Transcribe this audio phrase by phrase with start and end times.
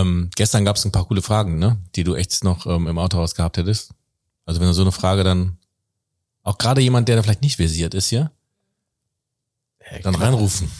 [0.00, 1.78] Ähm, gestern gab es ein paar coole Fragen, ne?
[1.94, 3.90] Die du echt noch ähm, im Autohaus gehabt hättest.
[4.44, 5.58] Also wenn du so eine Frage dann,
[6.42, 8.30] auch gerade jemand, der da vielleicht nicht versiert ist hier,
[10.02, 10.70] dann reinrufen.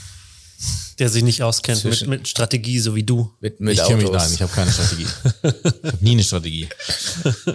[0.98, 3.32] Der sich nicht auskennt mit, mit Strategie, so wie du.
[3.40, 5.06] Mit, mit ich kenne mich nein, ich habe keine Strategie.
[5.42, 6.68] ich habe nie eine Strategie.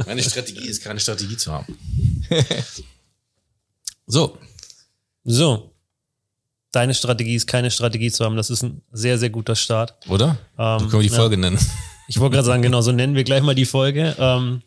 [0.05, 1.77] Meine Strategie ist keine Strategie zu haben.
[4.05, 4.37] So,
[5.23, 5.72] So.
[6.73, 8.35] Deine Strategie ist keine Strategie zu haben.
[8.35, 9.93] Das ist ein sehr, sehr guter Start.
[10.09, 10.37] oder?
[10.57, 11.19] Ähm, so können wir die ja.
[11.19, 11.59] Folge nennen.
[12.07, 14.61] Ich wollte gerade sagen, genau, so nennen wir gleich mal die Folge ähm,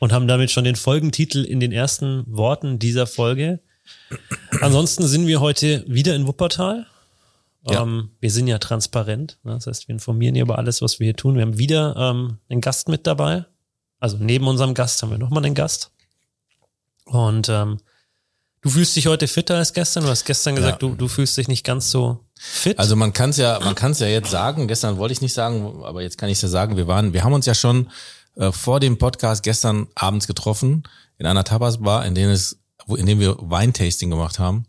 [0.00, 3.60] und haben damit schon den Folgentitel in den ersten Worten dieser Folge.
[4.60, 6.86] Ansonsten sind wir heute wieder in Wuppertal.
[7.66, 7.82] Ja.
[7.82, 9.54] Ähm, wir sind ja transparent, ne?
[9.54, 11.36] das heißt, wir informieren hier über alles, was wir hier tun.
[11.36, 13.46] Wir haben wieder ähm, einen Gast mit dabei.
[13.98, 15.90] Also neben unserem Gast haben wir nochmal einen Gast.
[17.06, 17.78] Und ähm,
[18.64, 20.04] du fühlst dich heute fitter als gestern.
[20.04, 20.88] Du hast gestern gesagt, Ja.
[20.88, 22.78] du, du fühlst dich nicht ganz so fit.
[22.78, 24.66] Also man kann es ja, man kann es ja jetzt sagen.
[24.66, 26.76] Gestern wollte ich nicht sagen, aber jetzt kann ich es ja sagen.
[26.76, 27.90] Wir waren, wir haben uns ja schon
[28.36, 30.82] äh, vor dem Podcast gestern abends getroffen
[31.18, 34.66] in einer Tapas-Bar, in dem es, in dem wir Weintasting gemacht haben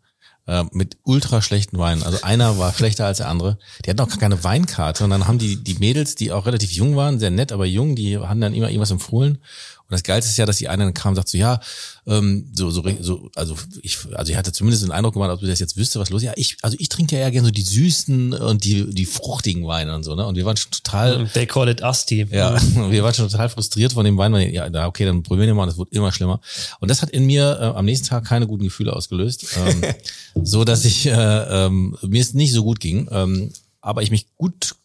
[0.48, 2.04] äh, mit ultra schlechten Weinen.
[2.04, 3.58] Also einer war schlechter als der andere.
[3.84, 6.72] Die hatten auch gar keine Weinkarte und dann haben die die Mädels, die auch relativ
[6.72, 9.40] jung waren, sehr nett, aber jung, die haben dann immer irgendwas empfohlen.
[9.88, 11.60] Und das Geilste ist ja, dass die eine dann kam und sagt so, ja,
[12.08, 15.46] ähm, so, so, so, also ich, also ich hatte zumindest den Eindruck gemacht, ob du
[15.46, 16.26] das jetzt wüsste, was los ist.
[16.26, 19.68] Ja, ich, also ich trinke ja eher gerne so die süßen und die, die fruchtigen
[19.68, 20.26] Weine und so, ne?
[20.26, 22.26] Und wir waren schon total, They call it Asti.
[22.32, 25.54] ja, wir waren schon total frustriert von dem Wein, weil, ja, okay, dann probieren wir
[25.54, 26.42] mal, und es wurde immer schlimmer.
[26.80, 29.84] Und das hat in mir äh, am nächsten Tag keine guten Gefühle ausgelöst, ähm,
[30.44, 34.26] so dass ich, äh, ähm, mir es nicht so gut ging, ähm, aber ich mich
[34.36, 34.76] gut,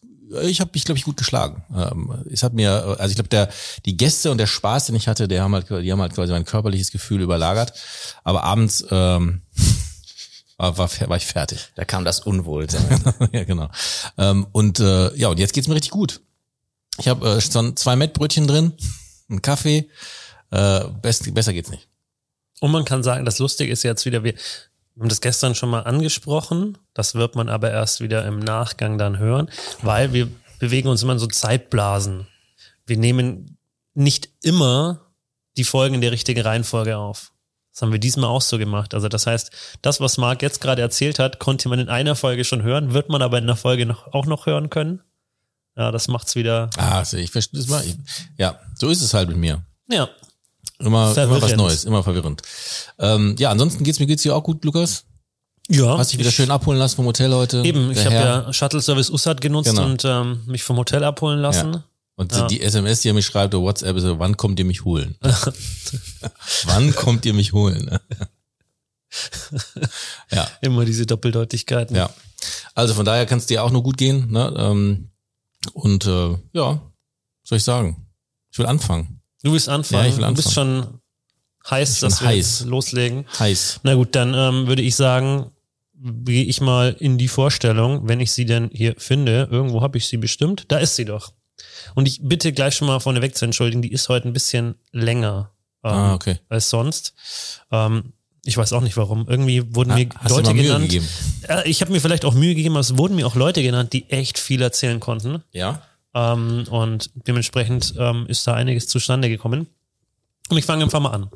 [0.43, 1.63] ich habe mich, glaube ich, gut geschlagen.
[1.75, 3.49] Ähm, es hat mir, also ich glaube, der
[3.85, 6.31] die Gäste und der Spaß, den ich hatte, der haben halt, die haben halt quasi
[6.31, 7.73] mein körperliches Gefühl überlagert.
[8.23, 9.41] Aber abends ähm,
[10.57, 11.69] war, war, war ich fertig.
[11.75, 13.03] Da kam das Unwohlsein.
[13.31, 13.69] ja, genau.
[14.17, 16.21] Ähm, und äh, ja, und jetzt geht's mir richtig gut.
[16.97, 18.73] Ich habe äh, schon zwei Mettbrötchen drin,
[19.29, 19.89] einen Kaffee.
[20.51, 21.87] Äh, best, besser geht's nicht.
[22.59, 24.35] Und man kann sagen, das Lustige ist jetzt wieder, wir
[25.01, 29.17] haben das gestern schon mal angesprochen, das wird man aber erst wieder im Nachgang dann
[29.17, 29.49] hören,
[29.81, 30.27] weil wir
[30.59, 32.27] bewegen uns immer in so Zeitblasen.
[32.85, 33.57] Wir nehmen
[33.95, 35.01] nicht immer
[35.57, 37.31] die Folgen in der richtigen Reihenfolge auf.
[37.71, 38.93] Das haben wir diesmal auch so gemacht.
[38.93, 39.49] Also das heißt,
[39.81, 43.09] das, was Marc jetzt gerade erzählt hat, konnte man in einer Folge schon hören, wird
[43.09, 45.01] man aber in der Folge noch, auch noch hören können.
[45.75, 46.69] Ja, das macht's wieder.
[46.77, 47.83] Ah, also ich verstehe das mal.
[47.83, 47.95] Ich,
[48.37, 49.65] ja, so ist es halt mit mir.
[49.89, 50.09] Ja,
[50.81, 51.55] Immer, immer was.
[51.55, 52.41] Neues, immer verwirrend.
[52.99, 55.03] Ähm, ja, ansonsten geht's mir geht's dir auch gut, Lukas.
[55.69, 55.97] ja.
[55.97, 57.63] Hast dich wieder schön abholen lassen vom Hotel heute.
[57.63, 59.85] Eben, ich habe ja Shuttle Service USAT genutzt Genau.
[59.85, 61.83] und ähm, mich vom Hotel abholen lassen.
[62.15, 62.47] Und Ja.
[62.47, 65.15] die SMS, die er mich schreibt, oder WhatsApp, ist so, wann kommt ihr mich holen?
[66.65, 67.99] wann kommt ihr mich holen?
[70.31, 71.95] ja, Immer diese Doppeldeutigkeiten.
[71.95, 72.09] ja.
[72.73, 74.31] Also von daher kann es dir auch nur gut gehen.
[74.31, 74.53] Ne?
[74.57, 75.09] Ähm,
[75.73, 76.81] und äh, ja,
[77.43, 78.07] soll ich sagen?
[78.51, 79.20] Ich will anfangen.
[79.43, 80.03] Du willst anfangen.
[80.05, 80.99] Ja, ich will Du bist schon
[81.69, 82.59] heiß, dass wir heiß.
[82.59, 83.25] jetzt loslegen.
[83.39, 83.79] Heiß.
[83.83, 85.51] Na gut, dann ähm, würde ich sagen,
[86.03, 89.47] gehe ich mal in die Vorstellung, wenn ich sie denn hier finde.
[89.51, 90.65] Irgendwo habe ich sie bestimmt.
[90.69, 91.33] Da ist sie doch.
[91.95, 95.51] Und ich bitte gleich schon mal vorneweg zu entschuldigen, die ist heute ein bisschen länger
[95.83, 96.39] ähm, Ah, okay.
[96.49, 97.13] als sonst.
[97.71, 98.13] Ähm,
[98.43, 99.27] ich weiß auch nicht warum.
[99.29, 100.85] Irgendwie wurden mir du Leute genannt.
[100.85, 101.07] gegeben?
[101.47, 103.93] Äh, ich habe mir vielleicht auch Mühe gegeben, aber es wurden mir auch Leute genannt,
[103.93, 105.43] die echt viel erzählen konnten.
[105.51, 105.83] Ja.
[106.13, 109.67] Ähm, und dementsprechend ähm, ist da einiges zustande gekommen.
[110.49, 111.29] Und ich fange einfach mal an.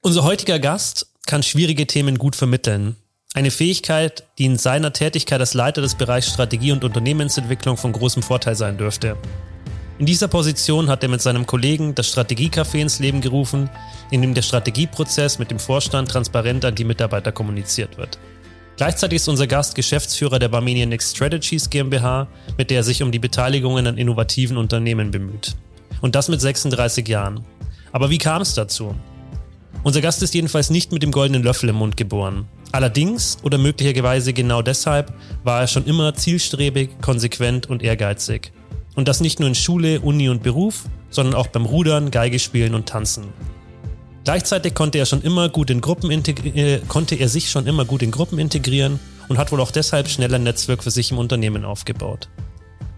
[0.00, 2.96] Unser heutiger Gast kann schwierige Themen gut vermitteln.
[3.34, 8.22] Eine Fähigkeit, die in seiner Tätigkeit als Leiter des Bereichs Strategie und Unternehmensentwicklung von großem
[8.22, 9.16] Vorteil sein dürfte.
[9.98, 13.70] In dieser Position hat er mit seinem Kollegen das Strategiecafé ins Leben gerufen,
[14.10, 18.18] in dem der Strategieprozess mit dem Vorstand transparent an die Mitarbeiter kommuniziert wird.
[18.76, 22.26] Gleichzeitig ist unser Gast Geschäftsführer der Barmenian Next Strategies GmbH,
[22.58, 25.54] mit der er sich um die Beteiligungen an innovativen Unternehmen bemüht.
[26.00, 27.44] Und das mit 36 Jahren.
[27.92, 28.96] Aber wie kam es dazu?
[29.84, 32.46] Unser Gast ist jedenfalls nicht mit dem goldenen Löffel im Mund geboren.
[32.72, 35.12] Allerdings, oder möglicherweise genau deshalb,
[35.44, 38.50] war er schon immer zielstrebig, konsequent und ehrgeizig.
[38.96, 42.74] Und das nicht nur in Schule, Uni und Beruf, sondern auch beim Rudern, Geige spielen
[42.74, 43.26] und Tanzen.
[44.24, 48.02] Gleichzeitig konnte er schon immer gut in Gruppen äh, konnte er sich schon immer gut
[48.02, 48.98] in Gruppen integrieren
[49.28, 52.28] und hat wohl auch deshalb schnell ein Netzwerk für sich im Unternehmen aufgebaut.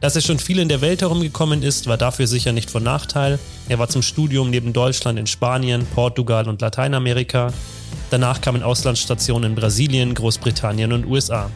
[0.00, 3.40] Dass er schon viel in der Welt herumgekommen ist, war dafür sicher nicht von Nachteil.
[3.68, 7.52] Er war zum Studium neben Deutschland in Spanien, Portugal und Lateinamerika.
[8.10, 11.50] Danach kamen Auslandsstationen in Brasilien, Großbritannien und USA.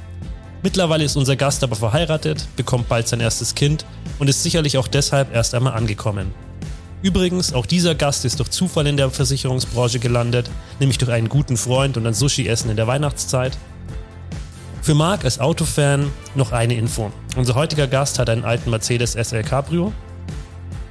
[0.62, 3.84] Mittlerweile ist unser Gast aber verheiratet, bekommt bald sein erstes Kind
[4.18, 6.34] und ist sicherlich auch deshalb erst einmal angekommen.
[7.02, 10.50] Übrigens, auch dieser Gast ist durch Zufall in der Versicherungsbranche gelandet,
[10.80, 13.56] nämlich durch einen guten Freund und ein Sushi-Essen in der Weihnachtszeit.
[14.82, 17.10] Für Marc als Autofan noch eine Info.
[17.36, 19.92] Unser heutiger Gast hat einen alten Mercedes SL Cabrio.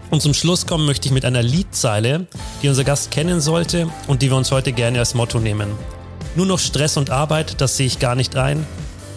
[0.10, 2.26] Und zum Schluss kommen möchte ich mit einer Liedzeile,
[2.64, 5.70] die unser Gast kennen sollte und die wir uns heute gerne als Motto nehmen.
[6.36, 8.66] Nur noch Stress und Arbeit, das sehe ich gar nicht ein.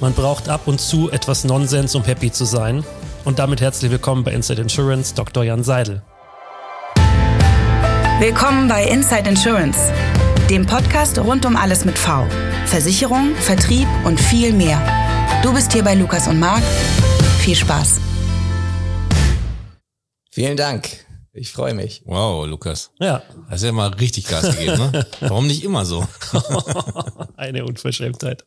[0.00, 2.84] Man braucht ab und zu etwas Nonsens, um happy zu sein.
[3.24, 5.44] Und damit herzlich willkommen bei Inside Insurance, Dr.
[5.44, 6.02] Jan Seidel.
[8.22, 9.92] Willkommen bei Inside Insurance,
[10.48, 12.24] dem Podcast rund um alles mit V.
[12.66, 14.80] Versicherung, Vertrieb und viel mehr.
[15.42, 16.62] Du bist hier bei Lukas und Marc.
[17.40, 17.98] Viel Spaß.
[20.30, 21.04] Vielen Dank.
[21.32, 22.02] Ich freue mich.
[22.04, 22.92] Wow, Lukas.
[23.00, 25.04] Ja, Hast ja mal richtig Gas gegeben, ne?
[25.20, 26.06] Warum nicht immer so?
[27.36, 28.44] eine Unverschämtheit.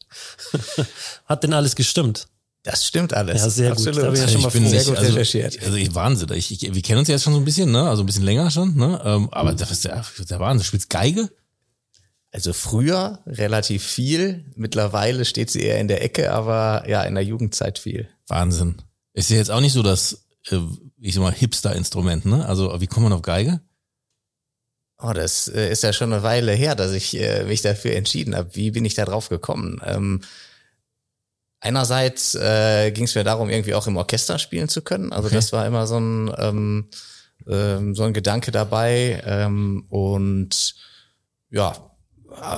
[1.25, 2.29] Hat denn alles gestimmt?
[2.65, 3.43] Das stimmt alles.
[3.43, 3.77] Ja, sehr gut.
[3.77, 4.03] Absolut.
[4.03, 4.67] Da bin ich ja schon mal ich bin.
[4.67, 5.63] Sehr gut also, recherchiert.
[5.63, 6.31] also ich Wahnsinn.
[6.33, 7.87] Ich, ich, wir kennen uns ja jetzt schon so ein bisschen, ne?
[7.87, 8.99] Also ein bisschen länger schon, ne?
[9.05, 10.63] Ähm, aber das ist der, der Wahnsinn.
[10.63, 11.29] Du spielst Geige?
[12.31, 14.45] Also früher relativ viel.
[14.55, 18.09] Mittlerweile steht sie eher in der Ecke, aber ja, in der Jugendzeit viel.
[18.27, 18.81] Wahnsinn.
[19.13, 20.57] Ist ja jetzt auch nicht so das, äh,
[20.99, 22.47] ich sag mal, Hipster-Instrument, ne?
[22.47, 23.61] Also wie kommt man auf Geige?
[24.97, 28.35] Oh, das äh, ist ja schon eine Weile her, dass ich äh, mich dafür entschieden
[28.35, 28.55] habe.
[28.55, 29.79] Wie bin ich da drauf gekommen?
[29.85, 30.21] Ähm,
[31.65, 35.11] einerseits äh, ging es mir darum, irgendwie auch im Orchester spielen zu können.
[35.11, 35.35] Also Okay.
[35.35, 36.89] das war immer so ein ähm,
[37.47, 39.21] ähm, so ein Gedanke dabei.
[39.25, 40.75] Ähm, und
[41.49, 41.73] ja,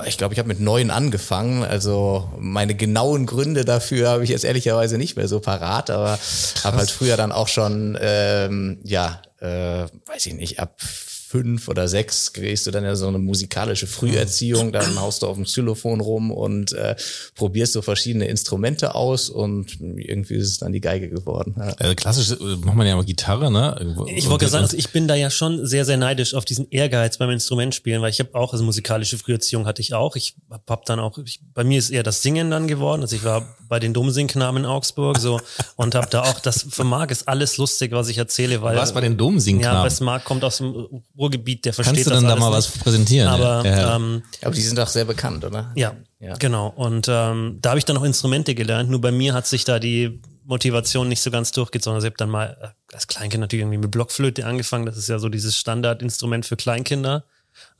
[0.06, 1.62] ich glaube, ich habe mit neun angefangen.
[1.62, 6.18] Also meine genauen Gründe dafür habe ich jetzt ehrlicherweise nicht mehr so parat, aber
[6.64, 10.80] habe halt früher dann auch schon, ähm, ja, äh, weiß ich nicht, ab
[11.28, 15.36] fünf oder sechs kriegst du dann ja so eine musikalische Früherziehung, dann haust du auf
[15.36, 16.96] dem Xylophon rum und äh,
[17.34, 21.54] probierst so verschiedene Instrumente aus und irgendwie ist es dann die Geige geworden.
[21.58, 21.74] Ja.
[21.78, 23.94] Also klassisch äh, macht man ja mal Gitarre, ne?
[24.06, 26.66] Ich wollte gerade sagen, also ich bin da ja schon sehr, sehr neidisch auf diesen
[26.70, 30.16] Ehrgeiz beim Instrumentspielen, weil ich habe auch, also musikalische Früherziehung hatte ich auch.
[30.16, 33.02] Ich hab, hab dann auch, ich, bei mir ist eher das Singen dann geworden.
[33.02, 35.40] Also ich war bei den Domsingknaben in Augsburg so
[35.76, 38.80] und habe da auch, das für Marc ist alles lustig, was ich erzähle, weil Du
[38.80, 39.90] warst bei den Domsingknaben.
[39.90, 42.56] ja, weil Marc kommt aus dem Ruhrgebiet, der versteht Kannst du dann da mal nicht.
[42.58, 43.28] was präsentieren?
[43.28, 45.72] Aber ja, ähm, Aber die sind doch sehr bekannt, oder?
[45.74, 46.34] ja, Ja.
[46.36, 46.68] genau.
[46.68, 48.88] Und ähm, da habe ich dann noch Instrumente gelernt.
[48.88, 51.96] Nur bei mir hat sich da die Motivation nicht so ganz durchgezogen.
[51.96, 54.86] Also ich habe dann mal äh, als Kleinkind natürlich irgendwie mit Blockflöte angefangen.
[54.86, 57.24] Das ist ja so dieses Standardinstrument für Kleinkinder.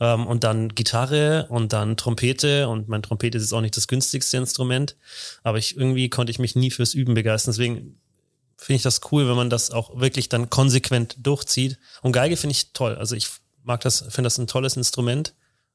[0.00, 2.68] Ähm, und dann Gitarre und dann Trompete.
[2.68, 4.96] Und mein Trompete ist jetzt auch nicht das günstigste Instrument.
[5.44, 7.52] Aber ich irgendwie konnte ich mich nie fürs Üben begeistern.
[7.52, 8.00] Deswegen
[8.68, 11.78] finde ich das cool, wenn man das auch wirklich dann konsequent durchzieht.
[12.02, 12.96] Und Geige finde ich toll.
[12.96, 13.30] Also ich
[13.62, 15.32] mag das, finde das ein tolles Instrument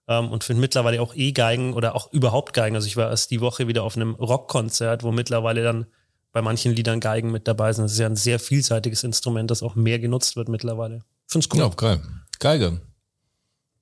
[0.08, 2.76] ähm, und finde mittlerweile auch E-Geigen oder auch überhaupt Geigen.
[2.76, 5.88] Also ich war erst die Woche wieder auf einem Rockkonzert, wo mittlerweile dann
[6.34, 7.86] bei manchen Liedern Geigen mit dabei sind.
[7.86, 11.00] Das ist ja ein sehr vielseitiges Instrument, das auch mehr genutzt wird mittlerweile.
[11.26, 11.62] Find's cool.
[11.62, 12.00] Ja, geil.
[12.38, 12.80] Geige.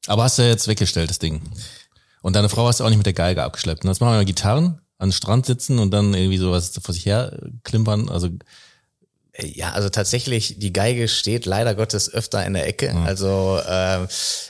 [0.08, 1.42] Aber hast du ja jetzt weggestellt, das Ding.
[2.22, 3.84] Und deine Frau hast du auch nicht mit der Geige abgeschleppt.
[3.84, 3.92] ne?
[3.92, 7.06] Das machen wir mit Gitarren, an den Strand sitzen und dann irgendwie sowas vor sich
[7.06, 8.08] her klimpern.
[8.08, 8.30] Also
[9.40, 12.94] Ja, also tatsächlich, die Geige steht leider Gottes öfter in der Ecke.
[13.06, 14.06] Also äh,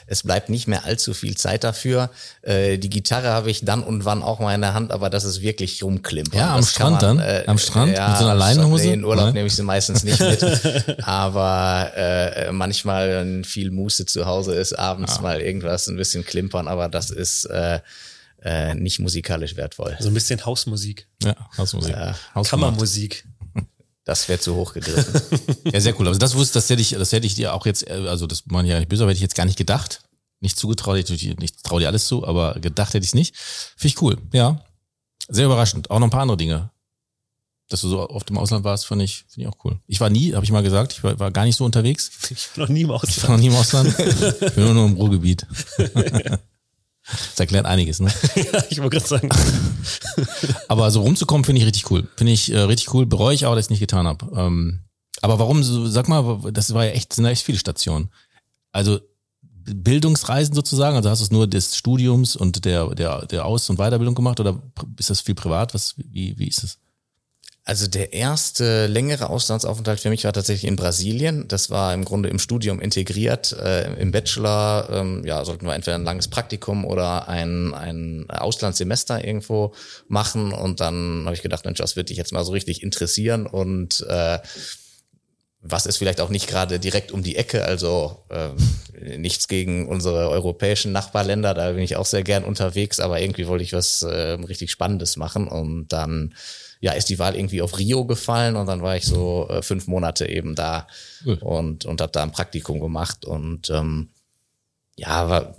[0.06, 2.10] es bleibt nicht mehr allzu viel Zeit dafür.
[2.42, 5.22] Äh, die Gitarre habe ich dann und wann auch mal in der Hand, aber das
[5.22, 6.36] ist wirklich rumklimpern.
[6.36, 7.22] Ja, am Das Strand dann?
[7.46, 7.96] Am Strand?
[7.96, 8.34] Ja, Mit so einer.
[8.34, 8.86] Leinenhose?
[8.86, 9.34] Nee, in Urlaub Nein?
[9.34, 10.42] nehme ich sie meistens nicht mit.
[11.06, 16.66] aber äh, manchmal, wenn viel Muße zu Hause ist, abends mal irgendwas ein bisschen klimpern,
[16.66, 17.78] aber das ist äh,
[18.42, 19.96] äh, nicht musikalisch wertvoll.
[20.00, 21.94] So ein bisschen Hausmusik, ja, Hausmusik.
[21.94, 22.16] Ja.
[22.34, 22.70] Hausgemacht.
[22.70, 23.24] Kammermusik.
[24.04, 25.20] Das wäre zu hoch gegriffen.
[25.72, 26.08] Ja, sehr cool.
[26.08, 28.44] Also das wusste, das hätte ich, das hätte ich dir auch jetzt, äh, also das
[28.46, 30.02] meine ich ja nicht böse, aber hätte ich jetzt gar nicht gedacht.
[30.40, 33.36] Nicht zugetraut, ich, ich, traue dir alles zu, aber gedacht hätte ich es nicht.
[33.76, 34.64] Finde ich cool, ja.
[35.28, 35.88] Sehr überraschend.
[35.90, 36.70] Auch noch ein paar andere Dinge.
[37.68, 39.78] Dass du so oft im Ausland warst, fand ich, finde ich auch cool.
[39.86, 42.10] Ich war nie, habe ich mal gesagt, ich war, war gar nicht so unterwegs.
[42.28, 43.28] Ich bin noch nie im Ich war Ausland.
[43.28, 43.96] noch nie im Ausland.
[43.98, 45.46] Ich bin nur, nur im Ruhrgebiet.
[47.12, 48.12] Das erklärt einiges, ne?
[48.70, 49.28] ich wollte gerade sagen.
[50.68, 52.08] Aber so rumzukommen, finde ich richtig cool.
[52.16, 53.06] Finde ich äh, richtig cool.
[53.06, 54.26] Bereue ich auch, dass ich nicht getan habe.
[54.34, 54.80] Ähm,
[55.22, 58.10] aber warum, so, sag mal, das war ja echt, sind ja echt viele Stationen.
[58.72, 59.00] Also
[59.42, 63.76] Bildungsreisen sozusagen, also hast du es nur des Studiums und der, der, der Aus- und
[63.76, 64.60] Weiterbildung gemacht oder
[64.98, 65.74] ist das viel privat?
[65.74, 66.78] Was, wie, wie ist es?
[67.64, 71.46] Also der erste längere Auslandsaufenthalt für mich war tatsächlich in Brasilien.
[71.46, 73.52] Das war im Grunde im Studium integriert.
[73.52, 79.24] Äh, Im Bachelor ähm, ja, sollten wir entweder ein langes Praktikum oder ein, ein Auslandssemester
[79.24, 79.74] irgendwo
[80.08, 80.52] machen.
[80.52, 83.46] Und dann habe ich gedacht, Mensch, das wird dich jetzt mal so richtig interessieren.
[83.46, 84.40] Und äh,
[85.60, 88.56] was ist vielleicht auch nicht gerade direkt um die Ecke, also ähm,
[89.20, 93.62] nichts gegen unsere europäischen Nachbarländer, da bin ich auch sehr gern unterwegs, aber irgendwie wollte
[93.62, 96.34] ich was äh, richtig Spannendes machen und dann
[96.82, 99.86] ja ist die Wahl irgendwie auf Rio gefallen und dann war ich so äh, fünf
[99.86, 100.86] Monate eben da
[101.24, 101.38] Cool.
[101.40, 104.10] und und habe da ein Praktikum gemacht und ähm,
[104.96, 105.56] ja, war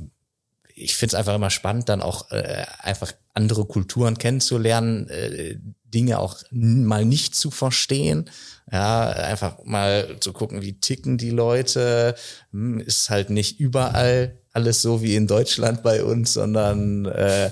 [0.75, 6.19] ich finde es einfach immer spannend, dann auch äh, einfach andere Kulturen kennenzulernen, äh, Dinge
[6.19, 8.29] auch mal nicht zu verstehen.
[8.71, 12.15] Ja, einfach mal zu gucken, wie ticken die Leute.
[12.51, 17.51] Hm, ist halt nicht überall alles so wie in Deutschland bei uns, sondern äh,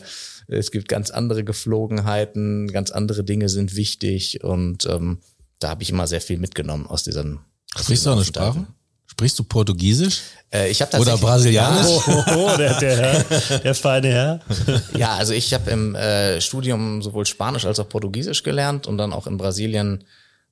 [0.51, 5.19] es gibt ganz andere Geflogenheiten, ganz andere Dinge sind wichtig und ähm,
[5.59, 7.39] da habe ich immer sehr viel mitgenommen aus diesen.
[7.75, 8.67] Sprichst du auch eine Sprache?
[9.05, 10.21] Sprichst du Portugiesisch?
[10.53, 11.87] Äh, ich habe Oder Brasilianisch?
[11.87, 14.39] Oh, oh, oh der, der Herr, der feine Herr.
[14.97, 19.13] Ja, also ich habe im äh, Studium sowohl Spanisch als auch Portugiesisch gelernt und dann
[19.13, 20.03] auch in Brasilien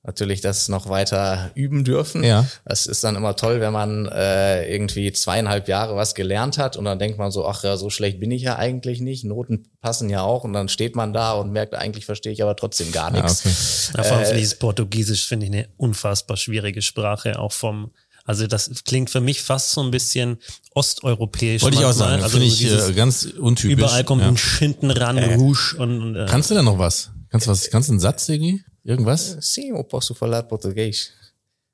[0.02, 2.24] natürlich das noch weiter üben dürfen.
[2.24, 2.46] Ja.
[2.64, 6.86] Das ist dann immer toll, wenn man äh, irgendwie zweieinhalb Jahre was gelernt hat und
[6.86, 9.24] dann denkt man so, ach ja, so schlecht bin ich ja eigentlich nicht.
[9.24, 12.56] Noten passen ja auch und dann steht man da und merkt, eigentlich verstehe ich aber
[12.56, 13.40] trotzdem gar nichts.
[13.44, 13.98] okay.
[13.98, 17.90] Ja, vor allem finde ich das Portugiesisch finde ich eine unfassbar schwierige Sprache, auch vom
[18.24, 20.38] also das klingt für mich fast so ein bisschen
[20.74, 21.62] osteuropäisch.
[21.62, 22.22] Wollte ich auch sagen.
[22.22, 23.72] Also Finde ich äh, ganz untypisch.
[23.72, 24.28] Überall kommt ja.
[24.28, 27.10] ein Schinten ran, Rouge und, und äh, Kannst du da noch was?
[27.30, 27.70] Kannst du was?
[27.70, 28.62] Kannst du einen Satz irgendwie?
[28.84, 29.36] Irgendwas?
[29.40, 31.12] Sim, eu posso falar português.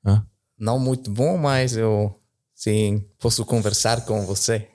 [0.05, 0.25] Ja.
[0.57, 2.19] Não muito bom, mas eu
[2.53, 4.67] sim, posso conversar com você.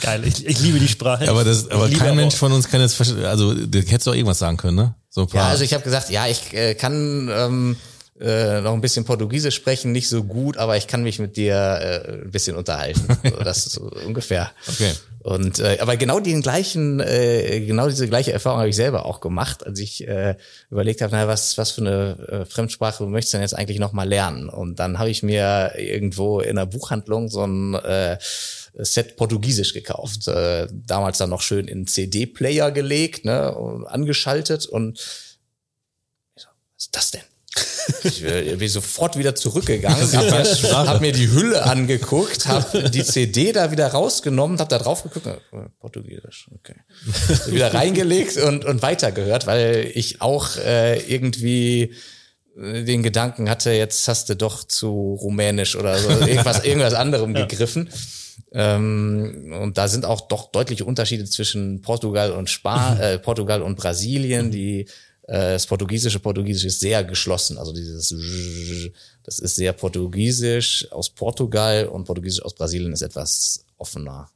[0.00, 0.24] geil.
[0.24, 1.28] Ich, ich liebe die Sprache.
[1.28, 4.38] Aber das, aber kein aber Mensch von uns kann jetzt, also, du hättest doch irgendwas
[4.38, 4.94] sagen können, ne?
[5.08, 5.42] So ein paar.
[5.42, 7.76] Ja, also ich habe gesagt, ja, ich äh, kann ähm,
[8.20, 11.54] äh, noch ein bisschen Portugiesisch sprechen, nicht so gut, aber ich kann mich mit dir
[11.54, 13.06] äh, ein bisschen unterhalten.
[13.24, 14.52] So, das ist so ungefähr.
[14.68, 14.92] Okay.
[15.22, 19.20] Und äh, aber genau den gleichen, äh, genau diese gleiche Erfahrung habe ich selber auch
[19.20, 20.36] gemacht, als ich äh,
[20.70, 23.92] überlegt habe, naja, was was für eine äh, Fremdsprache möchtest du denn jetzt eigentlich noch
[23.92, 24.48] mal lernen?
[24.48, 28.18] Und dann habe ich mir irgendwo in einer Buchhandlung so ein äh,
[28.74, 30.26] Set Portugiesisch gekauft.
[30.28, 34.98] Äh, damals dann noch schön in CD-Player gelegt, ne, und angeschaltet und
[36.34, 36.46] was
[36.78, 37.29] ist das denn?
[38.04, 43.04] Ich äh, bin sofort wieder zurückgegangen, habe mir, hab mir die Hülle angeguckt, habe die
[43.04, 45.28] CD da wieder rausgenommen, habe da drauf geguckt,
[45.80, 46.76] Portugiesisch, okay.
[47.52, 51.94] wieder reingelegt und, und weitergehört, weil ich auch äh, irgendwie
[52.58, 57.34] äh, den Gedanken hatte, jetzt hast du doch zu rumänisch oder so, irgendwas, irgendwas anderem
[57.34, 57.90] gegriffen.
[58.52, 63.76] Ähm, und da sind auch doch deutliche Unterschiede zwischen Portugal und Spa äh, Portugal und
[63.76, 64.50] Brasilien.
[64.50, 64.86] Die
[65.32, 67.56] das portugiesische Portugiesisch ist sehr geschlossen.
[67.56, 68.14] Also dieses
[69.22, 74.28] das ist sehr portugiesisch aus Portugal und portugiesisch aus Brasilien ist etwas offener.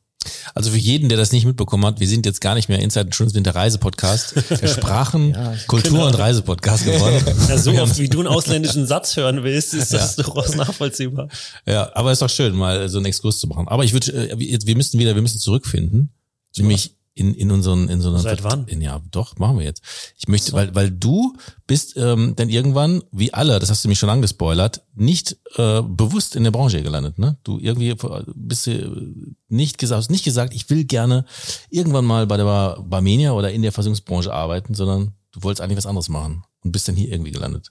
[0.54, 3.06] Also für jeden, der das nicht mitbekommen hat, wir sind jetzt gar nicht mehr Inside
[3.06, 5.36] Insurance, wir sind der Reisepodcast, der Sprachen,
[5.66, 7.24] Kultur- und Reisepodcast geworden.
[7.48, 11.28] ja, so oft wie du einen ausländischen Satz hören willst, ist das durchaus nachvollziehbar.
[11.66, 13.68] Ja, aber ist doch schön, mal so einen Exkurs zu machen.
[13.68, 16.10] Aber ich würde, äh, jetzt, wir müssen wieder, wir müssen zurückfinden,
[16.56, 18.66] nämlich in in unseren in so einer Seit wann?
[18.66, 19.83] In, ja, doch machen wir jetzt.
[20.16, 23.99] Ich möchte, weil weil du bist ähm, dann irgendwann wie alle, das hast du mich
[23.99, 27.37] schon angespoilert, nicht äh, bewusst in der Branche gelandet, ne?
[27.44, 27.94] Du irgendwie
[28.35, 31.25] bist du nicht gesagt, hast nicht gesagt, ich will gerne
[31.71, 35.78] irgendwann mal bei der Bar- Barmenia oder in der Versicherungsbranche arbeiten, sondern du wolltest eigentlich
[35.78, 37.71] was anderes machen und bist dann hier irgendwie gelandet.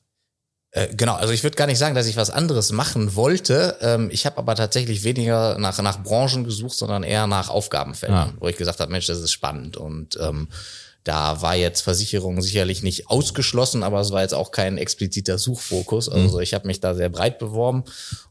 [0.76, 3.78] Äh, genau, also ich würde gar nicht sagen, dass ich was anderes machen wollte.
[3.82, 8.38] Ähm, ich habe aber tatsächlich weniger nach, nach Branchen gesucht, sondern eher nach Aufgabenfeldern, Ah.
[8.40, 9.78] wo ich gesagt habe, Mensch, das ist spannend.
[9.78, 10.48] Und ähm,
[11.04, 16.10] da war jetzt Versicherung sicherlich nicht ausgeschlossen, aber es war jetzt auch kein expliziter Suchfokus.
[16.10, 17.84] Also ich habe mich da sehr breit beworben.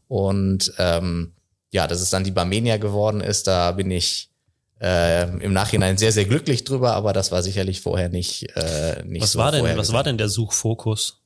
[0.07, 1.31] Und ähm,
[1.71, 4.29] ja, dass es dann die Barmenia geworden ist, da bin ich
[4.81, 9.21] äh, im Nachhinein sehr, sehr glücklich drüber, aber das war sicherlich vorher nicht, äh, nicht
[9.21, 11.19] Was so war denn, was war denn der Suchfokus?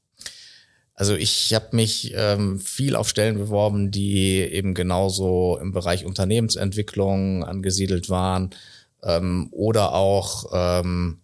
[1.00, 7.44] Also ich habe mich ähm, viel auf Stellen beworben, die eben genauso im Bereich Unternehmensentwicklung
[7.44, 8.50] angesiedelt waren
[9.04, 11.20] ähm, oder auch, ähm,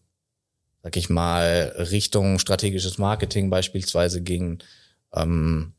[0.84, 4.60] sag ich mal, Richtung strategisches Marketing beispielsweise gingen.
[5.12, 5.74] Ähm,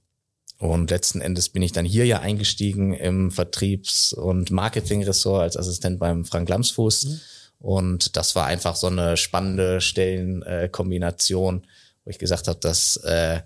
[0.58, 6.00] und letzten Endes bin ich dann hier ja eingestiegen im Vertriebs- und Marketingressort als Assistent
[6.00, 7.20] beim Frank Lamsfuß.
[7.60, 11.64] Und das war einfach so eine spannende Stellenkombination,
[12.04, 13.42] wo ich gesagt habe, dass äh,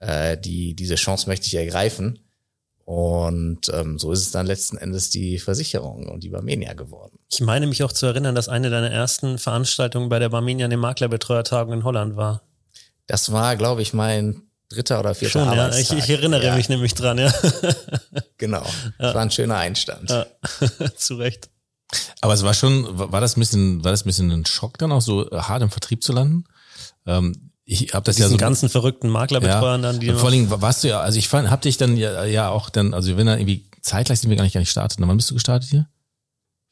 [0.00, 2.20] äh, die, diese Chance möchte ich ergreifen.
[2.84, 7.18] Und ähm, so ist es dann letzten Endes die Versicherung und die Barmenia geworden.
[7.30, 10.78] Ich meine mich auch zu erinnern, dass eine deiner ersten Veranstaltungen bei der Barmenia eine
[10.78, 12.42] Maklerbetreuertagung in Holland war.
[13.06, 15.52] Das war, glaube ich, mein dritter oder vierter Schon, ja.
[15.52, 15.98] Ich, Arbeitstag.
[15.98, 17.32] ich erinnere ja, mich nämlich dran, ja.
[18.38, 18.64] Genau.
[18.98, 20.10] Das war ein schöner Einstand.
[20.10, 20.26] ja.
[20.96, 21.50] zu Recht.
[22.20, 24.92] Aber es war schon, war das ein bisschen, war das ein bisschen ein Schock dann
[24.92, 26.44] auch so hart im Vertrieb zu landen?
[27.06, 30.48] Ähm, ich habe das ja Diesen so ganzen verrückten Maklerbetreuern dann, die Und vor allen
[30.48, 33.14] Dingen warst du ja, also ich fand, hab dich dann ja, ja auch dann, also
[33.18, 34.98] wenn er irgendwie zeitgleich sind wir gar nicht gar nicht gestartet.
[35.00, 35.86] Na, wann bist du gestartet hier?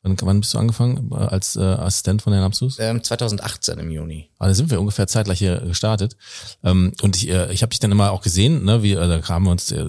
[0.07, 2.77] Wann, wann bist du angefangen äh, als äh, Assistent von Herrn Amsus?
[2.79, 4.29] Ähm, 2018 im Juni.
[4.39, 6.17] Ah, da sind wir ungefähr zeitgleich hier gestartet.
[6.63, 9.19] Ähm, und ich, äh, ich habe dich dann immer auch gesehen, ne, wie äh, da
[9.19, 9.85] kamen wir uns, äh,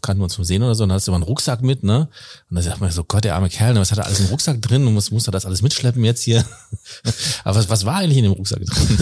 [0.00, 1.82] kannten wir uns vom Sehen oder so, und dann hast du immer einen Rucksack mit,
[1.82, 2.08] ne?
[2.48, 4.26] Und da sagt man so, Gott, der arme Kerl, ne, was hat er alles im
[4.26, 6.46] Rucksack drin und muss, muss er das alles mitschleppen jetzt hier?
[7.44, 8.98] Aber was, was war eigentlich in dem Rucksack drin?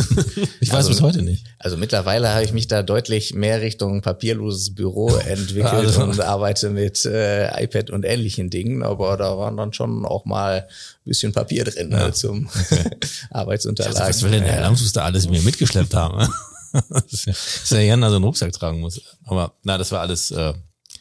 [0.60, 1.44] ich weiß Also- bis heute nicht.
[1.60, 6.70] Also mittlerweile habe ich mich da deutlich mehr Richtung papierloses Büro entwickelt Also- und arbeite
[6.70, 11.32] mit äh, iPad und ähnlichen Dingen, aber da waren dann schon auch mal ein bisschen
[11.32, 12.48] Papier drin ne, zum
[13.30, 13.98] Arbeitsunterlagen.
[14.00, 14.68] Also, was will denn der Herr Ja.
[14.68, 16.20] Amsus da alles mir mitgeschleppt haben?
[16.72, 19.00] ja, dass er gerne so einen Rucksack tragen muss.
[19.24, 20.52] Aber na, das war alles äh,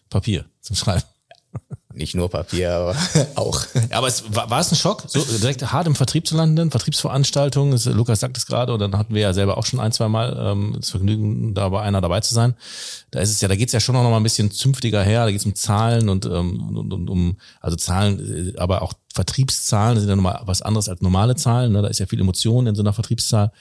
[0.10, 1.04] Papier zum Schreiben.
[1.96, 2.96] Nicht nur Papier, aber
[3.36, 3.62] auch.
[3.92, 7.72] Aber es war, war es ein Schock, so direkt hart im Vertrieb zu landen, Vertriebsveranstaltungen.
[7.72, 10.10] Das, Lukas sagt es gerade, und dann hatten wir ja selber auch schon ein, zwei
[10.10, 12.56] Mal ähm, das Vergnügen, da bei einer dabei zu sein.
[13.12, 15.26] Da ist es ja, da geht's ja schon noch mal ein bisschen zünftiger her.
[15.26, 19.96] Da geht's um Zahlen und, ähm, und, und um, also Zahlen, äh, aber auch Vertriebszahlen
[19.96, 21.72] das sind ja nochmal was anderes als normale Zahlen.
[21.72, 21.82] Ne?
[21.82, 23.52] Da ist ja viel Emotion in so einer Vertriebszahl.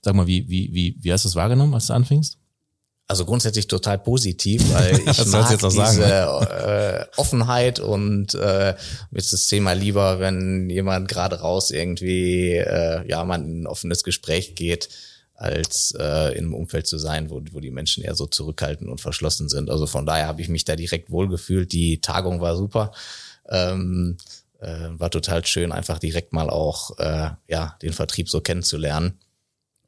[0.00, 2.38] Sag mal, wie, wie, wie, wie hast du es wahrgenommen, als du anfingst?
[3.08, 7.08] Also grundsätzlich total positiv, weil ich Das mag jetzt auch diese sagen, ne?
[7.14, 8.74] äh, Offenheit und äh,
[9.10, 13.66] mir ist das Thema lieber, wenn jemand gerade raus irgendwie äh, ja man in ein
[13.66, 14.88] offenes Gespräch geht,
[15.34, 19.00] als äh, in einem Umfeld zu sein, wo, wo die Menschen eher so zurückhaltend und
[19.00, 19.70] verschlossen sind.
[19.70, 21.72] Also von daher habe ich mich da direkt wohlgefühlt.
[21.72, 22.92] Die Tagung war super.
[23.48, 24.16] Ähm,
[24.60, 29.18] äh, war total schön, einfach direkt mal auch äh, ja den Vertrieb so kennenzulernen.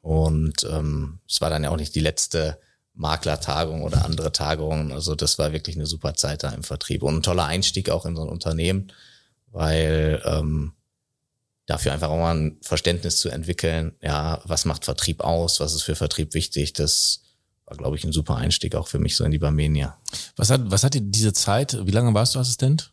[0.00, 2.58] Und ähm, es war dann ja auch nicht die letzte
[2.94, 4.92] Maklertagung oder andere Tagungen.
[4.92, 8.06] Also das war wirklich eine super Zeit da im Vertrieb und ein toller Einstieg auch
[8.06, 8.92] in so ein Unternehmen,
[9.50, 10.72] weil ähm,
[11.66, 15.82] dafür einfach auch mal ein Verständnis zu entwickeln, ja, was macht Vertrieb aus, was ist
[15.82, 17.22] für Vertrieb wichtig, das
[17.66, 19.98] war, glaube ich, ein super Einstieg auch für mich so in die Barmenia.
[20.36, 22.92] Was hat, was hat dir diese Zeit, wie lange warst du Assistent?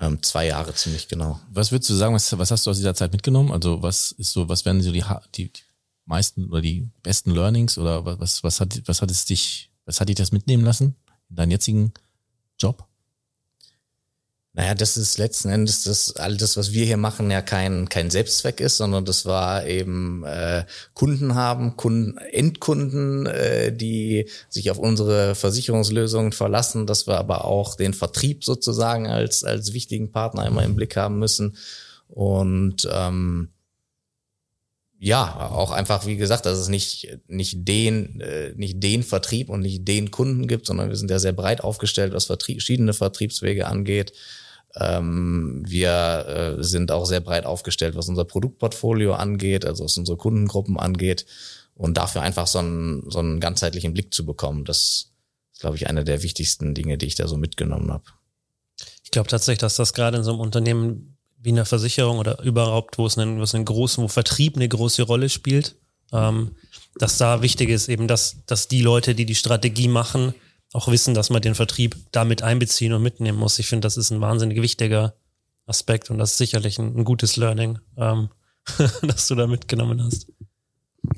[0.00, 1.38] Ähm, zwei Jahre ziemlich genau.
[1.50, 3.52] Was würdest du sagen, was, was hast du aus dieser Zeit mitgenommen?
[3.52, 5.62] Also was ist so, was wären so die, die, die
[6.04, 10.00] meisten oder die besten Learnings oder wa- was, was hat, was hat es dich, was
[10.00, 10.96] hat dich das mitnehmen lassen
[11.30, 11.92] in deinen jetzigen
[12.58, 12.86] Job?
[14.54, 18.10] Naja, das ist letzten Endes das all das, was wir hier machen, ja kein kein
[18.10, 24.76] Selbstzweck ist, sondern das war eben äh, Kunden haben, Kunden, Endkunden, äh, die sich auf
[24.76, 30.64] unsere Versicherungslösungen verlassen, dass wir aber auch den Vertrieb sozusagen als als wichtigen Partner immer
[30.64, 31.56] im Blick haben müssen
[32.08, 33.48] und ähm,
[35.04, 39.58] ja, auch einfach, wie gesagt, dass es nicht, nicht den, äh, nicht den Vertrieb und
[39.58, 43.66] nicht den Kunden gibt, sondern wir sind ja sehr breit aufgestellt, was Vertrieb, verschiedene Vertriebswege
[43.66, 44.12] angeht.
[44.76, 50.16] Ähm, wir äh, sind auch sehr breit aufgestellt, was unser Produktportfolio angeht, also was unsere
[50.16, 51.26] Kundengruppen angeht.
[51.74, 55.12] Und dafür einfach so einen, so einen ganzheitlichen Blick zu bekommen, das ist,
[55.58, 58.04] glaube ich, eine der wichtigsten Dinge, die ich da so mitgenommen habe.
[59.02, 62.98] Ich glaube tatsächlich, dass das gerade in so einem Unternehmen wie einer Versicherung oder überhaupt,
[62.98, 65.76] wo es einen, wo es einen großen, wo Vertrieb eine große Rolle spielt,
[66.12, 66.52] ähm,
[66.96, 70.34] dass da wichtig ist eben, dass, dass die Leute, die die Strategie machen,
[70.72, 73.58] auch wissen, dass man den Vertrieb damit einbeziehen und mitnehmen muss.
[73.58, 75.14] Ich finde, das ist ein wahnsinnig wichtiger
[75.66, 78.28] Aspekt und das ist sicherlich ein, ein gutes Learning, ähm,
[79.02, 80.26] das du da mitgenommen hast.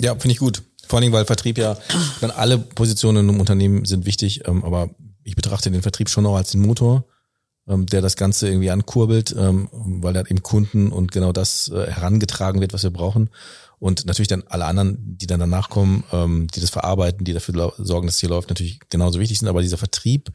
[0.01, 0.63] Ja, finde ich gut.
[0.87, 1.79] Vor allen Dingen, weil Vertrieb ja,
[2.21, 4.91] meine, alle Positionen im Unternehmen sind wichtig, ähm, aber
[5.23, 7.05] ich betrachte den Vertrieb schon auch als den Motor,
[7.69, 11.91] ähm, der das Ganze irgendwie ankurbelt, ähm, weil da eben Kunden und genau das äh,
[11.91, 13.31] herangetragen wird, was wir brauchen.
[13.79, 17.73] Und natürlich dann alle anderen, die dann danach kommen, ähm, die das verarbeiten, die dafür
[17.79, 19.49] sorgen, dass es hier läuft, natürlich genauso wichtig sind.
[19.49, 20.33] Aber dieser Vertrieb,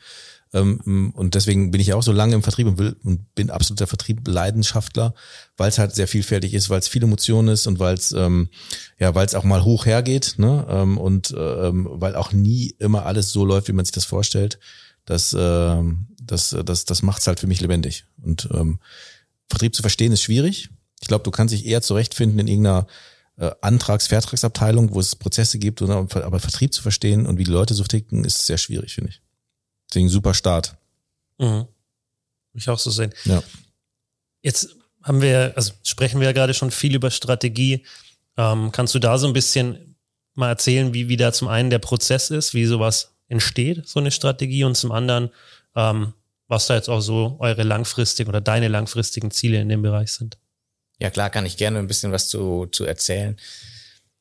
[0.53, 3.49] ähm, und deswegen bin ich ja auch so lange im Vertrieb und, will, und bin
[3.49, 5.13] absoluter Vertrieb-Leidenschaftler,
[5.57, 8.49] weil es halt sehr vielfältig ist, weil es viel Emotion ist und weil es ähm,
[8.99, 10.65] ja, weil es auch mal hoch hergeht, ne?
[10.69, 14.59] Ähm, und ähm, weil auch nie immer alles so läuft, wie man sich das vorstellt.
[15.05, 18.05] Das, ähm, das, das, das macht's halt für mich lebendig.
[18.21, 18.79] Und ähm,
[19.49, 20.69] Vertrieb zu verstehen ist schwierig.
[21.01, 22.87] Ich glaube, du kannst dich eher zurechtfinden in irgendeiner
[23.37, 27.51] äh, Antrags-, Vertragsabteilung, wo es Prozesse gibt, oder, aber Vertrieb zu verstehen und wie die
[27.51, 29.21] Leute so ticken, ist sehr schwierig, finde ich.
[29.89, 30.75] Deswegen super Start.
[31.39, 31.65] Mhm.
[32.53, 33.13] Ich auch so sehen.
[33.25, 33.41] Ja.
[34.41, 37.85] Jetzt haben wir, also sprechen wir ja gerade schon viel über Strategie.
[38.37, 39.95] Ähm, kannst du da so ein bisschen
[40.35, 44.11] mal erzählen, wie, wie da zum einen der Prozess ist, wie sowas entsteht, so eine
[44.11, 45.29] Strategie, und zum anderen,
[45.75, 46.13] ähm,
[46.49, 50.37] was da jetzt auch so eure langfristigen oder deine langfristigen Ziele in dem Bereich sind?
[50.99, 53.37] Ja, klar, kann ich gerne ein bisschen was zu, zu erzählen.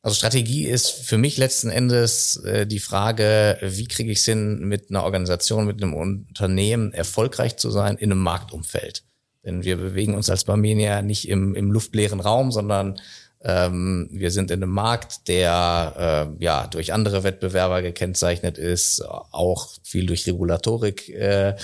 [0.03, 4.61] Also Strategie ist für mich letzten Endes äh, die Frage, wie kriege ich es hin,
[4.61, 9.03] mit einer Organisation, mit einem Unternehmen erfolgreich zu sein in einem Marktumfeld.
[9.45, 13.01] Denn wir bewegen uns als Barmenia nicht im, im luftleeren Raum, sondern
[13.41, 19.77] Ähm, wir sind in einem Markt, der äh, ja durch andere Wettbewerber gekennzeichnet ist, auch
[19.85, 21.55] viel durch Regulatorik äh,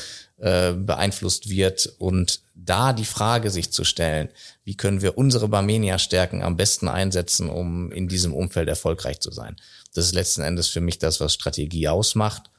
[0.44, 4.28] äh, beeinflusst wird und da die Frage sich zu stellen,
[4.62, 9.57] wie können wir unsere Barmenia-Stärken am besten einsetzen, um in diesem Umfeld erfolgreich zu sein.
[9.94, 12.50] Das ist letzten Endes für mich das, was Strategie ausmacht.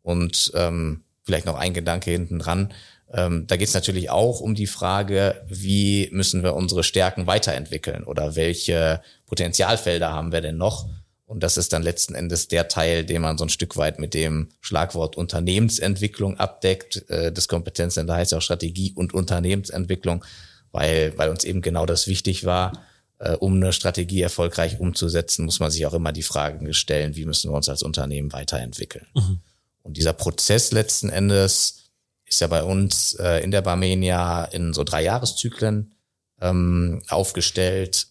[0.00, 2.72] Und ähm, vielleicht noch ein Gedanke hinten dran.
[3.12, 8.04] Ähm, da geht es natürlich auch um die Frage, wie müssen wir unsere Stärken weiterentwickeln
[8.04, 10.88] oder welche Potenzialfelder haben wir denn noch?
[11.26, 14.12] Und das ist dann letzten Endes der Teil, den man so ein Stück weit mit
[14.12, 17.08] dem Schlagwort Unternehmensentwicklung abdeckt.
[17.08, 20.24] Äh, das Kompetenzcenter heißt ja auch Strategie und Unternehmensentwicklung,
[20.70, 22.84] weil, weil uns eben genau das wichtig war.
[23.18, 27.24] Äh, um eine Strategie erfolgreich umzusetzen, muss man sich auch immer die Fragen stellen, wie
[27.24, 29.06] müssen wir uns als Unternehmen weiterentwickeln.
[29.14, 29.38] Mhm.
[29.82, 31.84] Und dieser Prozess letzten Endes
[32.26, 35.94] ist ja bei uns äh, in der Barmenia in so drei Jahreszyklen
[36.40, 38.08] ähm, aufgestellt.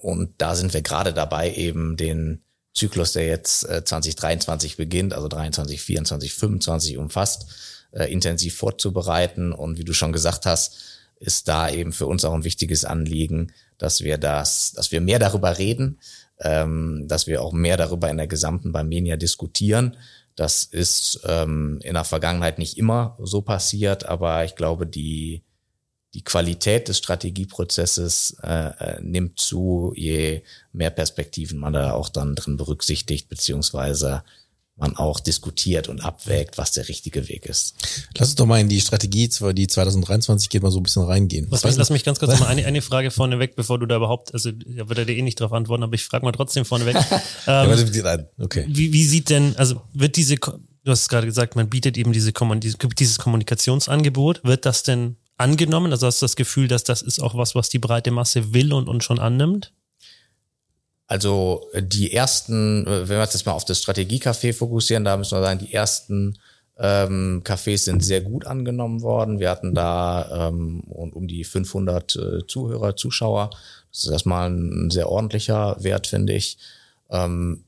[0.00, 2.42] Und da sind wir gerade dabei, eben den
[2.74, 7.46] Zyklus, der jetzt äh, 2023 beginnt, also 23, 24, 25 umfasst,
[7.92, 9.52] äh, intensiv vorzubereiten.
[9.52, 10.76] Und wie du schon gesagt hast,
[11.18, 15.18] ist da eben für uns auch ein wichtiges Anliegen, dass wir das, dass wir mehr
[15.18, 16.00] darüber reden,
[16.40, 19.96] ähm, dass wir auch mehr darüber in der gesamten Barmenia diskutieren.
[20.36, 25.42] Das ist ähm, in der Vergangenheit nicht immer so passiert, aber ich glaube, die
[26.14, 30.42] die Qualität des Strategieprozesses äh, äh, nimmt zu, je
[30.72, 34.24] mehr Perspektiven man da auch dann drin berücksichtigt, beziehungsweise
[34.80, 37.74] man auch diskutiert und abwägt, was der richtige Weg ist.
[38.16, 41.46] Lass uns doch mal in die Strategie, die 2023 geht, mal so ein bisschen reingehen.
[41.50, 44.32] Was, was lass mich ganz kurz mal eine, eine Frage vorneweg, bevor du da überhaupt,
[44.32, 46.96] also da wird er dir eh nicht drauf antworten, aber ich frage mal trotzdem vorneweg.
[47.46, 48.64] ähm, okay.
[48.68, 52.32] Wie, wie sieht denn, also wird diese, du hast gerade gesagt, man bietet eben diese,
[52.32, 55.92] dieses Kommunikationsangebot, wird das denn angenommen?
[55.92, 58.72] Also hast du das Gefühl, dass das ist auch was, was die breite Masse will
[58.72, 59.72] und, und schon annimmt?
[61.06, 65.16] Also äh, die ersten, äh, wenn wir uns jetzt mal auf das Strategiecafé fokussieren, da
[65.16, 66.38] müssen wir sagen, die ersten
[66.78, 69.40] ähm, Cafés sind sehr gut angenommen worden.
[69.40, 73.50] Wir hatten da ähm, um die 500 äh, Zuhörer, Zuschauer.
[73.90, 76.58] Das ist erstmal ein sehr ordentlicher Wert, finde ich.
[77.10, 77.64] Ähm,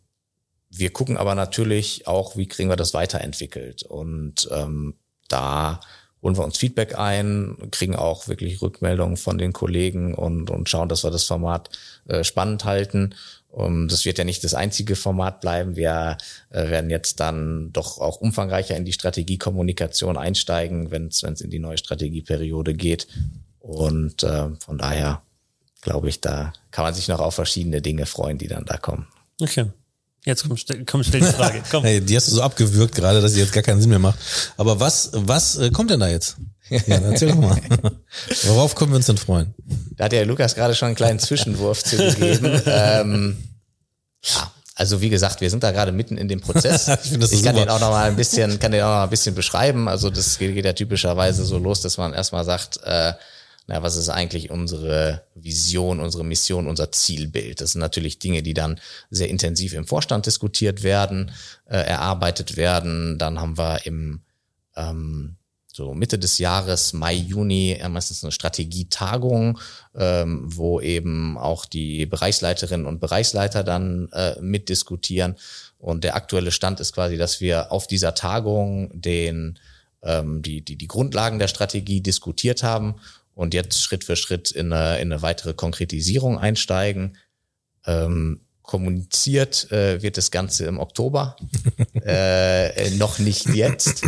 [0.70, 3.82] wir gucken aber natürlich auch, wie kriegen wir das weiterentwickelt.
[3.82, 4.94] Und ähm,
[5.28, 5.80] da
[6.22, 10.88] holen wir uns Feedback ein, kriegen auch wirklich Rückmeldungen von den Kollegen und, und schauen,
[10.88, 11.70] dass wir das Format
[12.06, 13.14] äh, spannend halten.
[13.50, 15.76] Um, das wird ja nicht das einzige Format bleiben.
[15.76, 16.16] Wir
[16.48, 21.58] äh, werden jetzt dann doch auch umfangreicher in die Strategiekommunikation einsteigen, wenn es in die
[21.58, 23.08] neue Strategieperiode geht.
[23.60, 25.20] Und äh, von daher
[25.82, 29.06] glaube ich, da kann man sich noch auf verschiedene Dinge freuen, die dann da kommen.
[29.38, 29.66] Okay.
[30.24, 31.62] Jetzt komm, stell, komm, stell die Frage.
[31.70, 31.82] Komm.
[31.82, 34.18] hey, die hast du so abgewürgt gerade, dass sie jetzt gar keinen Sinn mehr macht.
[34.56, 36.36] Aber was, was äh, kommt denn da jetzt?
[36.70, 37.60] Ja, erzähl doch mal.
[38.44, 39.52] Worauf können wir uns denn freuen?
[39.96, 42.62] Da hat ja Lukas gerade schon einen kleinen Zwischenwurf zugegeben.
[42.66, 43.36] ähm,
[44.22, 46.88] ja, also wie gesagt, wir sind da gerade mitten in dem Prozess.
[47.04, 47.52] ich, ich kann super.
[47.52, 49.88] den auch noch mal ein bisschen, kann den auch noch mal ein bisschen beschreiben.
[49.88, 53.12] Also das geht, geht ja typischerweise so los, dass man erstmal sagt, äh,
[53.66, 57.60] na, was ist eigentlich unsere Vision, unsere Mission, unser Zielbild?
[57.60, 61.30] Das sind natürlich Dinge, die dann sehr intensiv im Vorstand diskutiert werden,
[61.66, 63.18] äh, erarbeitet werden.
[63.18, 64.22] Dann haben wir im
[64.76, 65.36] ähm,
[65.74, 69.58] so Mitte des Jahres, Mai, Juni, äh, meistens eine Strategietagung,
[69.94, 75.36] ähm, wo eben auch die Bereichsleiterinnen und Bereichsleiter dann äh, mitdiskutieren.
[75.78, 79.58] Und der aktuelle Stand ist quasi, dass wir auf dieser Tagung den
[80.02, 82.96] ähm, die, die, die Grundlagen der Strategie diskutiert haben
[83.34, 87.16] und jetzt Schritt für Schritt in eine, in eine weitere Konkretisierung einsteigen.
[87.86, 91.36] Ähm, kommuniziert äh, wird das Ganze im Oktober,
[92.06, 94.02] äh, noch nicht jetzt.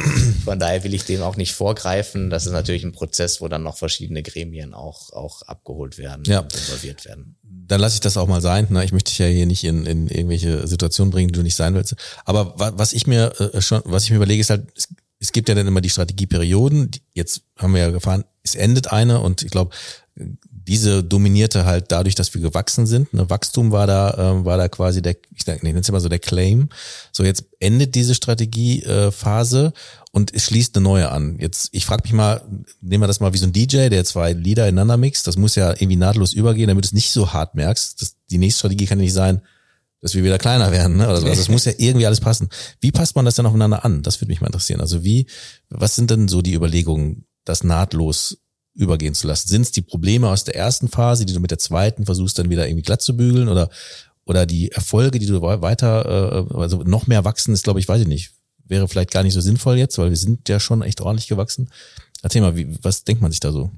[0.45, 2.31] Von daher will ich dem auch nicht vorgreifen.
[2.31, 6.41] Das ist natürlich ein Prozess, wo dann noch verschiedene Gremien auch, auch abgeholt werden ja.
[6.41, 7.37] und involviert werden.
[7.43, 8.69] Dann lasse ich das auch mal sein.
[8.71, 8.85] Ne?
[8.85, 11.75] Ich möchte dich ja hier nicht in, in irgendwelche Situationen bringen, die du nicht sein
[11.75, 11.97] willst.
[12.25, 14.69] Aber was ich mir äh, schon, was ich mir überlege, ist halt,
[15.25, 16.91] es, gibt ja dann immer die Strategieperioden.
[17.13, 19.75] Jetzt haben wir ja gefahren, es endet eine und ich glaube,
[20.67, 23.13] diese dominierte halt dadurch, dass wir gewachsen sind.
[23.13, 26.19] Ne, Wachstum war da, äh, war da quasi der, ich nenne es immer so der
[26.19, 26.69] Claim.
[27.13, 29.79] So, jetzt endet diese Strategiephase äh,
[30.13, 31.39] und es schließt eine neue an.
[31.39, 32.43] Jetzt, ich frage mich mal,
[32.81, 35.27] nehmen wir das mal wie so ein DJ, der zwei Lieder ineinander mixt.
[35.27, 38.01] Das muss ja irgendwie nahtlos übergehen, damit du es nicht so hart merkst.
[38.01, 39.43] Das, die nächste Strategie kann nicht sein,
[40.05, 40.99] dass wir wieder kleiner werden.
[40.99, 41.09] Ne?
[41.09, 42.51] Also es muss ja irgendwie alles passen.
[42.79, 44.03] Wie passt man das dann aufeinander an?
[44.03, 44.83] Das würde mich mal interessieren.
[44.83, 45.27] Also wie,
[45.71, 48.37] was sind denn so die Überlegungen, das nahtlos
[48.75, 49.49] übergehen zu lassen?
[49.49, 52.51] Sind es die Probleme aus der ersten Phase, die du mit der zweiten versuchst dann
[52.51, 53.71] wieder irgendwie glatt zu bügeln oder
[54.27, 58.03] oder die Erfolge, die du weiter, äh, also noch mehr wachsen, ist glaube ich, weiß
[58.03, 58.33] ich nicht,
[58.67, 61.71] wäre vielleicht gar nicht so sinnvoll jetzt, weil wir sind ja schon echt ordentlich gewachsen.
[62.21, 63.71] Erzähl mal, wie, was denkt man sich da so?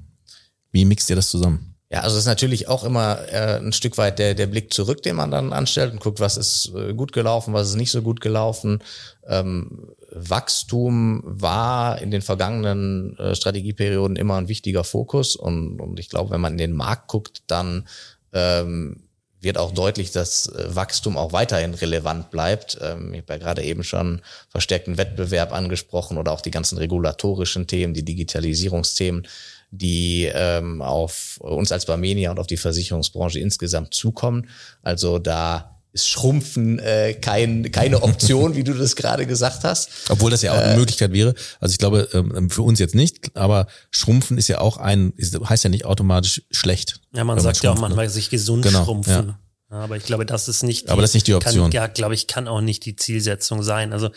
[0.73, 1.76] Wie mixt ihr das zusammen?
[1.89, 5.01] Ja, also es ist natürlich auch immer äh, ein Stück weit der, der Blick zurück,
[5.03, 8.01] den man dann anstellt und guckt, was ist äh, gut gelaufen, was ist nicht so
[8.01, 8.83] gut gelaufen.
[9.25, 16.09] Ähm, Wachstum war in den vergangenen äh, Strategieperioden immer ein wichtiger Fokus und, und ich
[16.09, 17.87] glaube, wenn man in den Markt guckt, dann
[18.33, 19.06] ähm,
[19.47, 22.77] wird auch deutlich, dass äh, Wachstum auch weiterhin relevant bleibt.
[22.81, 27.65] Ähm, ich habe ja gerade eben schon verstärkten Wettbewerb angesprochen oder auch die ganzen regulatorischen
[27.65, 29.27] Themen, die Digitalisierungsthemen
[29.69, 34.49] die ähm, auf uns als Barmenia und auf die Versicherungsbranche insgesamt zukommen.
[34.81, 39.89] Also da ist Schrumpfen äh, kein, keine Option, wie du das gerade gesagt hast.
[40.09, 41.33] Obwohl das ja auch eine äh, Möglichkeit wäre.
[41.59, 45.37] Also ich glaube, ähm, für uns jetzt nicht, aber Schrumpfen ist ja auch ein, ist,
[45.39, 47.01] heißt ja nicht automatisch schlecht.
[47.13, 49.27] Ja, man sagt ja auch manchmal sich gesund genau, schrumpfen.
[49.27, 49.39] Ja.
[49.69, 51.63] Ja, aber ich glaube, das ist nicht die, aber das ist nicht die Option.
[51.63, 53.91] Kann, ja, glaube ich, kann auch nicht die Zielsetzung sein.
[53.91, 54.11] Also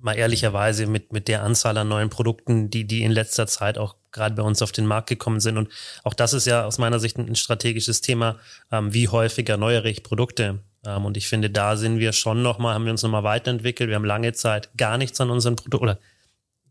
[0.00, 3.96] mal ehrlicherweise mit, mit der Anzahl an neuen Produkten, die, die in letzter Zeit auch
[4.12, 5.58] gerade bei uns auf den Markt gekommen sind.
[5.58, 5.68] Und
[6.04, 8.38] auch das ist ja aus meiner Sicht ein, strategisches Thema.
[8.72, 10.60] Ähm, wie häufig erneuere ich Produkte?
[10.86, 13.88] Ähm, und ich finde, da sind wir schon nochmal, haben wir uns nochmal weiterentwickelt.
[13.88, 15.98] Wir haben lange Zeit gar nichts an unseren Produkten, oder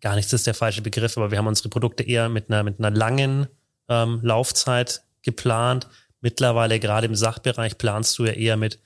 [0.02, 2.80] gar nichts ist der falsche Begriff, aber wir haben unsere Produkte eher mit einer, mit
[2.80, 3.48] einer langen
[3.90, 5.88] ähm, Laufzeit geplant.
[6.22, 8.80] Mittlerweile gerade im Sachbereich planst du ja eher mit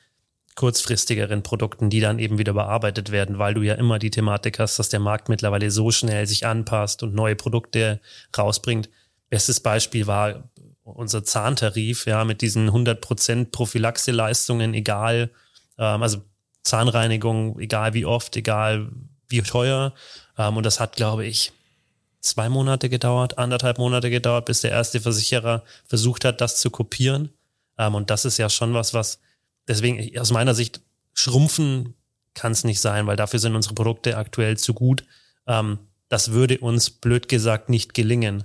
[0.56, 4.78] kurzfristigeren Produkten, die dann eben wieder bearbeitet werden, weil du ja immer die Thematik hast,
[4.78, 8.02] dass der Markt mittlerweile so schnell sich anpasst und neue Produkte
[8.38, 8.89] rausbringt.
[9.30, 10.50] Bestes Beispiel war
[10.95, 15.32] unser Zahntarif, ja, mit diesen 100% Prophylaxe-Leistungen, egal,
[15.78, 16.21] ähm, also
[16.63, 18.91] Zahnreinigung, egal wie oft, egal
[19.28, 19.93] wie teuer.
[20.38, 21.52] Ähm, und das hat, glaube ich,
[22.21, 27.30] zwei Monate gedauert, anderthalb Monate gedauert, bis der erste Versicherer versucht hat, das zu kopieren.
[27.78, 29.19] Ähm, und das ist ja schon was, was
[29.67, 30.82] deswegen aus meiner Sicht
[31.13, 31.95] schrumpfen
[32.34, 35.04] kann es nicht sein, weil dafür sind unsere Produkte aktuell zu gut.
[35.47, 38.43] Ähm, das würde uns blöd gesagt nicht gelingen.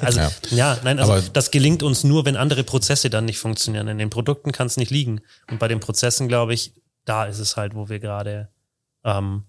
[0.00, 3.38] Also ja, ja nein, also Aber das gelingt uns nur, wenn andere Prozesse dann nicht
[3.38, 3.88] funktionieren.
[3.88, 5.22] In den Produkten kann es nicht liegen.
[5.50, 6.72] Und bei den Prozessen, glaube ich,
[7.04, 8.48] da ist es halt, wo wir gerade
[9.04, 9.44] ähm,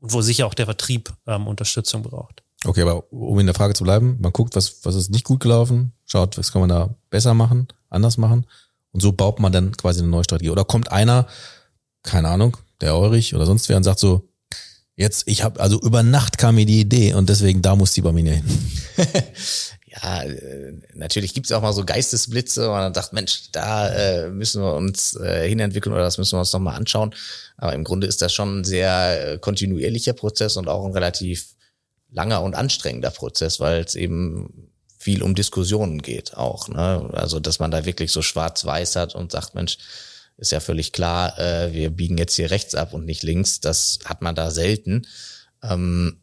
[0.00, 2.42] wo sicher auch der Vertrieb ähm, Unterstützung braucht.
[2.64, 5.40] Okay, aber um in der Frage zu bleiben, man guckt, was, was ist nicht gut
[5.40, 8.46] gelaufen, schaut, was kann man da besser machen, anders machen
[8.92, 10.50] und so baut man dann quasi eine neue Strategie.
[10.50, 11.26] Oder kommt einer,
[12.02, 14.28] keine Ahnung, der Eurich oder sonst wer und sagt so,
[14.98, 18.02] jetzt, ich habe, also über Nacht kam mir die Idee und deswegen da muss die
[18.02, 18.44] Barminia hin.
[19.86, 24.60] ja, äh, natürlich gibt's auch mal so Geistesblitze und man sagt, Mensch, da äh, müssen
[24.60, 27.14] wir uns äh, hinentwickeln oder das müssen wir uns nochmal anschauen.
[27.56, 31.54] Aber im Grunde ist das schon ein sehr äh, kontinuierlicher Prozess und auch ein relativ
[32.10, 36.68] langer und anstrengender Prozess, weil es eben viel um Diskussionen geht auch.
[36.68, 37.08] Ne?
[37.12, 39.78] Also dass man da wirklich so schwarz-weiß hat und sagt, Mensch,
[40.38, 43.60] ist ja völlig klar, äh, wir biegen jetzt hier rechts ab und nicht links.
[43.60, 45.06] Das hat man da selten.
[45.62, 46.20] Ähm,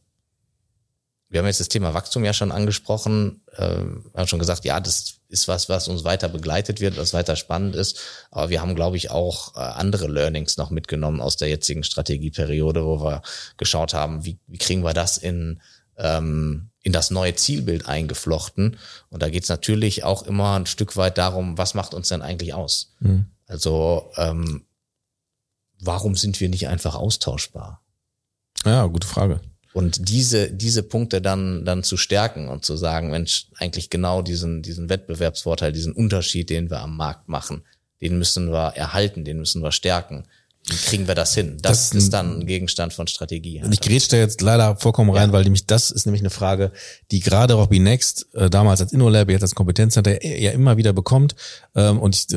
[1.27, 5.15] wir haben jetzt das Thema Wachstum ja schon angesprochen, äh, haben schon gesagt, ja, das
[5.27, 7.99] ist was, was uns weiter begleitet wird, was weiter spannend ist.
[8.31, 12.85] Aber wir haben, glaube ich, auch äh, andere Learnings noch mitgenommen aus der jetzigen Strategieperiode,
[12.85, 13.21] wo wir
[13.57, 15.61] geschaut haben, wie, wie kriegen wir das in
[15.97, 18.77] ähm, in das neue Zielbild eingeflochten.
[19.09, 22.21] Und da geht es natürlich auch immer ein Stück weit darum, was macht uns denn
[22.21, 22.93] eigentlich aus?
[22.99, 23.25] Mhm.
[23.47, 24.65] Also ähm,
[25.79, 27.81] warum sind wir nicht einfach austauschbar?
[28.65, 29.41] Ja, gute Frage.
[29.73, 34.61] Und diese, diese Punkte dann, dann zu stärken und zu sagen, Mensch, eigentlich genau diesen,
[34.61, 37.63] diesen Wettbewerbsvorteil, diesen Unterschied, den wir am Markt machen,
[38.01, 40.23] den müssen wir erhalten, den müssen wir stärken.
[40.67, 41.57] Wie kriegen wir das hin?
[41.61, 43.61] Das, das ist dann ein Gegenstand von Strategie.
[43.69, 45.33] Ich grätsch da jetzt leider vollkommen rein, ja.
[45.33, 46.71] weil nämlich das ist nämlich eine Frage,
[47.11, 51.35] die gerade auch Next äh, damals als InnoLab, jetzt als Kompetenzcenter ja immer wieder bekommt.
[51.75, 52.27] Ähm, und ich,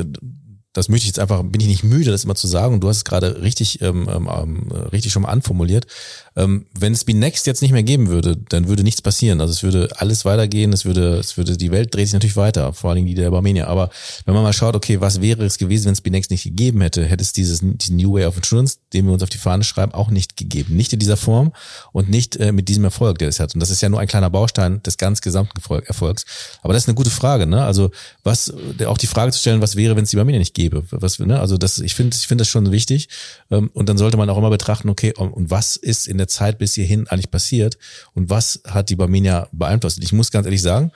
[0.73, 2.79] das möchte ich jetzt einfach, bin ich nicht müde, das immer zu sagen.
[2.79, 5.87] Du hast es gerade richtig, ähm, ähm, ähm, richtig schon mal anformuliert.
[6.35, 9.41] Ähm, wenn es Next jetzt nicht mehr geben würde, dann würde nichts passieren.
[9.41, 12.71] Also es würde alles weitergehen, es würde, es würde, die Welt dreht sich natürlich weiter,
[12.73, 13.65] vor allem die der Barmenia.
[13.65, 13.89] Aber
[14.25, 17.03] wenn man mal schaut, okay, was wäre es gewesen, wenn es Next nicht gegeben hätte,
[17.03, 19.93] hätte es dieses, diesen New Way of Insurance, den wir uns auf die Fahne schreiben,
[19.93, 20.75] auch nicht gegeben.
[20.75, 21.51] Nicht in dieser Form
[21.93, 23.55] und nicht äh, mit diesem Erfolg, der es hat.
[23.55, 26.25] Und das ist ja nur ein kleiner Baustein des ganz gesamten Erfolgs.
[26.61, 27.63] Aber das ist eine gute Frage, ne?
[27.63, 27.89] Also
[28.23, 28.53] was,
[28.85, 30.83] auch die Frage zu stellen, was wäre, wenn es die Barmenia nicht gäbe?
[30.91, 31.39] Was, ne?
[31.39, 33.07] Also das, ich finde, ich finde das schon wichtig.
[33.49, 36.57] Ähm, und dann sollte man auch immer betrachten, okay, und was ist in der Zeit
[36.57, 37.77] bis hierhin eigentlich passiert
[38.13, 40.03] und was hat die Barmenia beeinflusst?
[40.03, 40.91] Ich muss ganz ehrlich sagen,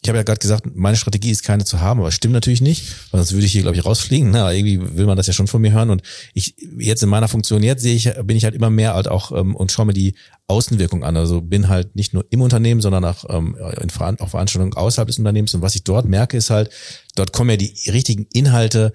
[0.00, 2.84] ich habe ja gerade gesagt, meine Strategie ist keine zu haben, aber stimmt natürlich nicht,
[3.10, 4.30] weil sonst würde ich hier, glaube ich, rausfliegen.
[4.30, 5.90] Na, irgendwie will man das ja schon von mir hören.
[5.90, 6.02] Und
[6.34, 9.32] ich jetzt in meiner Funktion jetzt sehe ich, bin ich halt immer mehr halt auch
[9.32, 10.14] ähm, und schaue mir die
[10.46, 11.16] Außenwirkung an.
[11.16, 15.08] Also bin halt nicht nur im Unternehmen, sondern auch ähm, in Veran auch Veranstaltungen außerhalb
[15.08, 15.54] des Unternehmens.
[15.54, 16.70] Und was ich dort merke, ist halt,
[17.16, 18.92] dort kommen ja die richtigen Inhalte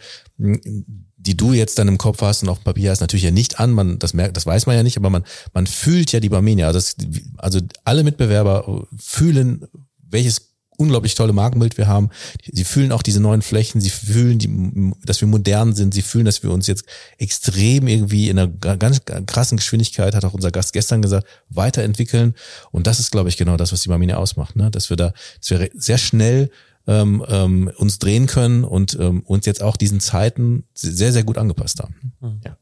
[1.26, 3.60] die du jetzt dann im Kopf hast und auf dem Papier hast, natürlich ja nicht
[3.60, 3.72] an.
[3.72, 6.68] Man, das merkt, das weiß man ja nicht, aber man, man fühlt ja die Barmenia.
[6.68, 6.96] Also,
[7.38, 9.66] also alle Mitbewerber fühlen,
[10.02, 12.10] welches unglaublich tolle Markenbild wir haben.
[12.52, 16.26] Sie fühlen auch diese neuen Flächen, sie fühlen, die, dass wir modern sind, sie fühlen,
[16.26, 16.86] dass wir uns jetzt
[17.18, 22.36] extrem irgendwie in einer ganz krassen Geschwindigkeit, hat auch unser Gast gestern gesagt, weiterentwickeln.
[22.72, 24.72] Und das ist, glaube ich, genau das, was die Marmine ausmacht, ne?
[24.72, 26.50] dass wir da, dass wir sehr schnell
[26.88, 31.38] ähm, ähm, uns drehen können und ähm, uns jetzt auch diesen Zeiten sehr, sehr gut
[31.38, 32.14] angepasst haben.
[32.44, 32.58] Ja.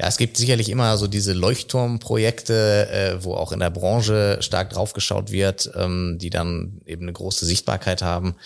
[0.00, 4.70] Ja, es gibt sicherlich immer so diese Leuchtturmprojekte, äh, wo auch in der Branche stark
[4.70, 8.36] draufgeschaut wird, ähm, die dann eben eine große Sichtbarkeit haben.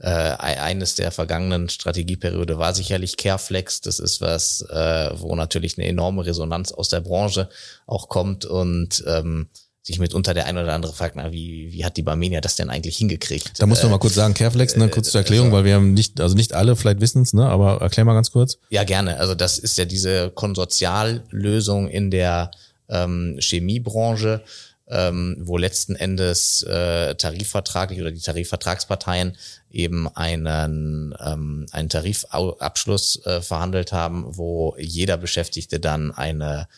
[0.00, 3.80] Äh, eines der vergangenen Strategieperiode war sicherlich Careflex.
[3.80, 7.48] Das ist was, äh, wo natürlich eine enorme Resonanz aus der Branche
[7.86, 9.48] auch kommt und ähm,
[9.82, 12.68] sich mitunter der ein oder andere fragt, na, wie, wie hat die Barmenia das denn
[12.68, 13.52] eigentlich hingekriegt?
[13.58, 15.74] Da muss man äh, mal kurz sagen, Careflex, ne, kurz zur Erklärung, also, weil wir
[15.76, 18.58] haben nicht, also nicht alle vielleicht wissen es, ne, aber erklär mal ganz kurz.
[18.70, 19.18] Ja, gerne.
[19.18, 22.50] Also das ist ja diese Konsortiallösung in der
[22.88, 24.42] ähm, Chemiebranche,
[24.90, 29.36] ähm, wo letzten Endes äh, tarifvertraglich oder die Tarifvertragsparteien
[29.70, 36.68] eben einen, ähm, einen Tarifabschluss äh, verhandelt haben, wo jeder Beschäftigte dann eine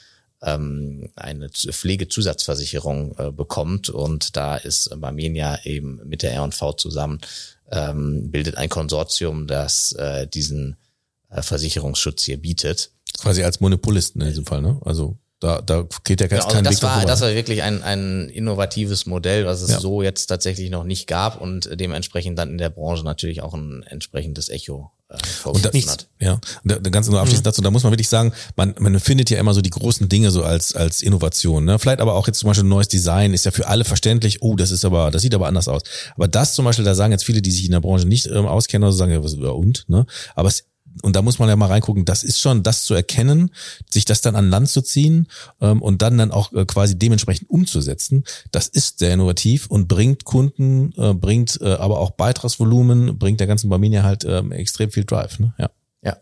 [0.43, 3.91] ähm, eine Pflegezusatzversicherung äh, bekommt.
[3.91, 7.21] Und da ist Barmenia eben mit der R&V zusammen,
[7.71, 10.77] ähm, bildet ein Konsortium, das äh, diesen
[11.29, 12.91] äh, Versicherungsschutz hier bietet.
[13.19, 14.81] Quasi als Monopolisten in diesem Fall, ne?
[14.85, 17.83] Also da, da geht ja genau, kein also das Weg war, Das war wirklich ein,
[17.83, 19.81] ein innovatives Modell, was es ja.
[19.81, 23.83] so jetzt tatsächlich noch nicht gab und dementsprechend dann in der Branche natürlich auch ein
[23.85, 26.09] entsprechendes Echo äh, und da, hat.
[26.21, 27.49] Ja, und da, ganz nur abschließend mhm.
[27.49, 30.31] dazu, da muss man wirklich sagen, man, man findet ja immer so die großen Dinge
[30.31, 31.65] so als, als Innovation.
[31.65, 31.79] Ne?
[31.79, 34.57] Vielleicht aber auch jetzt zum Beispiel ein neues Design ist ja für alle verständlich, oh,
[34.57, 35.83] das ist aber, das sieht aber anders aus.
[36.17, 38.45] Aber das zum Beispiel, da sagen jetzt viele, die sich in der Branche nicht ähm,
[38.47, 40.05] auskennen, oder so sagen, ja, was, ja und, ne?
[40.35, 40.67] Aber es
[41.03, 43.51] und da muss man ja mal reingucken, das ist schon das zu erkennen,
[43.91, 45.29] sich das dann an Land zu ziehen
[45.61, 48.25] ähm, und dann dann auch äh, quasi dementsprechend umzusetzen.
[48.51, 53.47] Das ist sehr innovativ und bringt Kunden, äh, bringt äh, aber auch Beitragsvolumen, bringt der
[53.47, 55.39] ganzen Barminia halt ähm, extrem viel Drive.
[55.39, 55.55] Ne?
[55.59, 55.71] Ja.
[56.03, 56.17] Ja.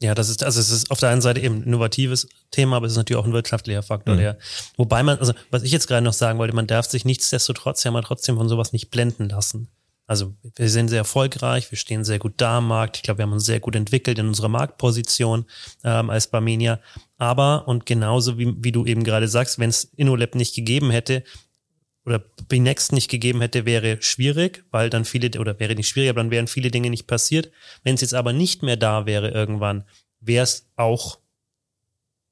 [0.00, 2.86] Ja, das ist, also es ist auf der einen Seite eben ein innovatives Thema, aber
[2.86, 4.18] es ist natürlich auch ein wirtschaftlicher Faktor, mhm.
[4.18, 4.38] der,
[4.76, 7.90] wobei man, also was ich jetzt gerade noch sagen wollte, man darf sich nichtsdestotrotz ja
[7.90, 9.68] mal trotzdem von sowas nicht blenden lassen.
[10.12, 12.98] Also wir sind sehr erfolgreich, wir stehen sehr gut da am Markt.
[12.98, 15.46] Ich glaube, wir haben uns sehr gut entwickelt in unserer Marktposition
[15.84, 16.80] ähm, als Barmenia.
[17.16, 21.24] Aber, und genauso wie, wie du eben gerade sagst, wenn es InnoLab nicht gegeben hätte,
[22.04, 26.20] oder Binext nicht gegeben hätte, wäre schwierig, weil dann viele, oder wäre nicht schwierig, aber
[26.20, 27.50] dann wären viele Dinge nicht passiert.
[27.82, 29.84] Wenn es jetzt aber nicht mehr da wäre irgendwann,
[30.20, 31.20] wäre es auch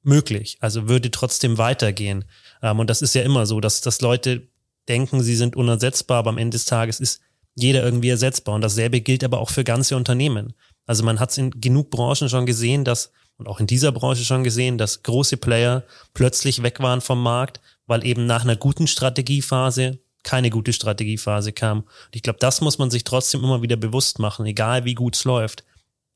[0.03, 0.59] möglich.
[0.59, 2.25] Also würde trotzdem weitergehen.
[2.61, 4.49] Ähm, und das ist ja immer so, dass, dass Leute
[4.87, 7.21] denken, sie sind unersetzbar, aber am Ende des Tages ist
[7.55, 8.55] jeder irgendwie ersetzbar.
[8.55, 10.53] Und dasselbe gilt aber auch für ganze Unternehmen.
[10.85, 14.23] Also man hat es in genug Branchen schon gesehen, dass, und auch in dieser Branche
[14.23, 15.83] schon gesehen, dass große Player
[16.13, 21.79] plötzlich weg waren vom Markt, weil eben nach einer guten Strategiephase keine gute Strategiephase kam.
[21.79, 25.15] Und ich glaube, das muss man sich trotzdem immer wieder bewusst machen, egal wie gut
[25.15, 25.63] es läuft.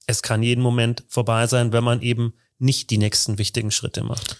[0.08, 4.38] Es kann jeden Moment vorbei sein, wenn man eben nicht die nächsten wichtigen Schritte macht.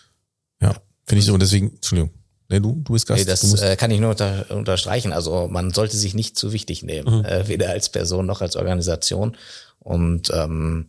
[0.62, 1.34] Ja, finde ich so.
[1.34, 2.14] Und deswegen, Entschuldigung,
[2.50, 3.20] Nee, du, du bist Gast.
[3.20, 5.14] Nee, das äh, kann ich nur unter, unterstreichen.
[5.14, 7.26] Also man sollte sich nicht zu wichtig nehmen, mhm.
[7.26, 9.36] äh, weder als Person noch als Organisation.
[9.80, 10.88] Und ähm,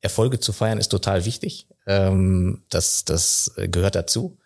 [0.00, 1.66] Erfolge zu feiern ist total wichtig.
[1.86, 4.38] Ähm, das, das gehört dazu.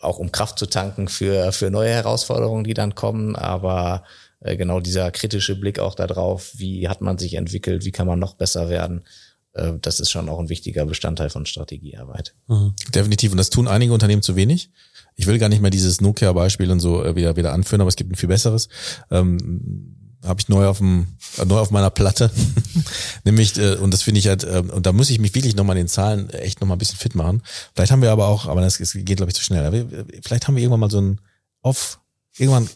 [0.00, 3.36] Auch um Kraft zu tanken für, für neue Herausforderungen, die dann kommen.
[3.36, 4.04] Aber
[4.40, 8.18] äh, genau dieser kritische Blick auch darauf, wie hat man sich entwickelt, wie kann man
[8.18, 9.04] noch besser werden,
[9.54, 12.34] äh, das ist schon auch ein wichtiger Bestandteil von Strategiearbeit.
[12.46, 12.74] Mhm.
[12.94, 13.32] Definitiv.
[13.32, 14.70] Und das tun einige Unternehmen zu wenig
[15.16, 17.96] ich will gar nicht mehr dieses Nokia-Beispiel und so äh, wieder, wieder anführen, aber es
[17.96, 18.68] gibt ein viel besseres.
[19.10, 21.06] Ähm, habe ich neu auf dem
[21.44, 22.30] neu auf meiner Platte.
[23.24, 25.76] Nämlich äh, und das finde ich halt äh, und da muss ich mich wirklich nochmal
[25.76, 27.42] in den Zahlen echt nochmal ein bisschen fit machen.
[27.74, 29.64] Vielleicht haben wir aber auch aber das, das geht glaube ich zu schnell.
[29.64, 29.84] Aber
[30.22, 31.20] vielleicht haben wir irgendwann mal so ein
[31.62, 32.00] off
[32.36, 32.68] irgendwann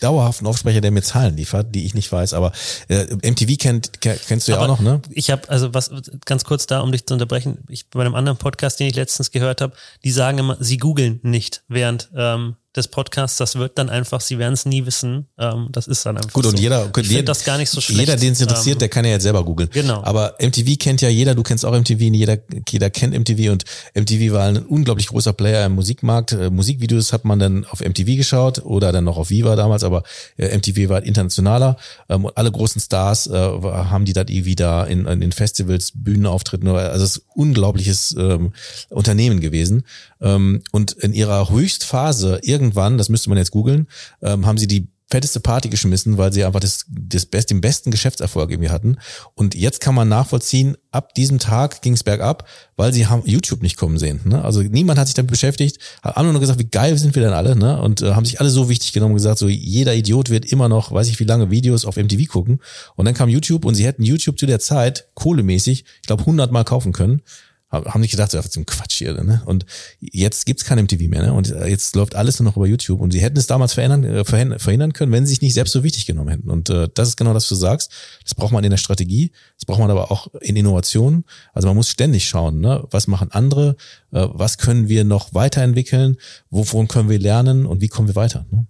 [0.00, 2.52] dauerhaften Aufsprecher, der mir Zahlen liefert, die ich nicht weiß, aber
[2.88, 5.00] äh, MTV kennt, kennst du ja aber auch noch, ne?
[5.10, 5.90] Ich habe also was
[6.24, 9.30] ganz kurz da, um dich zu unterbrechen, ich bei einem anderen Podcast, den ich letztens
[9.30, 13.88] gehört habe, die sagen immer, sie googeln nicht während ähm, des Podcasts, das wird dann
[13.88, 15.26] einfach, sie werden es nie wissen.
[15.38, 16.50] Ähm, das ist dann einfach Gut, so.
[16.50, 18.00] und jeder, ich jeder das gar nicht so schlecht.
[18.00, 19.70] Jeder, den es interessiert, ähm, der kann ja jetzt selber googeln.
[19.72, 20.02] Genau.
[20.02, 24.32] Aber MTV kennt ja jeder, du kennst auch MTV, jeder, jeder kennt MTV und MTV
[24.32, 26.32] war ein unglaublich großer Player im Musikmarkt.
[26.32, 30.02] Äh, Musikvideos hat man dann auf MTV geschaut oder dann noch auf Viva damals, aber
[30.36, 31.76] äh, MTV war internationaler
[32.08, 35.92] ähm, und alle großen Stars äh, haben die dann irgendwie da in, in den Festivals,
[35.94, 38.52] Bühnenauftritten, also es ist unglaubliches ähm,
[38.90, 39.84] Unternehmen gewesen.
[40.20, 43.86] Ähm, und in ihrer Höchstphase irgendwann, das müsste man jetzt googeln,
[44.22, 47.90] ähm, haben sie die fetteste Party geschmissen, weil sie einfach das, das best, den besten
[47.92, 48.96] Geschäftserfolg irgendwie hatten.
[49.34, 53.62] Und jetzt kann man nachvollziehen, ab diesem Tag ging es bergab, weil sie haben YouTube
[53.62, 54.20] nicht kommen sehen.
[54.24, 54.44] Ne?
[54.44, 57.32] Also niemand hat sich damit beschäftigt, hat alle nur gesagt, wie geil sind wir denn
[57.32, 57.80] alle, ne?
[57.80, 60.90] Und äh, haben sich alle so wichtig genommen gesagt, so jeder Idiot wird immer noch,
[60.90, 62.60] weiß ich wie lange Videos auf MTV gucken.
[62.96, 66.50] Und dann kam YouTube und sie hätten YouTube zu der Zeit kohlemäßig, ich glaube, 100
[66.50, 67.22] Mal kaufen können
[67.70, 69.42] haben nicht gedacht, so zum Quatsch hier, ne?
[69.44, 69.66] Und
[70.00, 71.32] jetzt gibt's kein MTV mehr, ne?
[71.32, 73.00] Und jetzt läuft alles nur noch über YouTube.
[73.00, 76.06] Und sie hätten es damals äh, verhindern können, wenn sie sich nicht selbst so wichtig
[76.06, 76.48] genommen hätten.
[76.48, 77.90] Und äh, das ist genau das, was du sagst.
[78.22, 81.24] Das braucht man in der Strategie, das braucht man aber auch in Innovationen.
[81.52, 82.84] Also man muss ständig schauen, ne?
[82.90, 83.76] Was machen andere?
[84.12, 86.18] Äh, was können wir noch weiterentwickeln?
[86.50, 88.46] Wovon können wir lernen und wie kommen wir weiter?
[88.50, 88.66] Ne?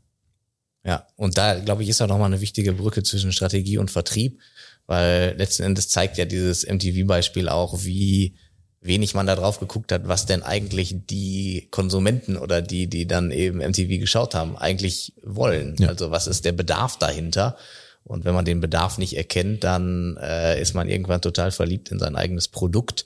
[0.86, 4.40] Ja, und da, glaube ich, ist auch nochmal eine wichtige Brücke zwischen Strategie und Vertrieb,
[4.86, 8.36] weil letzten Endes zeigt ja dieses MTV-Beispiel auch, wie
[8.86, 13.30] wenig man da drauf geguckt hat, was denn eigentlich die Konsumenten oder die, die dann
[13.30, 15.76] eben MTV geschaut haben, eigentlich wollen.
[15.78, 15.88] Ja.
[15.88, 17.56] Also was ist der Bedarf dahinter?
[18.04, 21.98] Und wenn man den Bedarf nicht erkennt, dann äh, ist man irgendwann total verliebt in
[21.98, 23.04] sein eigenes Produkt,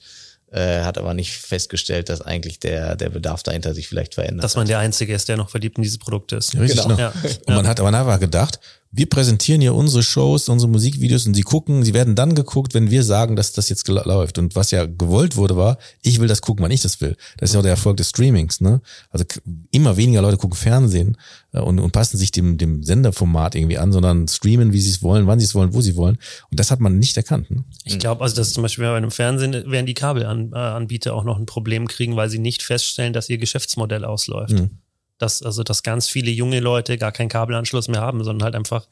[0.51, 4.43] äh, hat aber nicht festgestellt, dass eigentlich der, der Bedarf dahinter sich vielleicht verändert.
[4.43, 6.57] Dass man der Einzige ist, der noch verliebt in dieses Produkt ist.
[6.59, 6.97] Richtig, genau.
[6.97, 7.13] Ja.
[7.47, 8.59] Und man hat aber nachher gedacht,
[8.93, 12.91] wir präsentieren hier unsere Shows, unsere Musikvideos und sie gucken, sie werden dann geguckt, wenn
[12.91, 14.37] wir sagen, dass das jetzt läuft.
[14.37, 17.15] Und was ja gewollt wurde, war, ich will das gucken, wann ich das will.
[17.37, 18.81] Das ist ja auch der Erfolg des Streamings, ne?
[19.09, 19.23] Also
[19.71, 21.17] immer weniger Leute gucken Fernsehen
[21.53, 25.01] äh, und, und passen sich dem, dem Senderformat irgendwie an, sondern streamen, wie sie es
[25.01, 26.17] wollen, wann sie es wollen, wo sie wollen.
[26.49, 27.49] Und das hat man nicht erkannt.
[27.49, 27.63] Ne?
[27.85, 31.45] Ich glaube, also dass zum Beispiel bei einem Fernsehen werden die Kabelanbieter auch noch ein
[31.45, 34.51] Problem kriegen, weil sie nicht feststellen, dass ihr Geschäftsmodell ausläuft.
[34.51, 34.80] Mhm
[35.21, 38.87] dass, also, dass ganz viele junge Leute gar keinen Kabelanschluss mehr haben, sondern halt einfach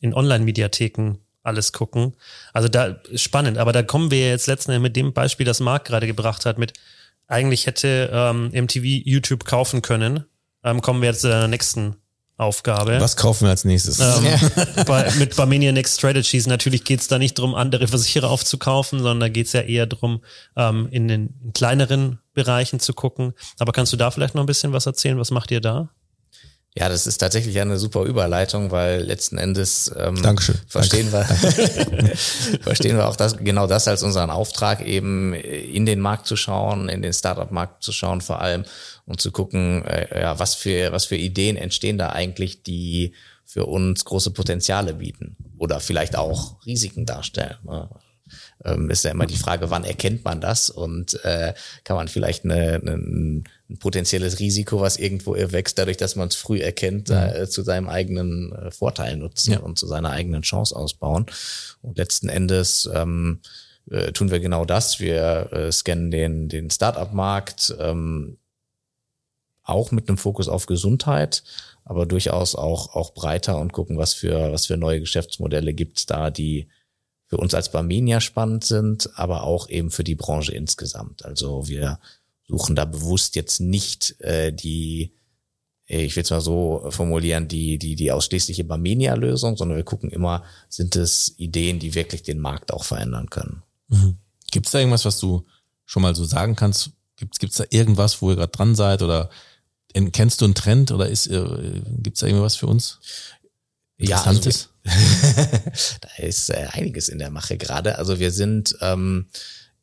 [0.00, 2.14] in Online-Mediatheken alles gucken.
[2.52, 5.84] Also da spannend, aber da kommen wir jetzt letzten Endes mit dem Beispiel, das Marc
[5.84, 6.72] gerade gebracht hat, mit
[7.26, 10.24] eigentlich hätte ähm, MTV YouTube kaufen können,
[10.62, 11.96] ähm, kommen wir jetzt zu der nächsten
[12.36, 13.00] Aufgabe.
[13.00, 14.00] Was kaufen wir als nächstes?
[14.00, 14.24] Ähm,
[14.86, 19.20] bei, mit Barmenia Next Strategies natürlich geht es da nicht darum, andere Versicherer aufzukaufen, sondern
[19.20, 20.20] da geht es ja eher darum,
[20.56, 23.34] ähm, in den in kleineren Bereichen zu gucken.
[23.58, 25.18] Aber kannst du da vielleicht noch ein bisschen was erzählen?
[25.18, 25.90] Was macht ihr da?
[26.76, 30.56] Ja, das ist tatsächlich eine super Überleitung, weil letzten Endes ähm, Dankeschön.
[30.66, 31.32] verstehen Danke.
[31.40, 32.16] wir
[32.62, 36.88] verstehen wir auch das genau das als unseren Auftrag eben in den Markt zu schauen,
[36.88, 38.64] in den Startup-Markt zu schauen vor allem
[39.06, 43.14] und zu gucken, äh, ja was für was für Ideen entstehen da eigentlich, die
[43.44, 47.56] für uns große Potenziale bieten oder vielleicht auch Risiken darstellen.
[47.62, 47.88] Ne?
[48.64, 52.44] Ähm, ist ja immer die Frage, wann erkennt man das und äh, kann man vielleicht
[52.44, 57.16] eine, eine, ein potenzielles Risiko, was irgendwo erwächst, dadurch, dass man es früh erkennt, mhm.
[57.16, 59.60] äh, zu seinem eigenen äh, Vorteil nutzen ja.
[59.60, 61.26] und zu seiner eigenen Chance ausbauen.
[61.82, 63.40] Und letzten Endes ähm,
[63.90, 65.00] äh, tun wir genau das.
[65.00, 68.38] Wir äh, scannen den, den Startup-Markt ähm,
[69.62, 71.42] auch mit einem Fokus auf Gesundheit,
[71.84, 76.30] aber durchaus auch, auch breiter und gucken, was für, was für neue Geschäftsmodelle gibt da,
[76.30, 76.68] die
[77.26, 81.24] für uns als Barmenia spannend sind, aber auch eben für die Branche insgesamt.
[81.24, 81.98] Also wir
[82.46, 85.14] suchen da bewusst jetzt nicht äh, die,
[85.86, 90.44] ich will es mal so formulieren, die, die, die ausschließliche Barmenia-Lösung, sondern wir gucken immer,
[90.68, 93.62] sind es Ideen, die wirklich den Markt auch verändern können.
[93.88, 94.18] Mhm.
[94.50, 95.44] Gibt es da irgendwas, was du
[95.84, 96.90] schon mal so sagen kannst?
[97.16, 99.30] Gibt es da irgendwas, wo ihr gerade dran seid oder
[100.12, 103.00] kennst du einen Trend oder ist äh, gibt es da irgendwas für uns?
[103.96, 104.44] Interessantes?
[104.44, 104.73] Ja, also
[106.00, 107.98] da ist äh, einiges in der Mache gerade.
[107.98, 109.26] Also wir sind ähm,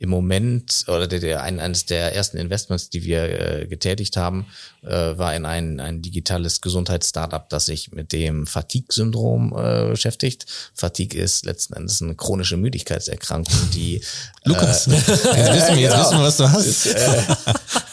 [0.02, 3.22] im Moment oder der, der ein, eines der ersten Investments, die wir
[3.62, 4.47] äh, getätigt haben,
[4.82, 10.47] äh, war in ein, ein digitales Gesundheitsstartup, das sich mit dem Fatigue-Syndrom äh, beschäftigt.
[10.74, 14.02] Fatigue ist letzten Endes eine chronische Müdigkeitserkrankung, die
[14.43, 16.66] Lukas, äh, jetzt wissen wir, jetzt wissen wir, was du hast.
[16.66, 17.22] Ist, äh,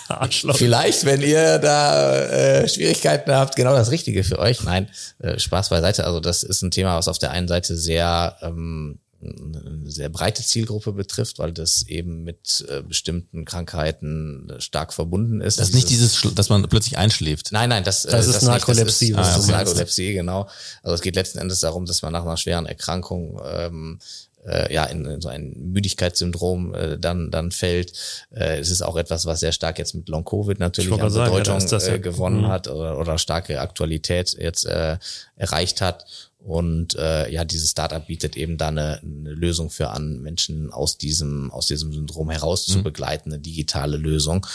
[0.09, 0.57] Arschloch.
[0.57, 4.65] Vielleicht, wenn ihr da äh, Schwierigkeiten habt, genau das Richtige für euch.
[4.65, 4.89] Nein,
[5.19, 6.05] äh, Spaß beiseite.
[6.05, 10.43] Also das ist ein Thema, was auf der einen Seite sehr ähm, eine sehr breite
[10.43, 15.59] Zielgruppe betrifft, weil das eben mit äh, bestimmten Krankheiten stark verbunden ist.
[15.59, 17.51] Das ist nicht dieses, dass man plötzlich einschläft.
[17.51, 19.13] Nein, nein, das, das, äh, ist Narkolepsie.
[19.13, 20.49] Das ist, das ist Narkolepsie, genau.
[20.83, 23.99] Also es geht letzten Endes darum, dass man nach einer schweren Erkrankung ähm,
[24.47, 27.93] äh, ja in, in so ein Müdigkeitssyndrom äh, dann dann fällt.
[28.31, 31.61] Äh, es ist auch etwas, was sehr stark jetzt mit Long Covid natürlich an Bedeutung
[31.61, 32.49] sagen, ja, äh, gewonnen mhm.
[32.49, 34.99] hat oder, oder starke Aktualität jetzt äh,
[35.37, 36.05] erreicht hat.
[36.49, 40.97] Und äh, ja, dieses Startup bietet eben da eine, eine Lösung für an, Menschen aus
[40.97, 42.73] diesem aus diesem Syndrom heraus mhm.
[42.73, 44.47] zu begleiten, eine digitale Lösung.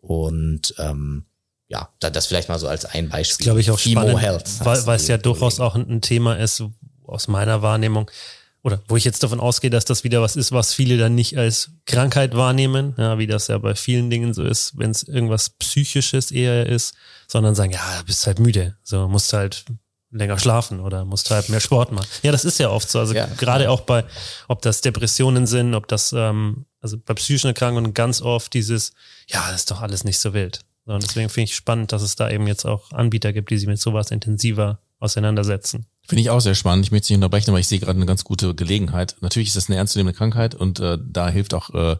[0.00, 1.26] Und ähm,
[1.68, 3.36] ja, das vielleicht mal so als ein Beispiel.
[3.36, 6.38] Das glaube ich auch Fimo spannend, Health, weil, weil es ja durchaus auch ein Thema
[6.38, 6.62] ist
[7.06, 8.10] aus meiner Wahrnehmung
[8.62, 11.36] oder wo ich jetzt davon ausgehe, dass das wieder was ist, was viele dann nicht
[11.36, 15.50] als Krankheit wahrnehmen, ja, wie das ja bei vielen Dingen so ist, wenn es irgendwas
[15.50, 16.94] Psychisches eher ist,
[17.28, 19.66] sondern sagen, ja, du bist halt müde, so musst halt
[20.14, 22.06] länger schlafen oder musst halt mehr Sport machen.
[22.22, 22.98] Ja, das ist ja oft so.
[23.00, 23.26] Also Ja.
[23.36, 24.04] gerade auch bei,
[24.48, 28.92] ob das Depressionen sind, ob das, ähm, also bei psychischen Erkrankungen ganz oft dieses,
[29.28, 30.60] ja, das ist doch alles nicht so wild.
[30.86, 33.66] Und deswegen finde ich spannend, dass es da eben jetzt auch Anbieter gibt, die sich
[33.66, 35.86] mit sowas intensiver auseinandersetzen.
[36.06, 36.84] Finde ich auch sehr spannend.
[36.84, 39.16] Ich möchte nicht unterbrechen, aber ich sehe gerade eine ganz gute Gelegenheit.
[39.20, 41.96] Natürlich ist das eine ernstzunehmende Krankheit und äh, da hilft auch, äh,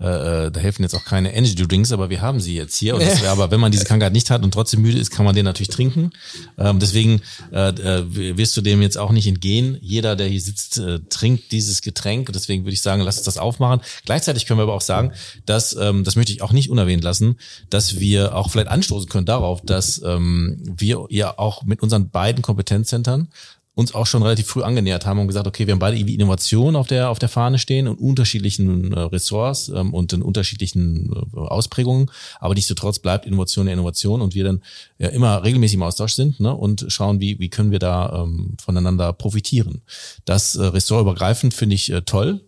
[0.00, 2.94] äh, da helfen jetzt auch keine Energy Drinks, aber wir haben sie jetzt hier.
[2.94, 5.34] Und das, aber wenn man diese Krankheit nicht hat und trotzdem müde ist, kann man
[5.34, 6.10] den natürlich trinken.
[6.58, 7.20] Ähm, deswegen
[7.52, 9.78] äh, äh, wirst du dem jetzt auch nicht entgehen.
[9.82, 12.32] Jeder, der hier sitzt, äh, trinkt dieses Getränk.
[12.32, 13.80] Deswegen würde ich sagen, lass uns das aufmachen.
[14.06, 15.12] Gleichzeitig können wir aber auch sagen,
[15.44, 17.36] dass, ähm, das möchte ich auch nicht unerwähnt lassen,
[17.68, 22.42] dass wir auch vielleicht anstoßen können darauf, dass ähm, wir ja auch mit unseren beiden
[22.42, 23.28] Kompetenzzentren
[23.74, 26.76] uns auch schon relativ früh angenähert haben und gesagt, okay, wir haben beide irgendwie Innovation
[26.76, 31.38] auf der auf der Fahne stehen und unterschiedlichen äh, Ressorts ähm, und in unterschiedlichen äh,
[31.38, 32.10] Ausprägungen,
[32.40, 34.62] aber nichtsdestotrotz bleibt Innovation ja Innovation und wir dann
[34.98, 38.56] ja immer regelmäßig im Austausch sind ne, und schauen, wie wie können wir da ähm,
[38.62, 39.82] voneinander profitieren.
[40.24, 42.40] Das äh, ressortübergreifend finde ich äh, toll,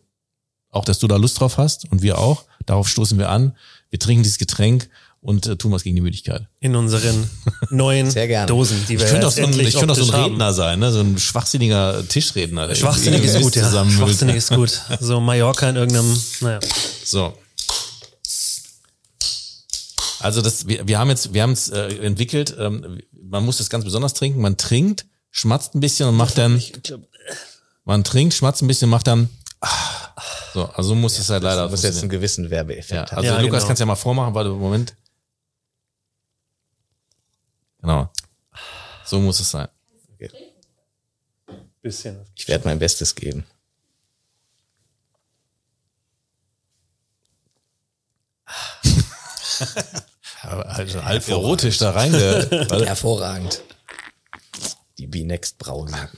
[0.71, 2.45] auch dass du da Lust drauf hast und wir auch.
[2.67, 3.57] Darauf stoßen wir an.
[3.91, 4.89] Wir trinken dieses Getränk
[5.23, 6.47] und äh, tun was gegen die Müdigkeit.
[6.61, 7.31] In unseren
[7.71, 8.47] neuen Sehr gerne.
[8.47, 10.15] Dosen, die wir Ich könnte auch jetzt so ein, ich könnte auch so ein optisch
[10.21, 10.33] haben.
[10.33, 10.93] Redner sein, ne?
[10.93, 12.75] so ein schwachsinniger Tischredner.
[12.75, 13.89] Schwachsinnig ist gut, ja.
[13.89, 14.79] Schwachsinnig ist gut.
[15.01, 16.59] So Mallorca in irgendeinem, naja.
[17.05, 17.33] So.
[20.21, 22.55] Also das, wir, wir haben jetzt, wir haben es äh, entwickelt.
[22.59, 24.41] Ähm, man muss das ganz besonders trinken.
[24.41, 26.61] Man trinkt, schmatzt ein bisschen und macht dann.
[27.85, 29.29] Man trinkt, schmatzt ein bisschen, macht dann.
[29.61, 29.69] ah.
[30.55, 31.63] So, also so muss es halt leider.
[31.63, 33.17] Das muss jetzt einen gewissen Werbeeffekt Ja, haben.
[33.19, 33.67] also Ja, Lukas genau.
[33.69, 34.95] kannst ja mal vormachen, warte, Moment.
[37.83, 38.11] Genau.
[39.05, 39.69] So muss es sein.
[41.83, 42.25] Bisschen.
[42.37, 43.45] Ich werde mein Bestes geben.
[50.45, 52.49] Also halb erotisch da reinge.
[52.85, 53.63] Hervorragend.
[54.99, 56.09] Die B-Next Brause.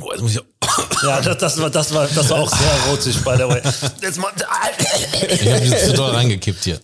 [0.00, 0.40] Oh, jetzt muss ich.
[1.02, 3.62] Ja, das, das, war, das, war, das war auch sehr erotisch, by the way.
[4.02, 6.80] Jetzt mal, Ich habe jetzt zu doll reingekippt hier.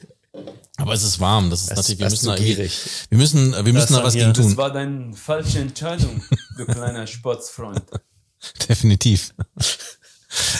[0.78, 1.48] Aber es ist warm.
[1.50, 1.98] Das ist natürlich.
[1.98, 2.72] Wir das müssen ist da gierig.
[3.08, 4.48] wir müssen, wir müssen da dann was gegen das tun.
[4.48, 6.22] Das war deine falsche Entscheidung,
[6.58, 7.82] du kleiner Sportsfreund.
[8.68, 9.32] Definitiv.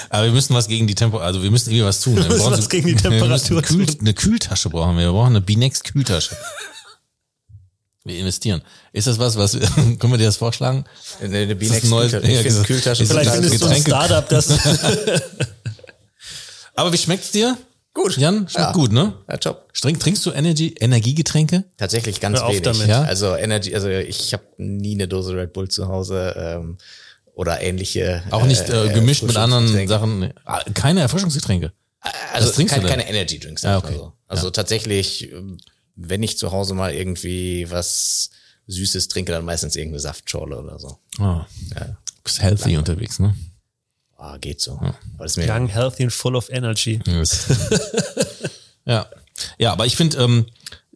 [0.09, 2.17] Aber wir müssen was gegen die Tempo, also wir müssen irgendwie was tun.
[2.17, 3.97] Wir müssen brauchen was gegen die wir müssen Temperatur Kühl, tun.
[4.01, 5.05] eine Kühltasche brauchen wir.
[5.05, 6.37] Wir brauchen eine B-Next Kühltasche.
[8.05, 8.63] Wir investieren.
[8.93, 10.85] Ist das was, was können wir dir das vorschlagen?
[11.21, 12.29] Eine, eine Das neues- Kühltasche.
[12.31, 12.63] Ich ja, finde genau.
[12.65, 14.49] Kühltasche vielleicht findest du ein Startup, das,
[16.77, 17.59] Aber wie schmeckt's dir?
[17.97, 18.17] Gut.
[18.19, 18.73] Jan, schmeckt Ja.
[18.73, 19.15] gut, ne?
[19.29, 19.69] Ja, top.
[19.73, 21.65] Streng, trinkst du Energy, Energiegetränke?
[21.79, 22.63] Tatsächlich ganz Hör auf wenig.
[22.63, 22.87] damit.
[22.89, 23.03] Ja?
[23.03, 26.77] Also Energy, also ich habe nie eine Dose Red Bull zu Hause ähm,
[27.35, 28.23] oder ähnliche.
[28.31, 29.89] Auch nicht äh, äh, gemischt mit anderen.
[29.89, 30.33] Sachen.
[30.45, 31.73] Ah, Keine Erfrischungsgetränke.
[32.35, 32.99] Also Was trinkst keine, du denn?
[33.01, 33.63] keine Energy Drinks.
[33.63, 33.99] Ja, einfach okay.
[33.99, 34.13] so.
[34.29, 35.57] Also tatsächlich, ähm,
[35.97, 38.31] wenn ich zu Hause mal irgendwie was
[38.67, 40.99] Süßes trinke, dann meistens irgendeine Saftschorle oder so.
[41.19, 41.41] Oh.
[41.75, 41.97] Ja.
[42.23, 43.35] Bist healthy unterwegs, ne?
[44.17, 44.81] Ah, geht so.
[45.37, 47.01] Mir young, healthy and full of energy.
[48.85, 49.07] ja.
[49.59, 50.47] Ja, aber ich finde, ähm,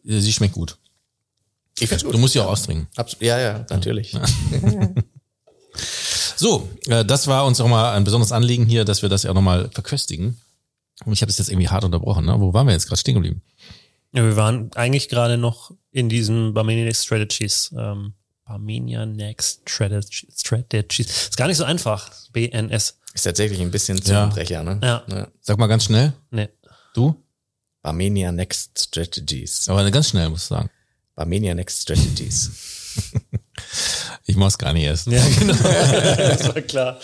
[0.03, 0.75] sie schmeckt gut.
[1.77, 2.15] ich find's gut.
[2.15, 2.87] Du musst sie auch austrinken.
[2.95, 4.17] Abs ja, ja, natürlich.
[6.41, 9.31] So, äh, das war uns auch mal ein besonderes Anliegen hier, dass wir das ja
[9.31, 10.41] nochmal verköstigen.
[11.05, 12.25] Und ich habe es jetzt irgendwie hart unterbrochen.
[12.25, 12.35] Ne?
[12.39, 13.43] Wo waren wir jetzt gerade stehen geblieben?
[14.11, 17.71] Ja, wir waren eigentlich gerade noch in diesen Barmenia Next Strategies.
[17.77, 18.13] Ähm,
[18.43, 20.39] Barmenia Next Strategies.
[20.39, 21.07] Strategies.
[21.07, 22.09] Ist gar nicht so einfach.
[22.33, 22.97] BNS.
[23.13, 24.03] Ist tatsächlich ein bisschen Ja.
[24.03, 24.79] Zungenbrecher, ne?
[24.83, 25.27] Ja.
[25.41, 26.13] Sag mal ganz schnell.
[26.29, 26.49] Nee.
[26.93, 27.15] Du?
[27.81, 29.67] Barmenia Next Strategies.
[29.67, 30.69] Aber ganz schnell, musst du sagen.
[31.15, 32.51] Barmenia Next Strategies.
[34.27, 35.07] Ich mach's gar nicht erst.
[35.07, 35.53] Ja, genau.
[36.17, 36.97] das war klar.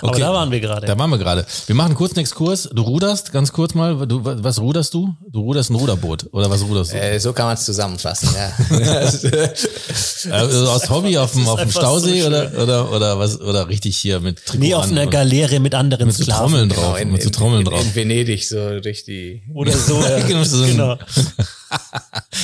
[0.00, 0.20] Aber Okay.
[0.20, 0.86] da waren wir gerade.
[0.86, 1.46] Da waren wir gerade.
[1.66, 2.68] Wir machen kurz einen Exkurs.
[2.72, 4.06] Du ruderst, ganz kurz mal.
[4.06, 5.14] Du, was ruderst du?
[5.30, 6.26] Du ruderst ein Ruderboot.
[6.32, 6.96] Oder was ruderst du?
[7.00, 8.52] äh, so kann man es zusammenfassen, ja.
[10.30, 13.96] also aus Hobby auf dem, auf dem Stausee so oder, oder, oder was, oder richtig
[13.96, 16.44] hier mit Trikot Nee, auf einer und Galeere mit anderen mit Sklaven.
[16.50, 17.04] Trommeln Genau, drauf.
[17.04, 17.82] mit so Trommeln in, drauf.
[17.82, 19.94] in Venedig so durch die Oder so.
[20.28, 20.98] Genau, genau.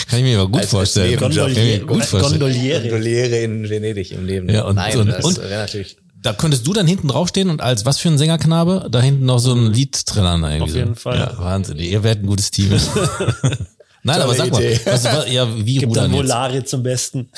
[0.08, 1.18] Kann ich mir aber gut Als- vorstellen.
[1.18, 1.50] Kann Nebenjob.
[1.50, 2.49] ich mir gut vorstellen.
[2.53, 2.80] Gondoliere.
[2.82, 4.48] Gondoliere in Venedig im Leben.
[4.48, 7.61] Ja, und Nein, so- das und- wäre natürlich Da könntest du dann hinten draufstehen und
[7.62, 10.62] als was für ein Sängerknabe da hinten noch so ein Lied trällern irgendwie.
[10.62, 11.01] Auf jeden so.
[11.01, 11.18] Fall.
[11.18, 11.78] Ja, Wahnsinn.
[11.78, 12.70] Ihr werdet ein gutes Team.
[14.03, 16.30] Nein, aber sag mal, was, was, ja, wie Gibt dann rudern jetzt?
[16.30, 17.28] Volare zum Besten.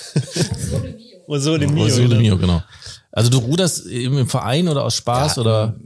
[1.26, 1.84] Osole Mio.
[1.86, 2.20] Osole genau.
[2.20, 2.62] Mio, genau.
[3.10, 5.76] Also du ruderst im, im Verein oder aus Spaß Ja, oder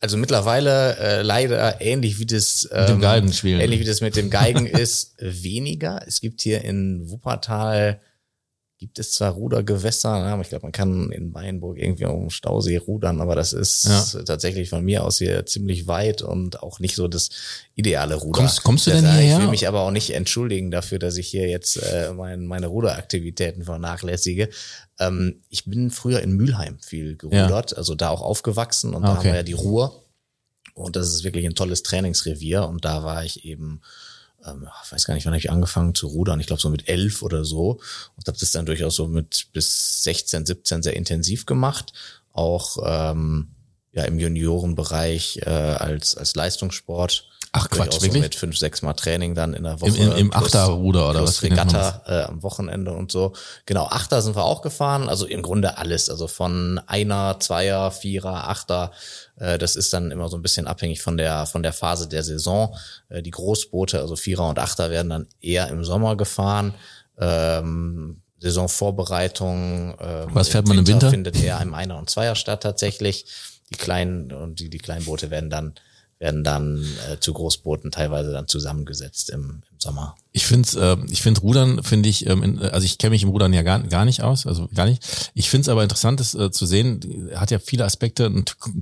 [0.00, 3.60] Also mittlerweile äh, leider ähnlich wie das ähm, dem Geigenspielen.
[3.60, 6.02] ähnlich wie das mit dem Geigen ist, weniger.
[6.06, 8.00] Es gibt hier in Wuppertal
[8.84, 12.76] gibt es zwar Rudergewässer, ne, aber ich glaube, man kann in Weinburg irgendwie um Stausee
[12.76, 14.22] rudern, aber das ist Ja.
[14.24, 17.30] tatsächlich von mir aus hier ziemlich weit und auch nicht so das
[17.74, 18.40] ideale Ruder.
[18.40, 19.36] Kommst- kommst du denn Das- hierher?
[19.36, 22.66] Ich will mich aber auch nicht entschuldigen dafür, dass ich hier jetzt äh, mein, meine
[22.66, 24.50] Ruderaktivitäten vernachlässige.
[25.00, 29.10] Ähm, ich bin früher in Mülheim viel gerudert, also da auch aufgewachsen und da Ah,
[29.12, 29.28] haben okay.
[29.28, 30.02] wir ja die Ruhr.
[30.74, 32.66] Und das ist wirklich ein tolles Trainingsrevier.
[32.68, 33.80] Und da war ich eben,
[34.46, 36.40] ähm, ich weiß gar nicht, wann hab ich angefangen zu rudern.
[36.40, 37.80] Ich glaube so mit elf oder so.
[38.16, 41.92] Und habe das dann durchaus so mit bis 16, 17 sehr intensiv gemacht.
[42.32, 43.48] Auch ähm,
[43.92, 47.28] ja im Juniorenbereich äh, als als Leistungssport.
[47.56, 48.12] Ach, Quatsch, wirklich?
[48.14, 49.90] So mit fünf, sechs Mal Training dann in der Woche.
[49.96, 51.40] Im, im, im plus- Achterruder oder was?
[51.44, 53.32] Regatta äh, am Wochenende und so.
[53.64, 55.08] Genau, Achter sind wir auch gefahren.
[55.08, 56.10] Also im Grunde alles.
[56.10, 58.90] Also von Einer, Zweier, Vierer, Achter.
[59.36, 62.22] Äh, das ist dann immer so ein bisschen abhängig von der von der Phase der
[62.22, 62.76] Saison.
[63.08, 66.74] Äh, die Großboote, also Vierer und Achter, werden dann eher im Sommer gefahren.
[67.18, 69.96] Ähm, Saisonvorbereitung.
[70.00, 71.10] Ähm, Was fährt man im Winter?
[71.10, 73.26] Findet eher im Einer und Zweier statt tatsächlich.
[73.70, 75.74] Die kleinen und die, die kleinen Boote werden dann
[76.18, 80.16] werden dann äh, zu Großbooten teilweise dann zusammengesetzt im, im Sommer.
[80.32, 83.28] Ich finde äh, ich finde Rudern finde ich ähm, in, also ich kenne mich im
[83.28, 85.30] Rudern ja gar, gar nicht aus, also gar nicht.
[85.34, 88.32] Ich finde es aber interessant das, äh, zu sehen, hat ja viele Aspekte,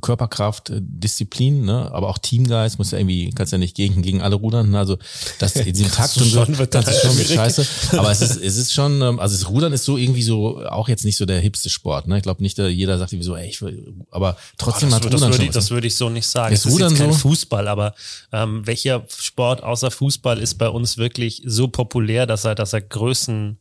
[0.00, 4.22] Körperkraft, äh, Disziplin, ne, aber auch Teamgeist, muss ja irgendwie kannst ja nicht gegen gegen
[4.22, 4.78] alle rudern, ne?
[4.78, 4.96] also
[5.40, 7.66] das in diesem Takt und so, das ist schon scheiße,
[7.98, 10.88] aber es ist es ist schon ähm, also das Rudern ist so irgendwie so auch
[10.88, 12.16] jetzt nicht so der hipste Sport, ne?
[12.16, 15.04] Ich glaube nicht, dass jeder sagt irgendwie so, ey, ich will, aber trotzdem das, hat
[15.04, 16.54] das, Rudern würde schon ich, das würde ich so nicht sagen.
[16.54, 17.18] Ist es ist Rudern jetzt kein so?
[17.18, 17.94] Fußball, aber
[18.32, 22.80] ähm, welcher Sport außer Fußball ist bei uns wirklich so populär, dass er, dass er
[22.80, 23.58] Größen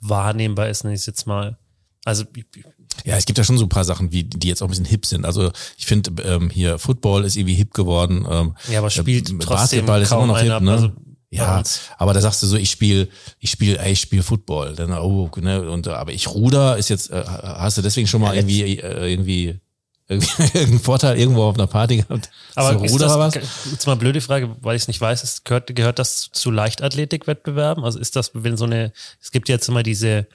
[0.00, 1.58] wahrnehmbar ist, nenne ich es jetzt mal.
[2.04, 2.24] Also
[3.04, 4.86] Ja, es gibt ja schon so ein paar Sachen, wie, die jetzt auch ein bisschen
[4.86, 5.24] hip sind.
[5.24, 8.26] Also ich finde ähm, hier Football ist irgendwie hip geworden.
[8.28, 10.72] Ähm, Ja, aber spielt äh, Basketball ist immer noch hip, ne?
[10.72, 10.92] also
[11.32, 11.62] ja,
[11.96, 13.08] aber da sagst du so, ich spiele,
[13.38, 14.74] ich spiele, ey, ich spiele Football.
[14.74, 18.20] Dann oh, ne, und äh, aber ich ruder ist jetzt, äh, hast du deswegen schon
[18.20, 19.60] mal Ja, irgendwie äh, irgendwie
[20.38, 22.30] irgendeinen Vorteil irgendwo auf einer Party gehabt?
[22.54, 23.34] Aber so ist Ruder das, was?
[23.70, 26.50] jetzt mal eine blöde Frage, weil ich es nicht weiß, ist, gehört, gehört das zu
[26.50, 27.84] Leichtathletikwettbewerben?
[27.84, 30.26] Also ist das, wenn so eine, es gibt jetzt immer diese,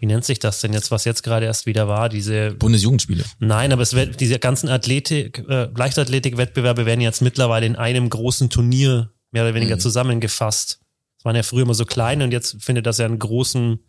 [0.00, 3.24] wie nennt sich das denn jetzt, was jetzt gerade erst wieder war, diese, Bundesjugendspiele.
[3.40, 8.50] nein, aber es wird, diese ganzen Athletik, äh, Leichtathletikwettbewerbe werden jetzt mittlerweile in einem großen
[8.50, 9.56] Turnier mehr oder Mhm.
[9.56, 10.78] weniger zusammengefasst.
[11.18, 13.80] Das waren ja früher immer so kleine und jetzt findet das ja einen großen,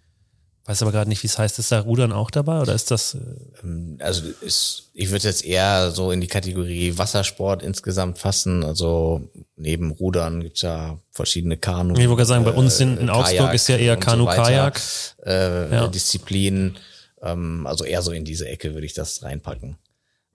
[0.66, 3.16] weiß aber gerade nicht, wie es heißt, ist da Rudern auch dabei oder ist das,
[3.16, 8.64] äh, Also ist, ich würde jetzt eher so in die Kategorie Wassersport insgesamt fassen.
[8.64, 11.94] Also neben Rudern gibt's ja verschiedene Kanu.
[11.94, 14.02] Ich wollte gerade sagen, bei uns in- in äh, Augsburg Kajak ist ja eher und
[14.04, 15.24] so.
[15.26, 15.88] Äh, Ja.
[15.88, 16.78] Disziplinen.
[17.22, 19.78] Ähm, also eher so in diese Ecke würde ich das reinpacken.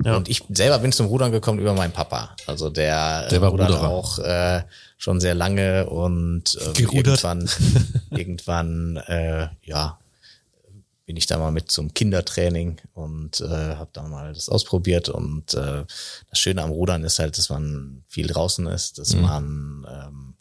[0.03, 0.17] Ja.
[0.17, 2.35] Und ich selber bin zum Rudern gekommen über meinen Papa.
[2.47, 3.89] Also der, Der war rudert Ruderer.
[3.89, 4.63] auch äh,
[4.97, 7.23] schon sehr lange und ähm, Gerudert.
[7.23, 7.51] irgendwann,
[8.11, 9.99] irgendwann äh, ja,
[11.11, 15.09] bin ich da mal mit zum Kindertraining und äh, habe da mal das ausprobiert.
[15.09, 15.85] Und äh,
[16.29, 19.21] das Schöne am Rudern ist halt, dass man viel draußen ist, dass Mhm.
[19.23, 20.35] man ähm,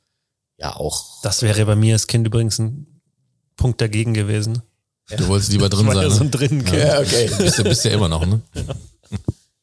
[0.60, 2.86] ja auch das wäre bei mir als Kind übrigens ein
[3.56, 4.62] Punkt dagegen gewesen.
[5.18, 6.04] Du wolltest lieber drin Ich war sein.
[6.04, 6.30] ja so Ne?
[6.30, 7.32] ein drin Ja, okay.
[7.40, 8.40] Bist du bist ja immer noch, ne?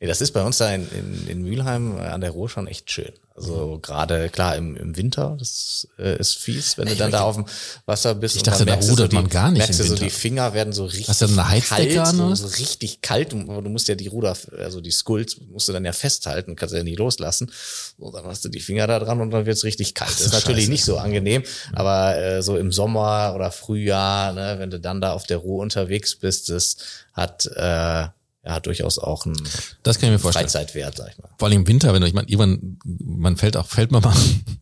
[0.06, 2.68] Nee, das ist bei uns da in, in, in Mülheim äh, an der Ruhr schon
[2.68, 3.12] echt schön.
[3.34, 7.34] Also gerade klar im, im Winter, das äh, ist fies, wenn du dann da auf
[7.34, 7.44] dem
[7.84, 8.36] Wasser bist.
[8.36, 10.54] Ich und dachte, da rudert so die, man gar nicht Merkst du so, die Finger
[10.54, 13.32] werden so richtig Hast du eine Heizdecke kalt, an, so, so richtig kalt.
[13.32, 16.54] Du, aber du musst ja die Ruder, also die Skulls musst du dann ja festhalten,
[16.54, 17.50] kannst ja nie loslassen.
[17.98, 20.12] Und dann hast du die Finger da dran und dann wird's richtig kalt.
[20.12, 20.70] Das ist natürlich Scheiße.
[20.70, 21.42] nicht so angenehm,
[21.72, 25.62] aber äh, so im Sommer oder Frühjahr, ne, wenn du dann da auf der Ruhr
[25.62, 26.76] unterwegs bist, das
[27.12, 28.06] hat äh,
[28.46, 29.36] ja durchaus auch einen
[29.82, 30.44] Das kann ich mir vorstellen.
[30.48, 31.28] Freizeitwert, sag ich mal.
[31.38, 34.14] Vor allem im Winter, wenn du, ich meine, irgendwann, man fällt auch, fällt man mal,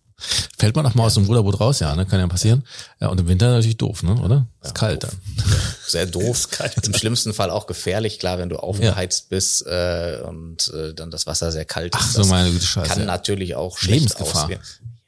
[0.58, 2.06] fällt man auch mal aus dem Ruderboot raus, ja, ne?
[2.06, 2.64] Kann ja passieren.
[3.00, 4.20] Ja, und im Winter natürlich doof, ne?
[4.22, 4.46] Oder?
[4.62, 5.10] Ist kalt dann.
[5.86, 6.48] Sehr doof.
[6.82, 11.26] Im schlimmsten Fall auch gefährlich, klar, wenn du aufgeheizt bist äh, und äh, dann das
[11.26, 12.00] Wasser sehr kalt ist.
[12.02, 12.88] Ach so, meine Güte, Scheiße.
[12.88, 14.44] Kann natürlich auch schlecht Lebensgefahr.
[14.44, 14.60] ausgehen.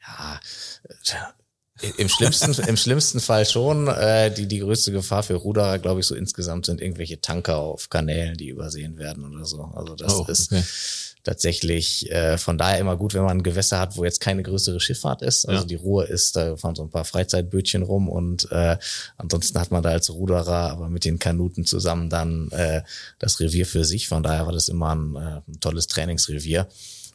[0.06, 0.40] Ja,
[0.88, 0.94] äh,
[1.98, 3.88] im schlimmsten, im schlimmsten Fall schon.
[3.88, 7.90] Äh, die, die größte Gefahr für Ruderer, glaube ich, so insgesamt sind irgendwelche Tanker auf
[7.90, 9.62] Kanälen, die übersehen werden oder so.
[9.74, 10.62] Also das Oh, ist okay.
[11.22, 14.80] tatsächlich äh, von daher immer gut, wenn man ein Gewässer hat, wo jetzt keine größere
[14.80, 15.46] Schifffahrt ist.
[15.46, 15.66] Also Ja.
[15.66, 18.76] die Ruhr ist, da fahren so ein paar Freizeitbötchen rum und äh,
[19.16, 22.82] ansonsten hat man da als Ruderer, aber mit den Kanuten zusammen dann äh,
[23.18, 24.08] das Revier für sich.
[24.08, 26.68] Von daher war das immer ein, äh, ein tolles Trainingsrevier.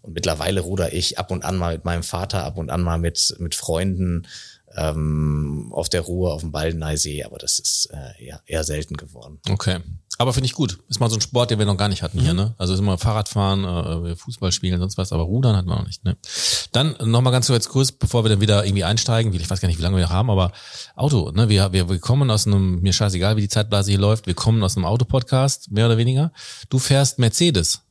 [0.03, 2.97] Und mittlerweile ruder ich ab und an mal mit meinem Vater, ab und an mal
[2.97, 4.28] mit, mit Freunden
[4.76, 9.39] ähm, auf der Ruhr auf dem Baldeneysee, aber das ist äh, eher, eher selten geworden.
[9.49, 9.80] Okay.
[10.17, 10.78] Aber finde ich gut.
[10.88, 12.53] Ist mal so ein Sport, den wir noch gar nicht hatten hier, ne?
[12.59, 16.03] Also ist immer Fahrradfahren, äh, Fußball spielen, sonst was, aber Rudern hatten wir noch nicht,
[16.03, 16.15] ne?
[16.72, 19.80] Dann nochmal ganz kurz, kurz, bevor wir dann wieder irgendwie einsteigen, ich weiß gar nicht,
[19.80, 20.51] wie lange wir noch haben, aber
[20.95, 21.49] Auto, ne?
[21.49, 24.61] Wir, wir, wir kommen aus einem, mir scheißegal, wie die Zeitblase hier läuft, wir kommen
[24.63, 26.32] aus einem Autopodcast, mehr oder weniger.
[26.69, 27.82] Du fährst Mercedes.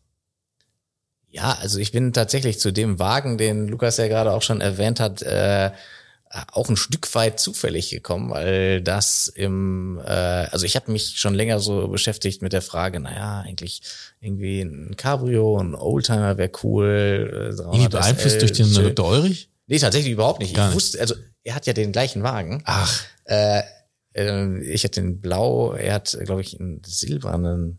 [1.31, 5.01] Ja, also ich bin tatsächlich zu dem Wagen, den Lukas ja gerade auch schon erwähnt
[5.01, 5.70] hat, äh,
[6.53, 11.35] auch ein Stück weit zufällig gekommen, weil das im, äh, also ich habe mich schon
[11.35, 13.83] länger so beschäftigt mit der Frage, naja, eigentlich
[14.20, 17.53] irgendwie ein Cabrio, ein Oldtimer wäre cool.
[17.59, 18.72] Äh, Irgendwie beeinflusst durch den.
[18.72, 19.09] Dr.
[19.09, 19.51] Ulrich?
[19.66, 20.55] Nee, tatsächlich überhaupt nicht.
[20.55, 22.62] Gar ich wusste, also er hat ja den gleichen Wagen.
[22.64, 23.62] Ach, Äh,
[24.14, 27.78] äh, ich hatte den blau, er hat, glaube ich, einen silbernen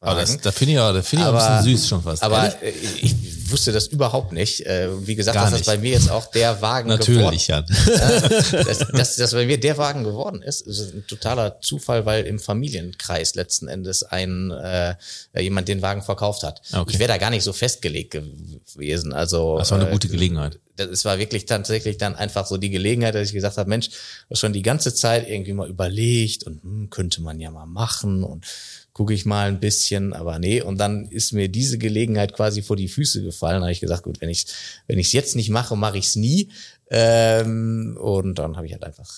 [0.00, 0.32] aber Wagen.
[0.32, 2.22] das, da finde ich ja, da finde ich auch ein Aber- bisschen süß schon fast.
[2.24, 2.84] Aber Ehrlich?
[3.02, 3.14] äh, ich
[3.50, 4.66] wusste das überhaupt nicht.
[4.66, 5.66] Äh, Wie gesagt, Gar dass das nicht.
[5.66, 7.66] bei mir jetzt auch der Wagen Natürlich, geworden
[8.66, 12.38] dass, dass, dass bei mir der Wagen geworden ist, ist ein totaler Zufall, weil im
[12.38, 14.94] Familienkreis letzten Endes ein äh,
[15.38, 16.62] jemand den Wagen verkauft hat.
[16.72, 16.92] Okay.
[16.92, 19.12] Ich wäre da gar nicht so festgelegt gewesen.
[19.12, 20.58] Also Das war eine äh, gute Gelegenheit.
[20.76, 23.90] das es war wirklich tatsächlich dann einfach so die Gelegenheit, dass ich gesagt habe, Mensch,
[24.28, 28.24] das schon die ganze Zeit irgendwie mal überlegt und hm, könnte man ja mal machen
[28.24, 28.46] und
[28.92, 30.60] gucke ich mal ein bisschen, aber nee.
[30.60, 33.41] Und dann ist mir diese Gelegenheit quasi vor die Füße gefallen.
[33.50, 34.46] Da habe ich gesagt, gut, wenn ich
[34.86, 36.50] wenn ich es jetzt nicht mache, mache ich es nie.
[36.90, 39.08] Ähm, und dann habe ich halt einfach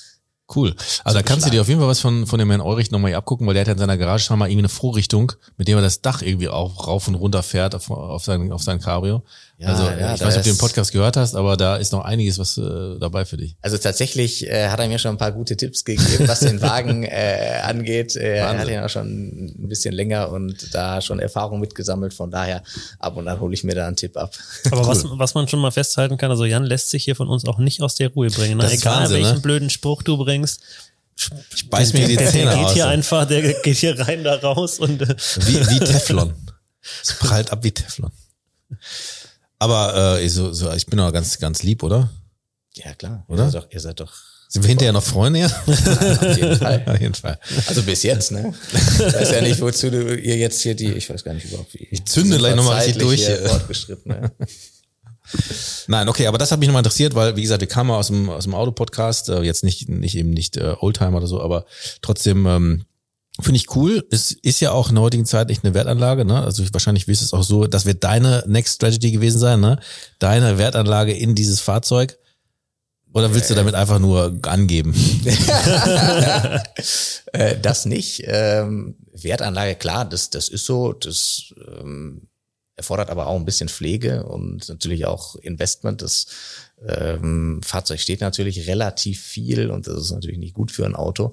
[0.55, 0.75] Cool.
[1.05, 3.13] Also da kannst du dir auf jeden Fall was von, von dem Herrn Eurich nochmal
[3.13, 5.69] hier abgucken, weil der hat ja in seiner Garage schon mal irgendwie eine Vorrichtung, mit
[5.69, 8.79] dem er das Dach irgendwie auch rauf und runter fährt auf, auf sein, auf sein
[8.79, 9.23] Cabrio.
[9.57, 11.93] Ja, also ja, ich weiß nicht, ob du den Podcast gehört hast, aber da ist
[11.93, 13.55] noch einiges was äh, dabei für dich.
[13.63, 17.05] Also tatsächlich äh, hat er mir schon ein paar gute Tipps gegeben, was den Wagen
[17.05, 18.17] äh, angeht.
[18.17, 22.15] Äh, er hat ihn auch schon ein bisschen länger und da schon Erfahrung mitgesammelt.
[22.15, 22.65] Von daher
[22.99, 24.35] ab und an hole ich mir da einen Tipp ab.
[24.73, 27.45] Aber was, was man schon mal festhalten kann, also Jan lässt sich hier von uns
[27.45, 28.59] auch nicht aus der Ruhe bringen.
[28.59, 28.69] Ne?
[28.73, 29.41] Egal Wahnsinn, welchen ne?
[29.41, 30.63] blöden Spruch du bringst.
[31.55, 32.73] Ich beiß mir die der, Zähne der geht aus.
[32.73, 35.15] hier einfach, der geht hier rein, da raus und äh,
[35.47, 36.35] Wie, wie Teflon.
[37.03, 38.13] Es prallt ab wie Teflon.
[39.59, 42.11] Aber äh, so, so, ich bin doch ganz, ganz lieb, oder?
[42.77, 43.45] Ja klar, Oder?
[43.45, 44.13] Ihr seid doch, ihr seid doch
[44.49, 45.41] Sind wir hinterher noch Freunde?
[45.41, 45.47] Ja?
[45.67, 46.83] auf jeden Fall.
[46.87, 47.39] Auf jeden Fall.
[47.67, 48.53] Also bis jetzt, ne?
[48.73, 51.73] Ich weiß ja nicht, wozu du ihr jetzt hier die, ich weiß gar nicht überhaupt
[51.75, 51.87] wie.
[51.91, 53.49] Ich zünde gleich noch mal richtig durch hier.
[53.49, 54.33] Fortgeschritten, ne?
[55.87, 58.29] Nein, okay, aber das hat mich nochmal interessiert, weil, wie gesagt, wir kamen aus dem,
[58.29, 61.65] aus dem Auto-Podcast, äh, jetzt nicht, nicht eben nicht äh, Oldtimer oder so, aber
[62.03, 62.85] trotzdem ähm,
[63.41, 64.07] finde ich cool.
[64.11, 66.43] Es ist ja auch in der heutigen Zeit echt eine Wertanlage, ne?
[66.43, 69.79] Also ich, wahrscheinlich wirst es auch so, das wird deine Next Strategy gewesen sein, ne?
[70.19, 72.19] Deine Wertanlage in dieses Fahrzeug.
[73.13, 74.95] Oder willst du damit einfach nur angeben?
[77.33, 78.23] Äh, das nicht.
[78.27, 80.93] Ähm, Wertanlage, klar, das, das ist so.
[80.93, 82.29] Das ähm,
[82.77, 86.03] erfordert aber auch ein bisschen Pflege und natürlich auch Investment.
[86.03, 86.27] Das
[86.87, 91.33] ähm, Fahrzeug steht natürlich relativ viel und das ist natürlich nicht gut für ein Auto.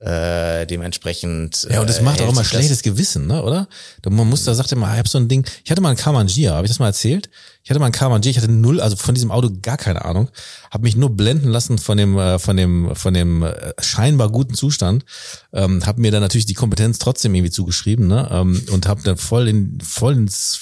[0.00, 1.66] Äh, dementsprechend.
[1.68, 3.66] Ja, und es äh, macht auch immer das- schlechtes Gewissen, ne, oder?
[4.08, 6.54] Man muss, da sagt immer, ich habe so ein Ding, ich hatte mal einen Kamangia,
[6.54, 7.28] habe ich das mal erzählt?
[7.64, 10.30] Ich hatte mal einen Kamangia, ich hatte null, also von diesem Auto gar keine Ahnung,
[10.70, 14.54] habe mich nur blenden lassen von dem, äh, von dem, von dem äh, scheinbar guten
[14.54, 15.04] Zustand,
[15.52, 19.16] ähm, habe mir dann natürlich die Kompetenz trotzdem irgendwie zugeschrieben, ne, ähm, und habe dann
[19.16, 20.60] voll in, voll ins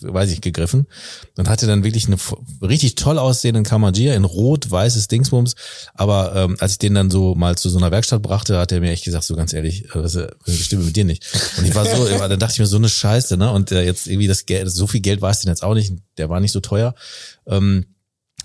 [0.00, 0.86] weiß ich, gegriffen
[1.36, 2.16] und hatte dann wirklich eine
[2.62, 5.54] richtig toll aussehenden Kamangia in rot, weißes Dingsbums.
[5.94, 8.80] Aber ähm, als ich den dann so mal zu so einer Werkstatt brachte, hat er
[8.80, 11.26] mir echt gesagt, so ganz ehrlich, äh, was stimmt mit dir nicht.
[11.58, 13.52] Und ich war so, dann dachte ich mir, so eine Scheiße, ne?
[13.52, 15.92] Und äh, jetzt irgendwie das Geld, so viel Geld war es denn jetzt auch nicht,
[16.18, 16.94] der war nicht so teuer.
[17.46, 17.86] Ähm,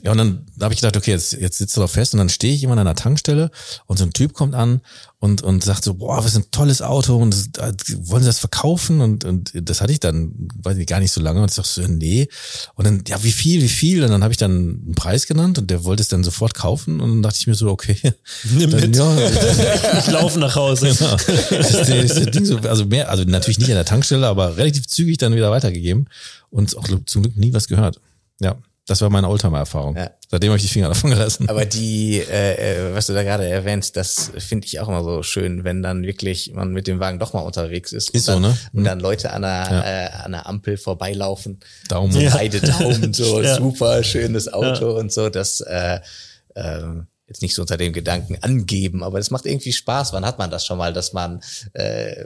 [0.03, 2.29] ja, und dann habe ich gedacht, okay, jetzt, jetzt sitzt du doch fest und dann
[2.29, 3.49] stehe ich immer an einer Tankstelle
[3.87, 4.81] und so ein Typ kommt an
[5.19, 8.37] und, und sagt so, boah, was ein tolles Auto und das, äh, wollen sie das
[8.37, 9.01] verkaufen?
[9.01, 11.65] Und, und das hatte ich dann, weiß ich, gar nicht so lange und ich sag
[11.65, 12.27] so, nee.
[12.75, 14.03] Und dann, ja, wie viel, wie viel?
[14.03, 16.99] Und dann habe ich dann einen Preis genannt und der wollte es dann sofort kaufen
[16.99, 17.97] und dann dachte ich mir so, okay.
[18.43, 18.95] nimm Dann, mit.
[18.95, 19.17] ja,
[19.99, 20.93] Ich laufe nach Hause.
[20.93, 21.15] Genau.
[21.49, 24.57] Das ist das ist Ding so, also mehr, also natürlich nicht an der Tankstelle, aber
[24.57, 26.07] relativ zügig dann wieder weitergegeben
[26.51, 27.99] und auch zum Glück nie was gehört.
[28.39, 28.57] Ja,
[28.87, 29.95] das war meine Oldtimer-Erfahrung.
[29.95, 30.11] Ja.
[30.29, 31.49] Seitdem habe ich die Finger davon gelassen.
[31.49, 35.23] Aber die, äh, äh, was du da gerade erwähnst, das finde ich auch immer so
[35.23, 38.11] schön, wenn dann wirklich man mit dem Wagen doch mal unterwegs ist.
[38.11, 38.57] Ist und so, dann, ne?
[38.73, 41.59] Und dann Leute an der, äh, an der Ampel vorbeilaufen.
[41.87, 42.11] Daumen.
[42.11, 42.31] So Ja.
[42.35, 43.55] beide Daumen, so Ja.
[43.55, 45.29] super schönes Auto und so.
[45.29, 45.99] Das äh,
[46.55, 50.13] ähm, jetzt nicht so unter dem Gedanken angeben, aber das macht irgendwie Spaß.
[50.13, 51.41] Wann hat man das schon mal, dass man
[51.73, 52.23] äh,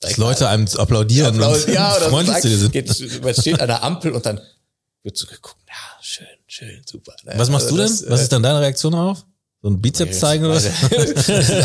[0.00, 2.72] Dass Leute einem applaudieren Applaus, und ja, oder so freundlich zu dir sind.
[2.72, 4.40] geht, man steht an der Ampel und dann
[5.02, 7.14] wird so geguckt, ja, schön, schön, super.
[7.24, 7.32] ne?
[7.36, 7.90] Was machst Also du denn?
[7.90, 9.24] das, Was äh, ist dann deine Reaktion darauf?
[9.62, 10.66] So ein Bizeps zeigen oder was?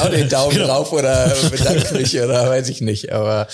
[0.01, 0.67] auch den Daumen Genau.
[0.67, 3.11] drauf oder bedank mich oder weiß ich nicht.
[3.13, 3.47] Aber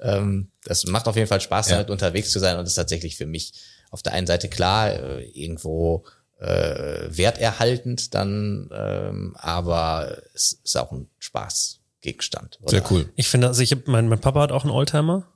[0.00, 1.76] ähm, das macht auf jeden Fall Spaß, Ja.
[1.76, 3.54] damit unterwegs zu sein und ist tatsächlich für mich
[3.90, 6.04] auf der einen Seite klar äh, irgendwo
[6.38, 11.80] äh, werterhaltend dann, ähm, aber es ist auch ein Spaß.
[12.00, 12.60] Gegenstand.
[12.66, 13.10] Sehr cool.
[13.16, 15.26] Ich finde, also ich hab, mein, mein Papa hat auch einen Oldtimer.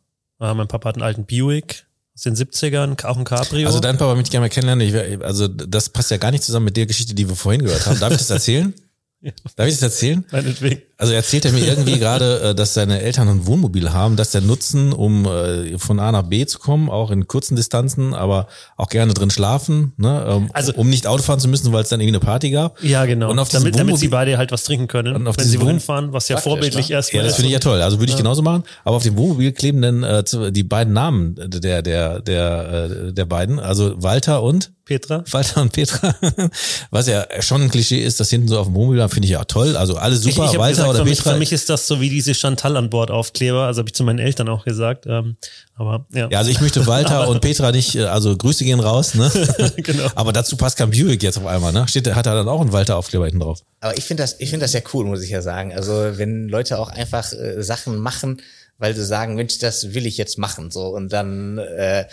[0.41, 3.67] Äh, mein Papa hat einen alten Buick aus den 70ern, auch ein Cabrio.
[3.67, 4.87] Also dein Papa möchte ich gerne mal kennenlernen.
[4.87, 7.87] Ich, also das passt ja gar nicht zusammen mit der Geschichte, die wir vorhin gehört
[7.87, 7.99] haben.
[8.01, 8.75] Darf ich das erzählen?
[9.57, 10.25] Darf ich das erzählen?
[10.31, 10.83] Meinetwegen.
[11.03, 14.41] Also erzählt er mir irgendwie gerade, äh, dass seine Eltern ein Wohnmobil haben, das der
[14.41, 18.47] nutzen, um äh, von A nach B zu kommen, auch in kurzen Distanzen, aber
[18.77, 20.25] auch gerne drin schlafen, ne?
[20.29, 22.81] ähm, Also- um nicht Auto fahren zu müssen, weil es dann irgendwie eine Party gab.
[22.85, 23.31] Ja, genau.
[23.33, 25.81] Und auf damit, damit sie beide halt was trinken können, Und auf wenn sie wohin
[25.81, 26.95] fahren, was ja vorbildlich ne?
[26.95, 27.83] erstmal Ja, das finde ich ja toll.
[27.83, 28.63] Also würde ich genauso machen.
[28.85, 30.23] Aber auf dem Wohnmobil kleben dann äh,
[30.53, 35.23] die beiden Namen der der der äh, der beiden, also Walter und Petra.
[35.31, 36.15] Walter und Petra,
[36.91, 39.45] was ja schon ein Klischee ist, das hinten so auf dem Wohnmobil finde ich ja
[39.45, 39.77] toll.
[39.77, 42.09] Also alles super, Ich, ich Walter gesagt, für mich, für mich ist das so wie
[42.09, 45.07] diese Chantal an Bord Aufkleber, also habe ich zu meinen Eltern auch gesagt.
[45.07, 45.37] Ähm,
[45.75, 49.15] aber ja, ja, also ich möchte Walter und Petra nicht, äh, also Grüße gehen raus,
[49.15, 49.31] ne?
[49.77, 50.09] genau.
[50.15, 51.87] Aber dazu passt kein Buick jetzt auf einmal, ne?
[51.89, 53.61] Steht, hat er dann auch einen Walter-Aufkleber hinten drauf.
[53.81, 55.73] Aber ich finde das, ich finde das ja cool, muss ich ja sagen.
[55.73, 58.43] Also wenn Leute auch einfach äh, Sachen machen,
[58.79, 62.07] weil sie sagen, Mensch, das will ich jetzt machen, so und dann äh,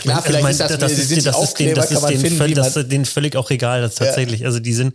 [0.00, 1.90] klar, Also vielleicht mein, ist das, das sind ist, die das ist, Aufkleber, denen, das
[1.90, 4.44] ist denen, finden, völlig, wie das ist denen völlig auch egal, das tatsächlich.
[4.44, 4.94] Also die sind,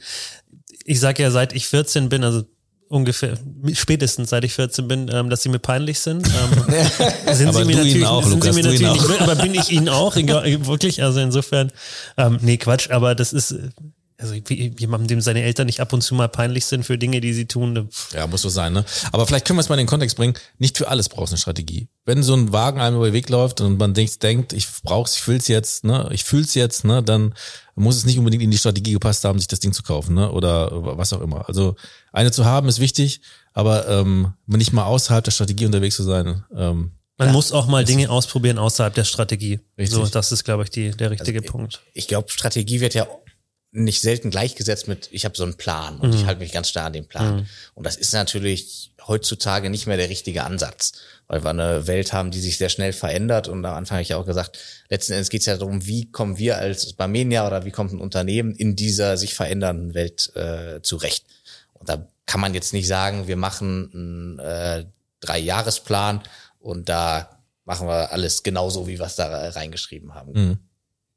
[0.89, 2.43] ich sage ja, seit ich 14 bin, also
[2.87, 3.37] ungefähr,
[3.73, 6.27] spätestens seit ich 14 bin, ähm, dass sie mir peinlich sind.
[6.27, 6.73] Ähm,
[7.35, 9.53] sind Aber sie mir ihnen natürlich, auch, sind Lukas, sie mir natürlich nicht, aber bin
[9.53, 11.71] ich ihnen auch, egal, wirklich, also insofern,
[12.17, 13.69] ähm, nee, Quatsch, aber das ist, äh,
[14.17, 17.21] also wie, jemandem, dem seine Eltern nicht ab und zu mal peinlich sind für Dinge,
[17.21, 18.83] die sie tun, äh, Ja, muss so sein, ne?
[19.11, 20.33] Aber vielleicht können wir es mal in den Kontext bringen.
[20.57, 21.87] Nicht für alles brauchst du eine Strategie.
[22.05, 25.15] Wenn so ein Wagen einem über den Weg läuft und man denkt, denkt ich brauch's,
[25.15, 26.09] ich will's jetzt, ne?
[26.11, 27.01] Ich fühl's jetzt, ne?
[27.03, 27.35] Dann
[27.79, 30.31] muss es nicht unbedingt in die Strategie gepasst haben, sich das Ding zu kaufen, ne?
[30.31, 31.47] Oder was auch immer.
[31.47, 31.75] Also
[32.11, 33.21] eine zu haben ist wichtig,
[33.53, 36.43] aber ähm, nicht mal außerhalb der Strategie unterwegs zu sein.
[36.55, 39.59] Ähm, man muss auch mal Dinge ausprobieren außerhalb der Strategie.
[39.77, 39.97] Richtig.
[39.97, 41.81] So, das ist, glaube ich, die, der richtige Punkt.
[41.93, 43.07] ich glaube, Strategie wird ja
[43.71, 46.85] nicht selten gleichgesetzt mit, ich habe so einen Plan und ich halte mich ganz starr
[46.85, 47.47] an den Plan.
[47.75, 50.93] Und das ist natürlich heutzutage nicht mehr der richtige Ansatz,
[51.27, 53.47] weil wir eine Welt haben, die sich sehr schnell verändert.
[53.49, 54.57] Und am Anfang habe ich ja auch gesagt,
[54.87, 57.99] letzten Endes geht es ja darum, wie kommen wir als Barmenia oder wie kommt ein
[57.99, 61.25] Unternehmen in dieser sich verändernden Welt äh, zurecht.
[61.73, 64.85] Und da kann man jetzt nicht sagen, wir machen einen äh,
[65.19, 66.21] Drei-Jahresplan
[66.59, 70.59] und da machen wir alles genauso, wie wir es da reingeschrieben haben Mhm.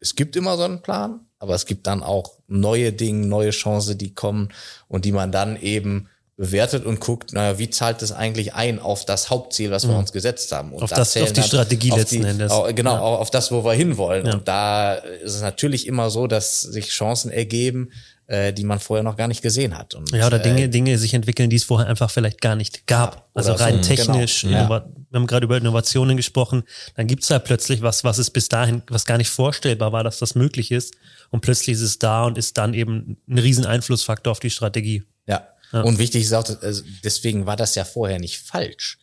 [0.00, 3.98] es gibt immer so einen Plan, aber es gibt dann auch neue Dinge, neue Chancen,
[3.98, 4.48] die kommen
[4.88, 6.08] und die man dann eben
[6.42, 10.10] bewertet und guckt, naja, wie zahlt es eigentlich ein auf das Hauptziel, was wir uns
[10.10, 10.70] gesetzt haben?
[10.72, 10.82] Und Mhm.
[10.82, 12.50] Auf da das- auf die dann- Strategie auf letzten die, Endes.
[12.50, 13.00] Au- genau, Ja.
[13.00, 14.26] au- auf das, wo wir hinwollen.
[14.26, 14.32] Ja.
[14.34, 17.90] Und da ist es natürlich immer so, dass sich Chancen ergeben,
[18.26, 19.94] äh, die man vorher noch gar nicht gesehen hat.
[19.94, 22.88] Und, Ja, oder äh, Dinge, Dinge sich entwickeln, die es vorher einfach vielleicht gar nicht
[22.88, 23.28] gab.
[23.34, 24.52] Also oder rein so, technisch, genau.
[24.54, 24.64] Ja.
[24.66, 26.64] innova- wir haben gerade über Innovationen gesprochen,
[26.96, 30.18] dann gibt's da plötzlich was, was es bis dahin, was gar nicht vorstellbar war, dass
[30.18, 30.94] das möglich ist.
[31.30, 35.04] Und plötzlich ist es da und ist dann eben ein riesen Einflussfaktor auf die Strategie.
[35.28, 35.46] Ja.
[35.72, 38.98] Und wichtig ist auch, also deswegen war das ja vorher nicht falsch.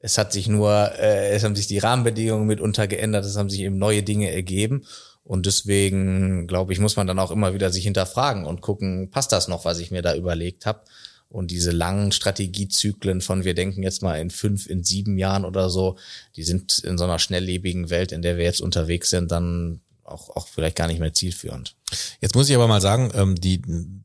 [0.00, 3.60] Es hat sich nur, äh, es haben sich die Rahmenbedingungen mitunter geändert, es haben sich
[3.60, 4.84] eben neue Dinge ergeben.
[5.24, 9.32] Und deswegen, glaube ich, muss man dann auch immer wieder sich hinterfragen und gucken, passt
[9.32, 10.80] das noch, was ich mir da überlegt habe?
[11.28, 15.68] Und diese langen Strategiezyklen von wir denken jetzt mal in fünf, in sieben Jahren oder
[15.68, 15.98] so,
[16.36, 20.34] die sind in so einer schnelllebigen Welt, in der wir jetzt unterwegs sind, dann auch,
[20.34, 21.76] auch vielleicht gar nicht mehr zielführend.
[22.20, 23.60] Jetzt muss ich aber mal sagen, ähm, die,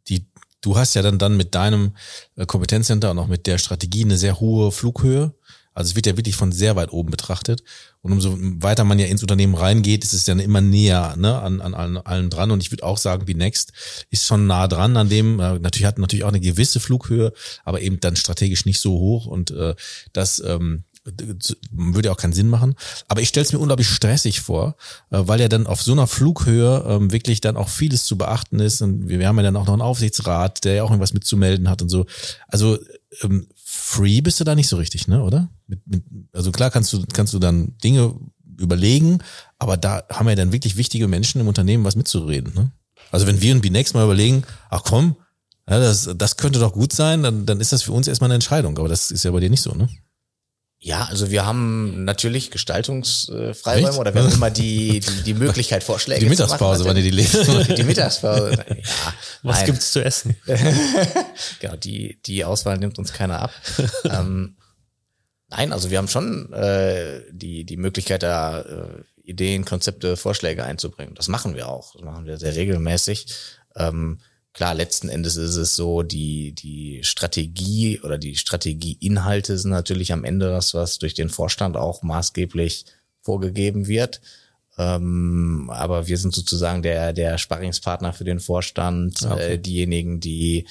[0.10, 0.26] die,
[0.64, 1.92] du hast ja dann, dann mit deinem
[2.36, 5.36] äh, Kompetenzcenter und auch mit der Strategie eine sehr hohe Flughöhe.
[5.76, 7.64] Also es wird ja wirklich von sehr weit oben betrachtet.
[8.02, 11.62] Und umso weiter man ja ins Unternehmen reingeht, ist es dann immer näher ne, an,
[11.62, 12.52] an allen, allem dran.
[12.52, 13.74] Und ich würde auch sagen, wie Next
[14.12, 15.40] ist schon nah dran an dem.
[15.40, 17.34] Äh, natürlich hat natürlich auch eine gewisse Flughöhe,
[17.64, 19.26] aber eben dann strategisch nicht so hoch.
[19.26, 19.76] Und äh,
[20.12, 20.84] das ähm,
[21.72, 22.76] würde ja auch keinen Sinn machen.
[23.08, 24.76] Aber ich stelle es mir unglaublich stressig vor,
[25.12, 28.60] äh, weil ja dann auf so einer Flughöhe ähm, wirklich dann auch vieles zu beachten
[28.60, 28.82] ist.
[28.82, 31.70] Und wir, wir haben ja dann auch noch einen Aufsichtsrat, der ja auch irgendwas mitzumelden
[31.70, 32.06] hat und so.
[32.48, 32.78] Also
[33.22, 35.50] ähm, free bist du da nicht so richtig, ne, oder?
[36.32, 38.16] Also klar kannst du, kannst du dann Dinge
[38.58, 39.20] überlegen,
[39.60, 42.72] aber da haben ja dann wirklich wichtige Menschen im Unternehmen was mitzureden, ne?
[43.12, 45.18] Also wenn wir in B-Next mal überlegen, ach komm,
[45.70, 48.36] ja, das, das könnte doch gut sein, dann, dann ist das für uns erstmal eine
[48.36, 48.78] Entscheidung.
[48.78, 49.88] Aber das ist ja bei dir nicht so, ne?
[50.86, 53.98] Ja, also wir haben natürlich Gestaltungsfreiräume Echt?
[53.98, 56.90] oder wir haben immer die, die, die Möglichkeit, Vorschläge Die zu Mittagspause, machen.
[56.90, 57.36] wann ihr die lest.
[57.70, 59.14] Die, die Mittagspause, ja.
[59.44, 59.66] Was nein.
[59.68, 60.36] gibt's zu essen?
[61.62, 63.52] Genau, die, die Auswahl nimmt uns keiner ab.
[64.04, 64.58] ähm,
[65.48, 71.16] nein, also wir haben schon äh, die, die Möglichkeit, da äh, Ideen, Konzepte, Vorschläge einzubringen.
[71.16, 71.94] Das machen wir auch.
[71.94, 73.28] Das machen wir sehr regelmäßig.
[73.78, 74.20] Ähm,
[74.54, 80.24] klar, letzten Endes ist es so, die, die Strategie oder die Strategieinhalte sind natürlich am
[80.24, 82.86] Ende das, was durch den Vorstand auch maßgeblich
[83.22, 84.22] vorgegeben wird.
[84.78, 89.54] Ähm, aber wir sind sozusagen der, der Sparringspartner für den Vorstand, Ah, okay.
[89.54, 90.68] äh, diejenigen, die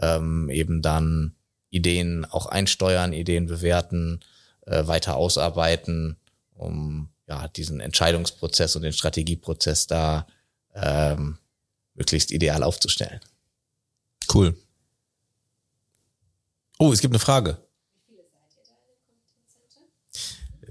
[0.00, 1.34] ähm, eben dann
[1.70, 4.20] Ideen auch einsteuern, Ideen bewerten,
[4.66, 6.16] äh, weiter ausarbeiten,
[6.54, 10.26] um ja diesen Entscheidungsprozess und den Strategieprozess da
[10.74, 11.38] ähm,
[11.96, 13.20] möglichst ideal aufzustellen.
[14.32, 14.56] Cool.
[16.78, 17.58] Oh, es gibt eine Frage.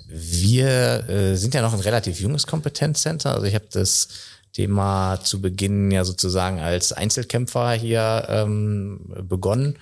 [0.08, 3.34] Wir äh, sind ja noch ein relativ junges Kompetenzcenter.
[3.34, 4.08] Also ich habe das
[4.54, 9.78] Thema zu Beginn ja sozusagen als Einzelkämpfer hier ähm, begonnen.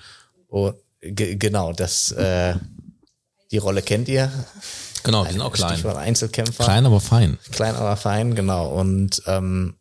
[0.48, 2.54] Und genau, das äh,
[3.50, 4.32] die Rolle kennt ihr.
[5.04, 5.84] Genau, die sind auch klein.
[5.84, 6.64] Einzelkämpfer.
[6.64, 7.38] Klein, aber fein.
[7.52, 8.72] Klein, aber fein, genau.
[8.72, 9.76] Und ähm,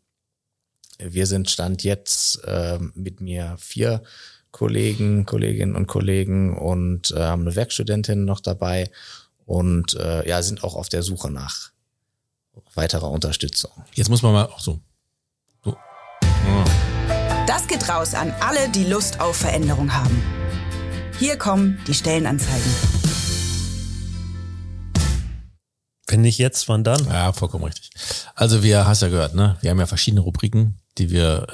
[1.10, 4.04] wir sind Stand jetzt ähm, mit mir vier
[4.52, 8.90] Kollegen, Kolleginnen und Kollegen und äh, haben eine Werkstudentin noch dabei
[9.46, 11.72] und äh, ja, sind auch auf der Suche nach
[12.76, 13.72] weiterer Unterstützung.
[13.94, 14.80] Jetzt muss man mal auch so.
[15.64, 15.76] so.
[17.48, 20.22] Das geht raus an alle, die Lust auf Veränderung haben.
[21.20, 22.72] Hier kommen die Stellenanzeigen.
[26.08, 27.06] Wenn nicht jetzt, wann dann?
[27.06, 27.90] Ja, vollkommen richtig.
[28.36, 29.58] Also wir, hast ja gehört, ne?
[29.62, 31.48] Wir haben ja verschiedene Rubriken, die wir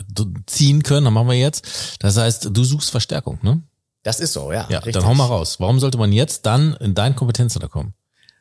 [0.45, 1.05] ziehen können.
[1.05, 1.97] Dann machen wir jetzt.
[1.99, 3.61] Das heißt, du suchst Verstärkung, ne?
[4.03, 4.65] Das ist so, ja.
[4.69, 4.93] Ja, richtig.
[4.93, 5.59] dann hau mal raus.
[5.59, 7.93] Warum sollte man jetzt dann in dein Kompetenzcenter kommen?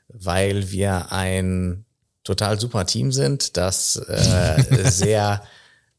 [0.08, 1.84] Weil wir ein
[2.24, 5.42] total super Team sind, das äh, sehr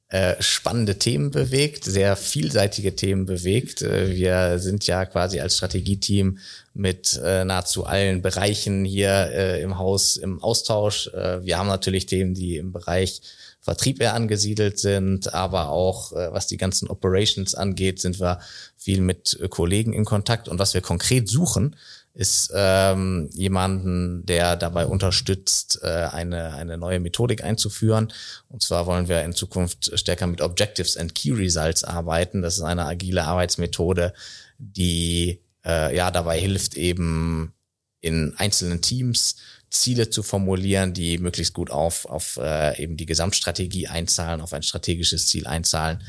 [0.10, 3.82] äh, spannende Themen bewegt, sehr vielseitige Themen bewegt.
[3.82, 6.40] Äh, wir sind ja quasi als Strategieteam
[6.74, 11.08] mit äh, nahezu allen Bereichen hier äh, im Haus im Austausch.
[11.10, 13.22] Äh, wir haben natürlich Themen, die im Bereich
[13.70, 18.40] Vertrieb eher angesiedelt sind, aber auch äh, was die ganzen Operations angeht, sind wir
[18.76, 20.48] viel mit äh, Kollegen in Kontakt.
[20.48, 21.76] Und was wir konkret suchen,
[22.16, 28.12] ist ähm, jemanden, der dabei unterstützt, äh, eine, eine neue Methodik einzuführen.
[28.48, 32.42] Und zwar wollen wir in Zukunft stärker mit Objectives and Key Results arbeiten.
[32.42, 34.16] Das ist eine agile Arbeitsmethode,
[34.58, 37.54] die äh, ja dabei hilft, eben
[38.02, 39.36] in einzelnen Teams
[39.70, 44.64] Ziele zu formulieren, die möglichst gut auf, auf äh, eben die Gesamtstrategie einzahlen, auf ein
[44.64, 46.04] strategisches Ziel einzahlen,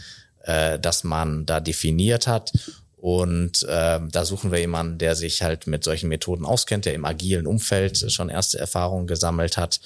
[0.45, 2.53] äh, das man da definiert hat.
[2.97, 7.05] Und äh, da suchen wir jemanden, der sich halt mit solchen Methoden auskennt, der im
[7.05, 9.81] agilen Umfeld schon erste Erfahrungen gesammelt hat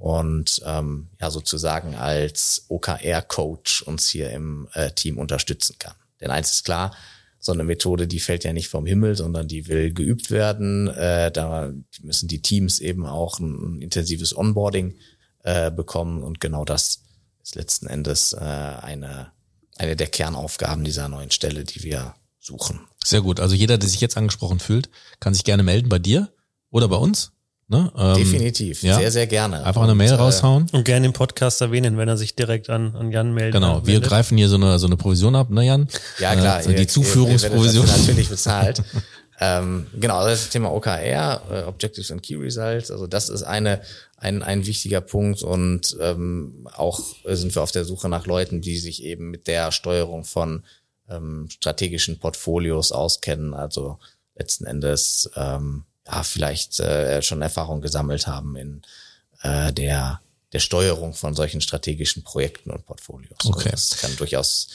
[0.00, 5.94] und ähm, ja sozusagen als OKR-Coach uns hier im äh, Team unterstützen kann.
[6.20, 6.96] Denn eins ist klar,
[7.40, 10.88] so eine Methode, die fällt ja nicht vom Himmel, sondern die will geübt werden.
[10.88, 11.72] Äh, da
[12.02, 14.94] müssen die Teams eben auch ein, ein intensives Onboarding
[15.42, 17.02] äh, bekommen und genau das
[17.42, 19.32] ist letzten Endes äh, eine
[19.80, 22.80] eine der Kernaufgaben dieser neuen Stelle, die wir suchen.
[23.02, 23.40] Sehr gut.
[23.40, 26.32] Also jeder, der sich jetzt angesprochen fühlt, kann sich gerne melden bei dir
[26.70, 27.32] oder bei uns.
[27.70, 27.92] Ne?
[27.96, 28.96] Ähm, Definitiv, ja.
[28.96, 29.64] sehr, sehr gerne.
[29.64, 30.66] Einfach eine Mail und, äh, raushauen.
[30.72, 33.54] Und gerne im Podcast erwähnen, wenn er sich direkt an, an Jan meldet.
[33.54, 35.86] Genau, wir greifen hier so eine, so eine Provision ab, ne Jan?
[36.18, 36.66] Ja, klar.
[36.66, 37.86] Äh, die Zuführungsprovision.
[37.86, 38.82] natürlich bezahlt.
[39.38, 43.80] ähm, genau, also das Thema OKR, äh, Objectives and Key Results, also das ist eine,
[44.16, 48.78] ein, ein wichtiger Punkt und ähm, auch sind wir auf der Suche nach Leuten, die
[48.78, 50.64] sich eben mit der Steuerung von
[51.08, 54.00] ähm, strategischen Portfolios auskennen, also
[54.34, 58.82] letzten Endes ähm, ja, vielleicht äh, schon Erfahrung gesammelt haben in
[59.42, 60.20] äh, der,
[60.52, 63.38] der Steuerung von solchen strategischen Projekten und Portfolios.
[63.44, 63.70] Okay.
[63.70, 64.68] Also das kann durchaus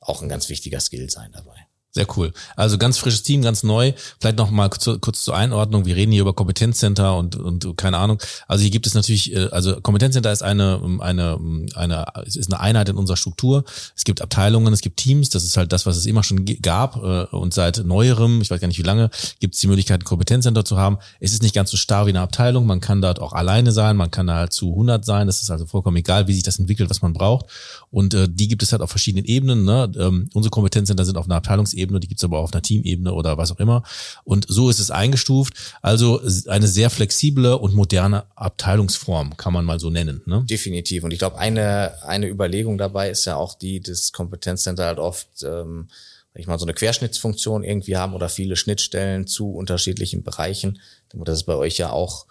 [0.00, 1.66] auch ein ganz wichtiger Skill sein dabei.
[1.90, 2.32] Sehr cool.
[2.54, 3.94] Also ganz frisches Team, ganz neu.
[4.20, 5.86] Vielleicht noch mal kurz, kurz zur Einordnung.
[5.86, 8.22] Wir reden hier über Kompetenzcenter und, und keine Ahnung.
[8.46, 11.38] Also hier gibt es natürlich, äh, also Kompetenzcenter ist eine, eine,
[11.74, 13.64] eine, es ist eine Einheit in unserer Struktur.
[13.96, 15.30] Es gibt Abteilungen, es gibt Teams.
[15.30, 16.96] Das ist halt das, was es immer schon gab.
[16.96, 19.08] Äh, und seit neuerem, ich weiß gar nicht wie lange,
[19.40, 20.98] gibt es die Möglichkeit, ein Kompetenzcenter zu haben.
[21.20, 22.66] Es ist nicht ganz so starr wie eine Abteilung.
[22.66, 23.96] Man kann dort auch alleine sein.
[23.96, 25.26] Man kann da halt zu 100 sein.
[25.26, 27.46] Das ist also vollkommen egal, wie sich das entwickelt, was man braucht.
[27.90, 29.64] Und äh, die gibt es halt auf verschiedenen Ebenen.
[29.64, 29.90] Ne?
[29.98, 33.38] Ähm, unsere Kompetenzcenter sind auf einer Abteilungsebene Ebene, die gibt's aber auf einer Teamebene oder
[33.38, 33.82] was auch immer.
[34.24, 35.54] Und so ist es eingestuft.
[35.82, 40.22] Also eine sehr flexible und moderne Abteilungsform, kann man mal so nennen.
[40.26, 40.44] Ne?
[40.48, 41.04] Definitiv.
[41.04, 45.28] Und ich glaube, eine, eine Überlegung dabei ist ja auch die, das Kompetenzcenter halt oft
[45.44, 45.88] ähm,
[46.34, 50.80] ich mal so eine Querschnittsfunktion irgendwie haben oder viele Schnittstellen zu unterschiedlichen Bereichen.
[51.12, 52.26] Das ist bei euch ja auch,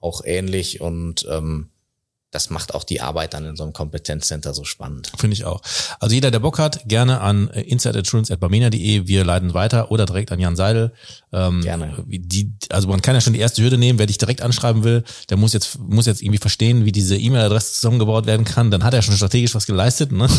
[0.00, 1.68] auch ähnlich und ähm,
[2.30, 5.10] das macht auch die Arbeit dann in so einem Kompetenzcenter so spannend.
[5.18, 5.60] Finde ich auch.
[5.98, 9.08] Also jeder, der Bock hat, gerne an insideinsurance.barmenia.de.
[9.08, 10.92] Wir leiten weiter oder direkt an Jan Seidel.
[11.32, 12.04] Ähm, gerne.
[12.06, 15.02] Die, also man kann ja schon die erste Hürde nehmen, wer dich direkt anschreiben will,
[15.28, 18.70] der muss jetzt, muss jetzt irgendwie verstehen, wie diese E-Mail-Adresse zusammengebaut werden kann.
[18.70, 20.12] Dann hat er schon strategisch was geleistet.
[20.12, 20.28] Ne?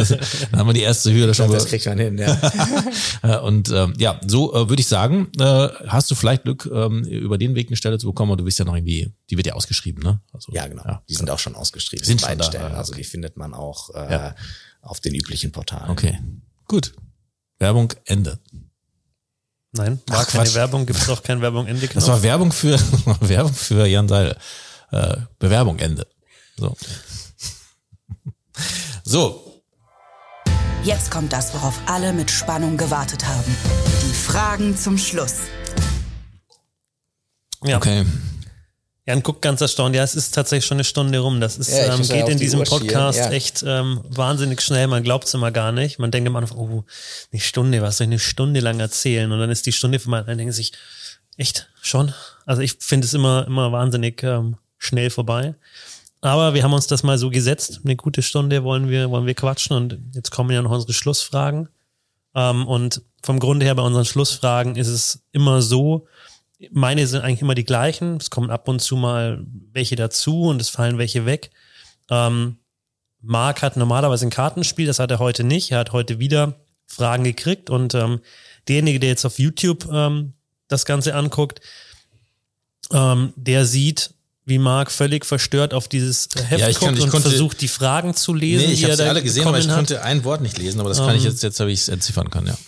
[0.00, 0.16] Also
[0.50, 1.50] dann haben wir die erste Hürde schon.
[1.50, 3.38] Das kriegt man hin, ja.
[3.42, 7.38] Und ähm, ja, so äh, würde ich sagen, äh, hast du vielleicht Glück, ähm, über
[7.38, 9.54] den Weg eine Stelle zu bekommen, aber du bist ja noch irgendwie, die wird ja
[9.54, 10.20] ausgeschrieben, ne?
[10.32, 10.84] Also, ja, genau.
[10.84, 12.04] Ja sind auch schon ausgeschrieben.
[12.04, 12.64] Sind beiden Stellen.
[12.64, 12.76] Ah, okay.
[12.76, 14.34] Also die findet man auch äh, ja.
[14.82, 15.90] auf den üblichen Portalen.
[15.90, 16.18] Okay,
[16.66, 16.94] gut.
[17.58, 18.38] Werbung Ende.
[19.72, 20.54] Nein, war Ach, keine Quatsch.
[20.54, 22.78] Werbung, gibt es auch keine Werbung Ende Das war Werbung für
[23.20, 24.36] Werbung für Jan Seidel.
[24.90, 26.06] Äh, Bewerbung Ende.
[26.56, 26.76] So.
[29.02, 29.50] So,
[30.82, 33.56] Jetzt kommt das, worauf alle mit Spannung gewartet haben.
[34.02, 35.34] Die Fragen zum Schluss.
[37.62, 37.76] Ja.
[37.76, 38.06] okay.
[39.06, 39.96] Jan guckt ganz erstaunt.
[39.96, 41.40] Ja, es ist tatsächlich schon eine Stunde rum.
[41.40, 43.30] Das ist, Ja, ähm, geht in die diesem Uhr Podcast ja.
[43.30, 44.86] echt ähm, wahnsinnig schnell.
[44.86, 45.98] Man glaubt es immer gar nicht.
[45.98, 46.84] Man denkt immer, noch, oh,
[47.32, 49.32] eine Stunde, was soll ich eine Stunde lang erzählen?
[49.32, 50.20] Und dann ist die Stunde vorbei.
[50.20, 50.72] Und dann denken sich,
[51.36, 52.12] echt, schon?
[52.44, 55.54] Also ich finde es immer, immer wahnsinnig ähm, schnell vorbei.
[56.20, 57.80] Aber wir haben uns das mal so gesetzt.
[57.82, 59.74] Eine gute Stunde wollen wir, wollen wir quatschen.
[59.74, 61.68] Und jetzt kommen ja noch unsere Schlussfragen.
[62.34, 66.06] Ähm, und vom Grunde her bei unseren Schlussfragen ist es immer so,
[66.72, 68.16] meine sind eigentlich immer die gleichen.
[68.18, 71.50] Es kommen ab und zu mal welche dazu und es fallen welche weg.
[72.10, 72.56] Ähm,
[73.22, 75.70] Marc hat normalerweise ein Kartenspiel, das hat er heute nicht.
[75.72, 76.54] Er hat heute wieder
[76.86, 78.20] Fragen gekriegt und ähm,
[78.68, 80.32] derjenige, der jetzt auf YouTube ähm,
[80.68, 81.60] das Ganze anguckt,
[82.92, 84.14] ähm, der sieht,
[84.46, 87.60] wie Marc völlig verstört auf dieses Heft Ja, ich guckt kann- ich und konnte- versucht,
[87.60, 88.66] die Fragen zu lesen.
[88.66, 89.76] Nee, ich habe sie alle gesehen, aber ich hat.
[89.76, 92.30] konnte ein Wort nicht lesen, aber das kann ich jetzt, jetzt habe ich es entziffern
[92.30, 92.58] können, ja.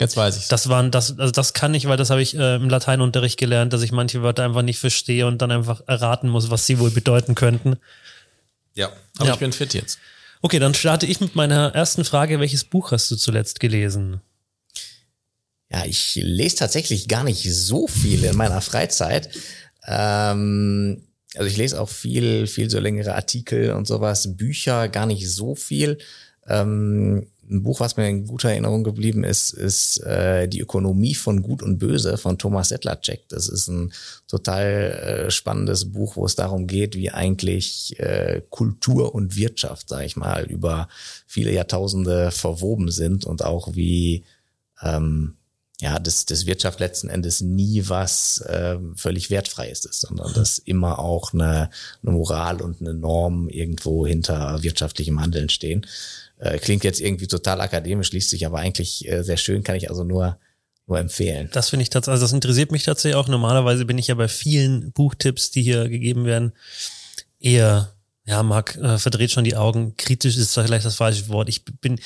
[0.00, 2.54] Jetzt weiß ich Das waren das, also das kann ich, weil das habe ich äh,
[2.56, 6.50] im Lateinunterricht gelernt, dass ich manche Wörter einfach nicht verstehe und dann einfach erraten muss,
[6.50, 7.76] was sie wohl bedeuten könnten.
[8.74, 9.32] Ja, aber Ja.
[9.34, 9.98] ich bin fit jetzt.
[10.40, 12.38] Okay, dann starte ich mit meiner ersten Frage.
[12.38, 14.20] Welches Buch hast du zuletzt gelesen?
[15.70, 19.28] Ja, ich lese tatsächlich gar nicht so viel in meiner Freizeit.
[19.86, 21.02] Ähm,
[21.34, 25.54] also ich lese auch viel, viel so längere Artikel und sowas, Bücher gar nicht so
[25.56, 25.98] viel.
[26.46, 31.42] Ähm, ein Buch, was mir in guter Erinnerung geblieben ist, ist äh, Die Ökonomie von
[31.42, 33.28] Gut und Böse von Thomas Sedlacek.
[33.28, 33.92] Das ist ein
[34.26, 40.06] total äh, spannendes Buch, wo es darum geht, wie eigentlich äh, Kultur und Wirtschaft, sage
[40.06, 40.88] ich mal, über
[41.26, 44.24] viele Jahrtausende verwoben sind und auch wie
[44.82, 45.34] ähm,
[45.80, 50.98] ja, das, das Wirtschaft letzten Endes nie was ähm, völlig Wertfreies ist, sondern dass immer
[50.98, 51.70] auch eine,
[52.02, 55.86] eine Moral und eine Norm irgendwo hinter wirtschaftlichem Handeln stehen.
[56.38, 59.90] Äh, klingt jetzt irgendwie total akademisch, liest sich aber eigentlich äh, sehr schön, kann ich
[59.90, 60.38] also nur,
[60.86, 61.48] nur empfehlen.
[61.52, 63.28] Das finde ich tatsächlich, also das interessiert mich tatsächlich auch.
[63.28, 66.52] Normalerweise bin ich ja bei vielen Buchtipps, die hier gegeben werden,
[67.40, 67.92] eher,
[68.24, 69.96] ja, Marc äh, verdreht schon die Augen.
[69.96, 71.48] Kritisch ist vielleicht das falsche Wort.
[71.48, 71.98] Ich bin,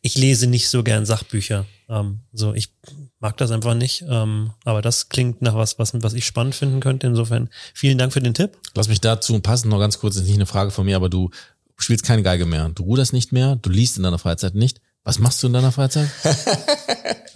[0.00, 1.66] ich lese nicht so gern Sachbücher.
[1.88, 2.70] Ähm, so, ich
[3.18, 4.04] mag das einfach nicht.
[4.08, 7.06] Ähm, aber das klingt nach was, was, was ich spannend finden könnte.
[7.06, 8.56] Insofern vielen Dank für den Tipp.
[8.74, 11.30] Lass mich dazu passen, noch ganz kurz, ist nicht eine Frage von mir, aber du
[11.76, 12.70] spielst keine Geige mehr.
[12.74, 14.80] Du ruderst nicht mehr, du liest in deiner Freizeit nicht.
[15.06, 16.08] Was machst du in deiner Freizeit?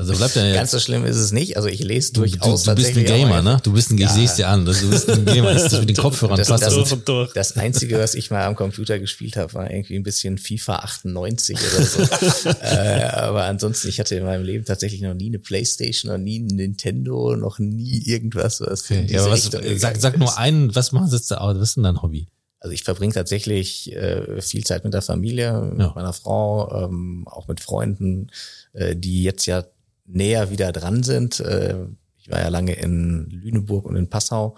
[0.01, 0.71] Also bleibt ja Ganz jetzt.
[0.71, 1.57] so schlimm ist es nicht.
[1.57, 3.59] Also ich lese Du, du, durchaus du bist ein Gamer, ne?
[3.65, 5.53] Du bist ein, ich sehe es dir an, du bist ein Gamer.
[5.53, 7.05] Das ist mit den Kopfhörern Das- passt das- das.
[7.05, 7.33] durch.
[7.33, 11.59] Das Einzige, was ich mal am Computer gespielt habe, war irgendwie ein bisschen FIFA 98
[11.59, 12.03] oder so.
[12.63, 16.39] äh, aber ansonsten, ich hatte in meinem Leben tatsächlich noch nie eine Playstation, noch nie
[16.39, 19.07] ein Nintendo, noch nie irgendwas, was in Okay.
[19.09, 21.59] diese Ja, aber was, Richtung sag, sag nur einen, was machst du jetzt da, was
[21.71, 22.29] ist denn dein Hobby?
[22.61, 25.93] Also ich verbringe tatsächlich äh, viel Zeit mit der Familie, mit Ja.
[25.95, 28.31] meiner Frau, ähm, auch mit Freunden,
[28.73, 29.65] äh, die jetzt ja
[30.07, 31.41] näher wieder dran sind.
[31.41, 31.77] Äh,
[32.19, 34.57] ich war ja lange in Lüneburg und in Passau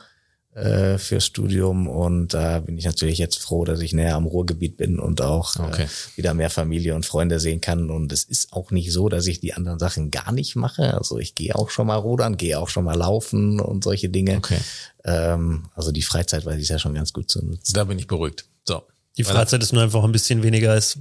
[0.55, 4.77] äh, fürs Studium und da bin ich natürlich jetzt froh, dass ich näher am Ruhrgebiet
[4.77, 5.85] bin und auch Okay.
[5.85, 7.89] äh, wieder mehr Familie und Freunde sehen kann.
[7.89, 10.95] Und es ist auch nicht so, dass ich die anderen Sachen gar nicht mache.
[10.95, 14.39] Also ich gehe auch schon mal rudern, gehe auch schon mal laufen und solche Dinge.
[14.39, 14.59] Okay.
[15.05, 17.73] Ähm, also die Freizeit weiß ich ja schon ganz gut zu nutzen.
[17.75, 18.47] Da bin ich beruhigt.
[18.65, 18.83] So.
[19.17, 20.99] Die Freizeit ist nur einfach ein bisschen weniger als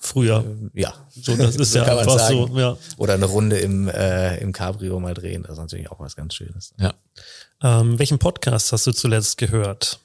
[0.00, 0.44] früher.
[0.74, 2.48] Ja, So, das ist ja kann man einfach sagen.
[2.48, 2.76] so, ja.
[2.96, 6.34] Oder eine Runde im, äh, im Cabrio mal drehen, das ist natürlich auch was ganz
[6.34, 6.74] Schönes.
[6.80, 6.94] Ja.
[7.62, 10.00] Ähm, welchen Podcast hast du zuletzt gehört?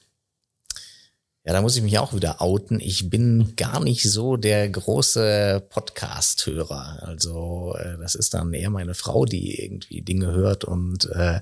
[1.48, 2.80] Ja, da muss ich mich auch wieder outen.
[2.80, 7.04] Ich bin gar nicht so der große Podcast-Hörer.
[7.04, 11.42] Also äh, das ist dann eher meine Frau, die irgendwie Dinge hört und äh,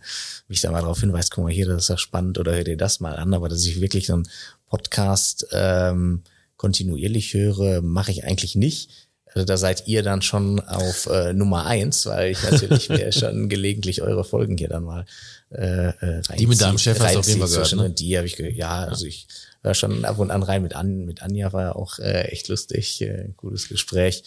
[0.49, 2.75] mich da mal darauf hinweist, guck mal hier, das ist ja spannend oder hör dir
[2.75, 3.33] das mal an.
[3.33, 4.27] Aber dass ich wirklich so einen
[4.67, 6.23] Podcast ähm,
[6.63, 8.89] kontinuierlich höre, mache ich eigentlich nicht.
[9.33, 13.49] Also da seid ihr dann schon auf äh, Nummer eins, weil ich natürlich mir schon
[13.49, 15.05] gelegentlich eure Folgen hier dann mal
[15.51, 17.95] äh, äh, Die mit deinem reinziehe- Chef hast du auf jeden Fall reinziehe gehört, ne?
[17.95, 18.55] Die habe ich gehört.
[18.55, 19.27] Ja, also ich
[19.61, 22.47] höre schon ab und an rein mit, An mit Anja, war ja auch äh, echt
[22.47, 24.23] lustig, äh, gutes Gespräch.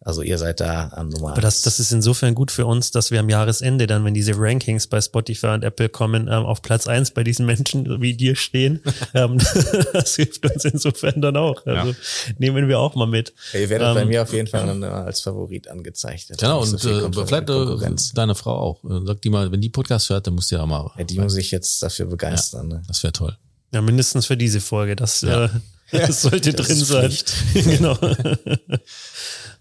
[0.00, 3.10] Also ihr seid da an Nummer Aber das, das ist insofern gut für uns, dass
[3.10, 6.86] wir am Jahresende dann, wenn diese Rankings bei Spotify und Apple kommen, ähm, auf Platz
[6.86, 8.80] eins bei diesen Menschen wie dir stehen.
[9.14, 9.38] ähm,
[9.92, 11.66] das hilft uns insofern dann auch.
[11.66, 11.96] Also
[12.38, 13.34] nehmen wir auch mal mit.
[13.52, 16.28] ihr werdet bei ähm, mir auf jeden Fall dann, äh, als Favorit angezeigt.
[16.38, 18.84] Genau, so und viel äh, vielleicht äh, deine Frau auch.
[18.84, 20.90] Äh, Sag die mal, wenn die Podcast hört, dann musst du ja mal.
[20.96, 22.68] Ja, die muss ich jetzt dafür begeistern.
[22.68, 22.82] Ne?
[22.86, 23.36] Das wäre toll.
[23.72, 24.94] Ja, mindestens für diese Folge.
[24.96, 25.46] Das, Ja.
[25.46, 25.48] äh,
[25.90, 27.12] das sollte das drin sein.
[27.54, 27.98] Genau.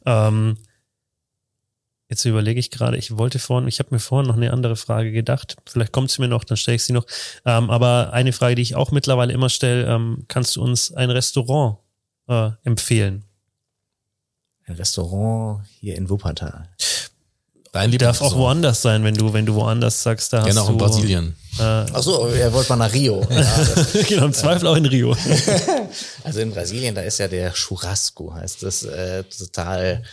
[0.05, 0.57] Ähm,
[2.09, 5.11] Jetzt überlege ich gerade, ich wollte vorhin, ich habe mir vorhin noch eine andere Frage
[5.11, 5.57] gedacht.
[5.65, 7.05] Vielleicht kommt sie mir noch, dann stelle ich sie noch.
[7.45, 11.09] Ähm, aber eine Frage, die ich auch mittlerweile immer stelle, ähm, kannst du uns ein
[11.09, 11.79] Restaurant
[12.27, 13.25] äh, empfehlen?
[14.65, 16.69] Ein Restaurant hier in Wuppertal.
[17.71, 20.61] Dein Die darf auch woanders sein, wenn du, wenn du woanders sagst, da hast Gerne
[20.61, 20.73] auch du.
[20.73, 21.35] in Brasilien.
[21.59, 23.25] Ach so, er wollte mal nach Rio.
[23.29, 23.41] Ja,
[23.75, 25.15] das, genau, im Zweifel auch in Rio.
[26.23, 30.03] also in Brasilien, da ist ja der Churrasco, heißt das, äh, total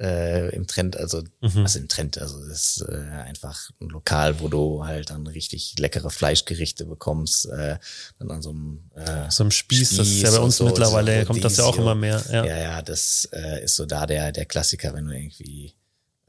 [0.00, 4.48] äh, im Trend, also was im Trend, also das ist äh, einfach ein Lokal, wo
[4.48, 7.78] du halt dann richtig leckere Fleischgerichte bekommst, äh,
[8.18, 11.20] dann an so einem äh, So ein Spieß, das ist ja bei uns so, mittlerweile,
[11.20, 12.22] so kommt das ja auch immer mehr.
[12.30, 12.44] Ja.
[12.44, 15.74] Ja, ja, das äh, ist so da der, der Klassiker, wenn du irgendwie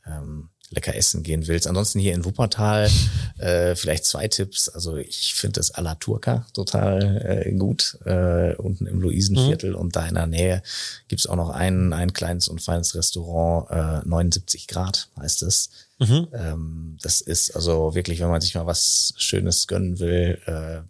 [0.06, 1.68] ähm, lecker essen gehen willst.
[1.68, 2.90] Ansonsten hier in Wuppertal
[3.38, 4.70] äh, vielleicht zwei Tipps.
[4.70, 9.96] Also ich finde das à la Turca total äh, gut, äh, unten im Luisenviertel und
[9.96, 10.64] da in der Nähe
[11.08, 15.70] gibt's auch noch ein, ein kleines und feines Restaurant, äh, 79 Grad heißt es.
[16.00, 20.82] Ähm, das ist also wirklich, wenn man sich mal was Schönes gönnen will, äh,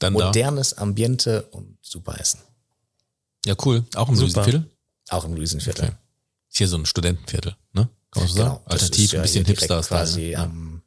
[0.00, 0.26] Dann da.
[0.26, 2.40] modernes Ambiente und super Essen.
[3.46, 3.84] Ja, cool.
[3.94, 4.16] Auch im.
[4.16, 4.64] Luisenviertel.
[5.08, 5.84] Auch im Luisenviertel.
[5.84, 5.94] Okay.
[6.50, 7.88] Ist hier so ein Studentenviertel, ne?
[8.10, 8.48] Kann man so sagen?
[8.50, 10.44] Genau, das Alternativ, ist ja ein bisschen hipster quasi ja.
[10.44, 10.82] am,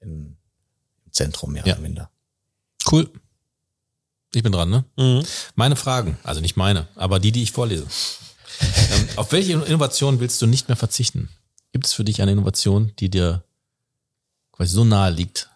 [0.00, 0.36] im
[1.10, 1.74] Zentrum mehr Ja.
[1.74, 2.10] oder minder.
[2.90, 3.10] Cool.
[4.34, 4.84] Ich bin dran, ne?
[4.96, 5.24] Mhm.
[5.54, 7.86] Meine Fragen, also nicht meine, aber die, die ich vorlese.
[8.60, 11.28] ähm, auf welche Innovation willst du nicht mehr verzichten?
[11.72, 13.44] Gibt es für dich eine Innovation, die dir
[14.52, 15.50] quasi so nahe liegt?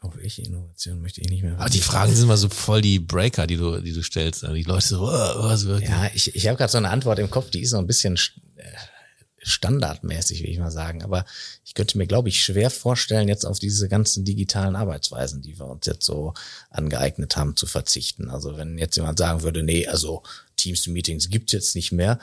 [0.00, 1.58] Auf welche Innovation möchte ich nicht mehr?
[1.58, 4.44] Aber die Fragen sind immer so voll die Breaker, die du, die du stellst.
[4.44, 7.18] Also Die Leute so, oh, oh, so Ja, ich, ich habe gerade so eine Antwort
[7.18, 8.14] im Kopf, die ist so ein bisschen
[8.56, 8.62] äh,
[9.42, 11.02] standardmäßig, will ich mal sagen.
[11.02, 11.24] Aber
[11.64, 15.66] ich könnte mir, glaube ich, schwer vorstellen, jetzt auf diese ganzen digitalen Arbeitsweisen, die wir
[15.66, 16.32] uns jetzt so
[16.70, 18.30] angeeignet haben, zu verzichten.
[18.30, 20.22] Also wenn jetzt jemand sagen würde, nee, also
[20.56, 22.20] Teams-Meetings gibt's jetzt nicht mehr,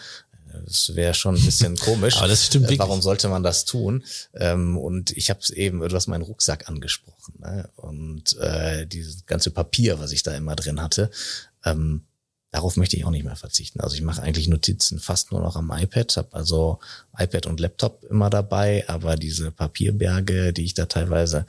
[0.66, 2.18] das wäre schon ein bisschen komisch.
[2.18, 2.80] Aber das stimmt Äh.
[2.80, 4.04] Warum sollte man das tun?
[4.34, 7.36] Ähm, und ich habe es eben, du hast meinen Rucksack angesprochen.
[7.40, 7.70] Ne?
[7.76, 11.10] Und äh, dieses ganze Papier, was ich da immer drin hatte,
[11.64, 12.02] ähm,
[12.52, 13.82] darauf möchte ich auch nicht mehr verzichten.
[13.82, 16.80] Also ich mache eigentlich Notizen fast nur noch am iPad, habe also
[17.18, 21.46] iPad und Laptop immer dabei, aber diese Papierberge, die ich da teilweise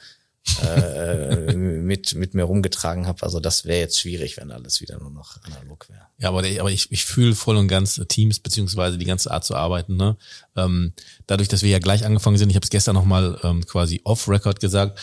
[0.63, 5.11] äh, mit, mit mir rumgetragen habe, also das wäre jetzt schwierig, wenn alles wieder nur
[5.11, 6.07] noch analog wäre.
[6.19, 9.45] Ja, aber, der, aber ich, ich fühle voll und ganz Teams beziehungsweise die ganze Art
[9.45, 9.97] zu arbeiten.
[9.97, 10.17] Ne?
[10.57, 10.93] Ähm,
[11.27, 14.61] dadurch, dass wir ja gleich angefangen sind, ich habe es gestern nochmal ähm, quasi off-Record
[14.61, 14.99] gesagt,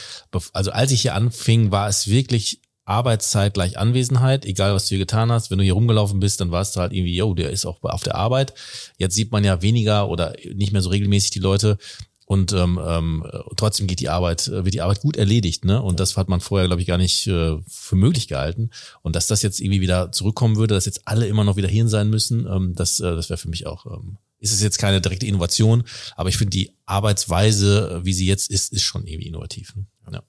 [0.54, 5.00] also als ich hier anfing, war es wirklich Arbeitszeit gleich Anwesenheit, egal was du hier
[5.00, 5.52] getan hast.
[5.52, 8.04] Wenn du hier rumgelaufen bist, dann warst du halt irgendwie, yo, der ist auch auf
[8.04, 8.54] der Arbeit.
[8.98, 11.78] Jetzt sieht man ja weniger oder nicht mehr so regelmäßig die Leute.
[12.26, 13.26] Und ähm, ähm,
[13.56, 15.82] trotzdem geht die Arbeit, äh, wird die Arbeit gut erledigt, ne?
[15.82, 18.70] Und das hat man vorher, glaube ich, gar nicht äh, für möglich gehalten.
[19.02, 21.88] Und dass das jetzt irgendwie wieder zurückkommen würde, dass jetzt alle immer noch wieder hier
[21.88, 23.86] sein müssen, ähm, das, äh, das wäre für mich auch.
[23.86, 25.84] Ähm, ist es jetzt keine direkte Innovation,
[26.16, 29.74] aber ich finde die Arbeitsweise, äh, wie sie jetzt ist, ist schon irgendwie innovativ.
[29.76, 29.86] Ne?
[30.12, 30.24] Ja.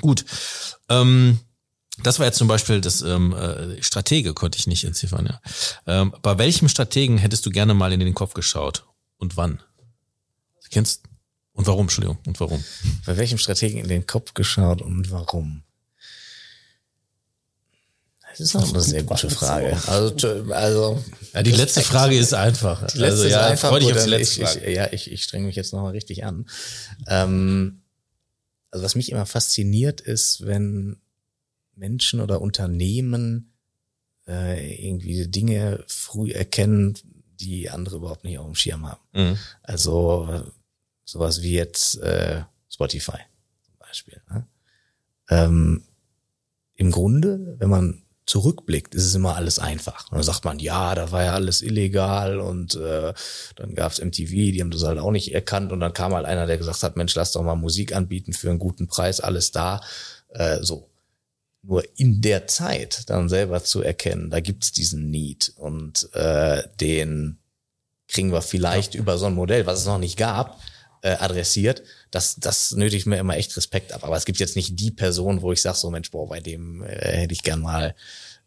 [0.00, 0.24] Gut.
[0.88, 1.40] Ähm,
[2.02, 5.26] das war jetzt zum Beispiel das ähm, äh, Stratege, konnte ich nicht entziffern.
[5.26, 5.40] Ja.
[5.86, 8.86] Ähm, bei welchem Strategen hättest du gerne mal in den Kopf geschaut
[9.18, 9.62] und wann?
[10.62, 11.02] Du kennst
[11.54, 11.82] und warum?
[11.82, 12.62] Entschuldigung und warum?
[13.06, 15.62] Bei welchem Strategen in den Kopf geschaut und warum?
[18.30, 19.78] Das ist auch eine sehr gute Frage.
[19.86, 22.80] Also, also Ja, die letzte Frage ist einfach.
[22.88, 24.66] Die letzte also, ist ja, einfach freu dich auf die letzte ich, Frage.
[24.66, 26.46] Ich, ja, ich, ich strenge mich jetzt nochmal richtig an.
[27.06, 27.82] Ähm,
[28.72, 30.96] also was mich immer fasziniert ist, wenn
[31.76, 33.52] Menschen oder Unternehmen
[34.26, 36.98] äh, irgendwie Dinge früh erkennen,
[37.38, 39.00] die andere überhaupt nicht auf dem Schirm haben.
[39.12, 39.38] Mhm.
[39.62, 40.44] Also
[41.04, 43.18] sowas wie jetzt äh, Spotify
[43.64, 44.20] zum Beispiel.
[44.30, 44.46] Ne?
[45.30, 45.84] Ähm,
[46.74, 50.10] Im Grunde, wenn man zurückblickt, ist es immer alles einfach.
[50.10, 53.12] Und dann sagt man, ja, da war ja alles illegal und äh,
[53.56, 56.46] dann gab's MTV, die haben das halt auch nicht erkannt und dann kam halt einer,
[56.46, 59.80] der gesagt hat, Mensch, lass doch mal Musik anbieten für einen guten Preis, alles da.
[60.28, 60.90] Äh, so.
[61.62, 67.38] Nur in der Zeit dann selber zu erkennen, da gibt's diesen Need und äh, den
[68.06, 70.60] kriegen wir vielleicht über so ein Modell, was es noch nicht gab,
[71.04, 71.82] äh, adressiert.
[72.10, 74.04] Das, das nötigt mir immer echt Respekt ab.
[74.04, 76.82] Aber es gibt jetzt nicht die Person, wo ich sage, so Mensch, boah, bei dem
[76.82, 77.94] äh, hätte ich gern mal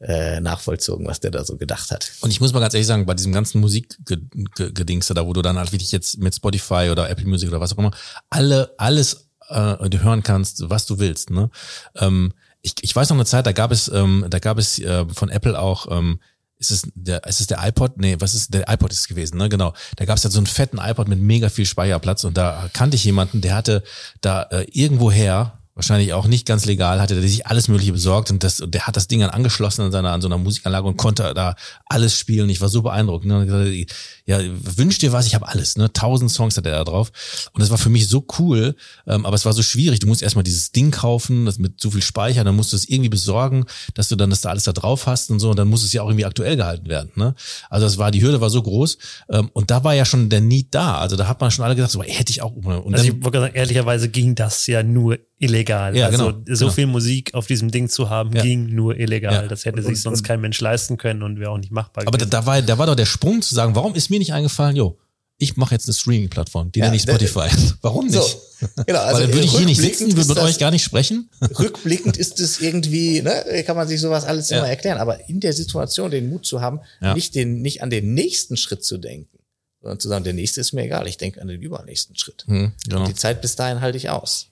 [0.01, 2.11] äh, nachvollzogen, was der da so gedacht hat.
[2.21, 5.59] Und ich muss mal ganz ehrlich sagen, bei diesem ganzen Musikgedingste da, wo du dann
[5.59, 7.91] halt wirklich jetzt mit Spotify oder Apple Music oder was auch immer,
[8.31, 11.29] alle, alles äh, du hören kannst, was du willst.
[11.29, 11.51] Ne?
[11.95, 15.05] Ähm, ich, ich weiß noch eine Zeit, da gab es, ähm, da gab es äh,
[15.13, 16.19] von Apple auch, ähm,
[16.59, 17.97] ist es der, ist es der iPod?
[17.97, 19.73] Nee, was ist, der iPod ist es gewesen, ne, genau.
[19.95, 22.95] Da gab es ja so einen fetten iPod mit mega viel Speicherplatz und da kannte
[22.95, 23.83] ich jemanden, der hatte
[24.21, 28.43] da äh, irgendwoher, wahrscheinlich auch nicht ganz legal, hatte der sich alles Mögliche besorgt und
[28.43, 30.97] das, und der hat das Ding dann angeschlossen an seiner, an so einer Musikanlage und
[30.97, 31.55] konnte da
[31.85, 32.49] alles spielen.
[32.49, 33.25] Ich war so beeindruckt.
[33.25, 33.85] Ne?
[34.27, 35.77] Ja, wünsch dir was, ich habe alles.
[35.77, 35.91] Ne?
[35.93, 37.11] Tausend Songs hat er da drauf.
[37.53, 38.75] Und das war für mich so cool,
[39.07, 39.99] ähm, aber es war so schwierig.
[39.99, 42.89] Du musst erstmal dieses Ding kaufen, das mit so viel Speicher, dann musst du es
[42.89, 45.49] irgendwie besorgen, dass du dann das da alles da drauf hast und so.
[45.51, 47.11] Und dann muss es ja auch irgendwie aktuell gehalten werden.
[47.15, 47.35] Ne?
[47.69, 48.97] Also das war, die Hürde war so groß.
[49.31, 50.97] Ähm, und da war ja schon der Need da.
[50.97, 52.51] Also da hat man schon alle gesagt, so, ey, hätte ich auch.
[52.53, 55.95] Und Also dann, ich wollte sagen, ehrlicherweise ging das ja nur illegal.
[55.95, 56.71] Ja, also genau, so genau.
[56.71, 58.41] viel Musik auf diesem Ding zu haben, Ja.
[58.41, 59.33] ging nur illegal.
[59.43, 59.47] Ja.
[59.47, 62.25] Das hätte sich sonst kein Mensch leisten können und wäre auch nicht machbar aber da,
[62.25, 62.31] gewesen.
[62.31, 64.97] da war, da war doch der Sprung zu sagen, warum ist mir nicht eingefallen, jo,
[65.39, 67.47] ich mache jetzt eine Streaming-Plattform, die Ja, nenne ich Spotify.
[67.81, 68.15] Warum nicht?
[68.15, 70.71] So, genau, also Weil dann würde ich hier nicht sitzen, würde mit das- euch gar
[70.71, 71.29] nicht sprechen.
[71.59, 74.57] rückblickend ist es irgendwie, ne, kann man sich sowas alles Ja.
[74.59, 77.13] immer erklären, aber in der Situation den Mut zu haben, Ja.
[77.13, 79.37] nicht den, nicht an den nächsten Schritt zu denken,
[79.81, 82.43] sondern zu sagen, der nächste ist mir egal, ich denke an den übernächsten Schritt.
[82.47, 83.05] Hm, genau.
[83.05, 84.47] Die Zeit bis dahin halte ich aus.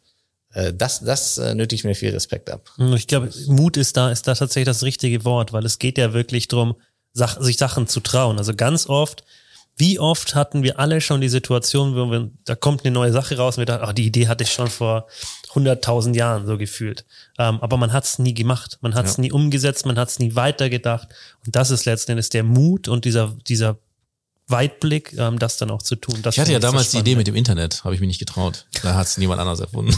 [0.53, 2.69] Äh, Das, das äh, nötigt mir viel Respekt ab.
[2.77, 5.97] Und Ich glaube, Mut ist da, ist da tatsächlich das richtige Wort, weil es geht
[5.97, 6.75] ja wirklich drum,
[7.17, 8.37] Sach sich Sachen zu trauen.
[8.37, 9.23] Also ganz oft,
[9.77, 13.35] wie oft hatten wir alle schon die Situation, wo wir, da kommt eine neue Sache
[13.37, 15.07] raus und wir dachten, ach, die Idee hatte ich schon vor
[15.53, 17.05] 100.000 Jahren so gefühlt.
[17.37, 19.21] Ähm, aber man hat es nie gemacht, man hat es Ja.
[19.21, 21.09] nie umgesetzt, man hat es nie weitergedacht.
[21.45, 23.77] Und das ist letzten Endes der Mut und dieser, dieser
[24.47, 26.21] Weitblick, ähm, das dann auch zu tun.
[26.21, 28.19] Das Ich hatte ja damals so die Idee mit dem Internet, habe ich mich nicht
[28.19, 28.67] getraut.
[28.83, 29.93] Da hat es niemand anders erfunden.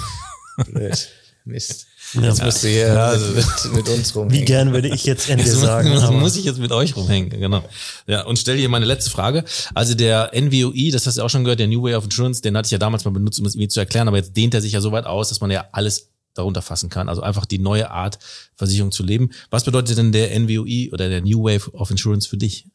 [0.65, 1.07] Blöd.
[1.47, 1.87] Mist.
[2.13, 2.21] Ja.
[2.21, 4.31] Jetzt musst du hier Ja, also- mit, mit, mit uns rum.
[4.31, 5.89] Wie gern würde ich jetzt Ende Das sagen.
[5.93, 7.63] muss, muss ich jetzt mit euch rumhängen, genau.
[8.05, 9.43] Ja, und stell dir meine letzte Frage.
[9.73, 12.55] Also der NWOI, das hast du auch schon gehört, der New Way of Insurance, den
[12.55, 14.61] hatte ich ja damals mal benutzt, um es irgendwie zu erklären, aber jetzt dehnt er
[14.61, 17.09] sich ja so weit aus, dass man ja alles darunter fassen kann.
[17.09, 18.19] Also einfach die neue Art,
[18.55, 19.31] Versicherung zu leben.
[19.49, 22.67] Was bedeutet denn der NWOI oder der New Wave of Insurance für dich?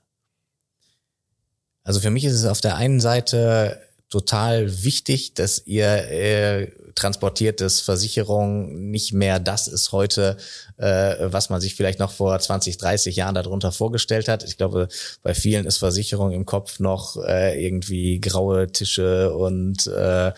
[1.85, 3.81] Also für mich ist es auf der einen Seite
[4.13, 10.37] total wichtig, dass ihr äh, transportiert, dass Versicherung nicht mehr das ist heute,
[10.77, 14.45] äh, was man sich vielleicht noch vor 20, 30 Jahren darunter vorgestellt hat.
[14.45, 14.89] Ich glaube,
[15.23, 20.33] bei vielen ist Versicherung im Kopf noch äh, irgendwie graue Tische und äh, äh,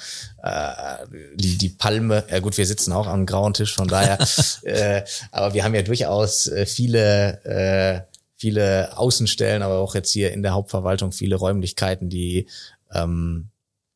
[1.35, 2.23] die, die Palme.
[2.31, 4.19] Ja gut, wir sitzen auch am grauen Tisch, von daher.
[4.63, 5.03] äh,
[5.33, 10.45] aber wir haben ja durchaus äh, viele äh, viele Außenstellen, aber auch jetzt hier in
[10.45, 12.47] der Hauptverwaltung viele Räumlichkeiten, die
[12.93, 13.51] ähm,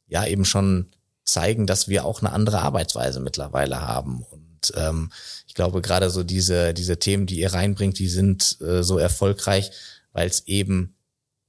[0.08, 0.90] ja eben schon
[1.24, 4.24] zeigen, dass wir auch eine andere Arbeitsweise mittlerweile haben.
[4.30, 5.10] Und ähm,
[5.46, 9.70] ich glaube, gerade so diese, diese Themen, die ihr reinbringt, die sind äh, so erfolgreich,
[10.12, 10.94] weil es eben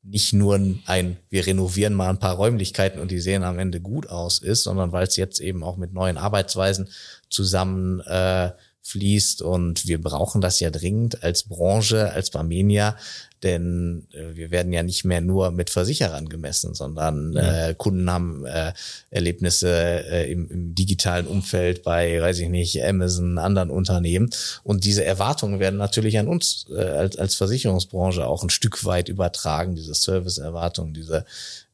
[0.02, 4.08] nicht nur ein, wir renovieren mal ein paar Räumlichkeiten und die sehen am Ende gut
[4.08, 6.90] aus ist, sondern weil es jetzt eben auch mit neuen Arbeitsweisen
[7.30, 8.52] zusammen äh,
[8.90, 12.98] fließt und wir brauchen das ja dringend als Branche, als Barmenia,
[13.44, 18.46] denn äh, wir werden ja nicht mehr nur mit Versicherern gemessen, sondern äh, Kunden haben
[18.46, 18.74] äh,
[19.10, 24.30] Erlebnisse äh, im, im digitalen Umfeld bei, weiß ich nicht, Amazon, anderen Unternehmen
[24.64, 29.10] und diese Erwartungen werden natürlich an uns äh, als, als Versicherungsbranche auch ein Stück weit
[29.10, 31.26] übertragen, diese Serviceerwartungen, diese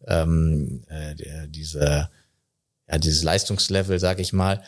[0.07, 1.15] ähm, äh,
[1.47, 2.09] diese
[2.89, 4.61] ja, dieses Leistungslevel, sag ich mal.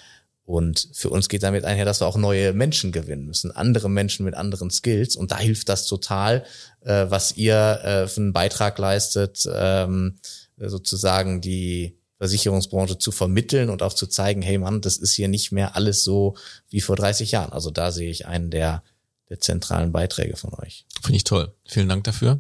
[0.48, 4.24] Und für uns geht damit einher, dass wir auch neue Menschen gewinnen müssen, andere Menschen
[4.24, 5.18] mit anderen Skills.
[5.18, 6.46] Und da hilft das total,
[6.86, 10.20] äh, was ihr äh, für einen Beitrag leistet, ähm,
[10.56, 15.52] sozusagen die Versicherungsbranche zu vermitteln und auch zu zeigen, hey Mann, das ist hier nicht
[15.52, 16.38] mehr alles so
[16.70, 17.52] wie vor 30 Jahren.
[17.52, 18.84] Also da sehe ich einen der,
[19.28, 20.86] der zentralen Beiträge von euch.
[21.02, 21.54] Finde ich toll.
[21.66, 22.40] Vielen Dank dafür.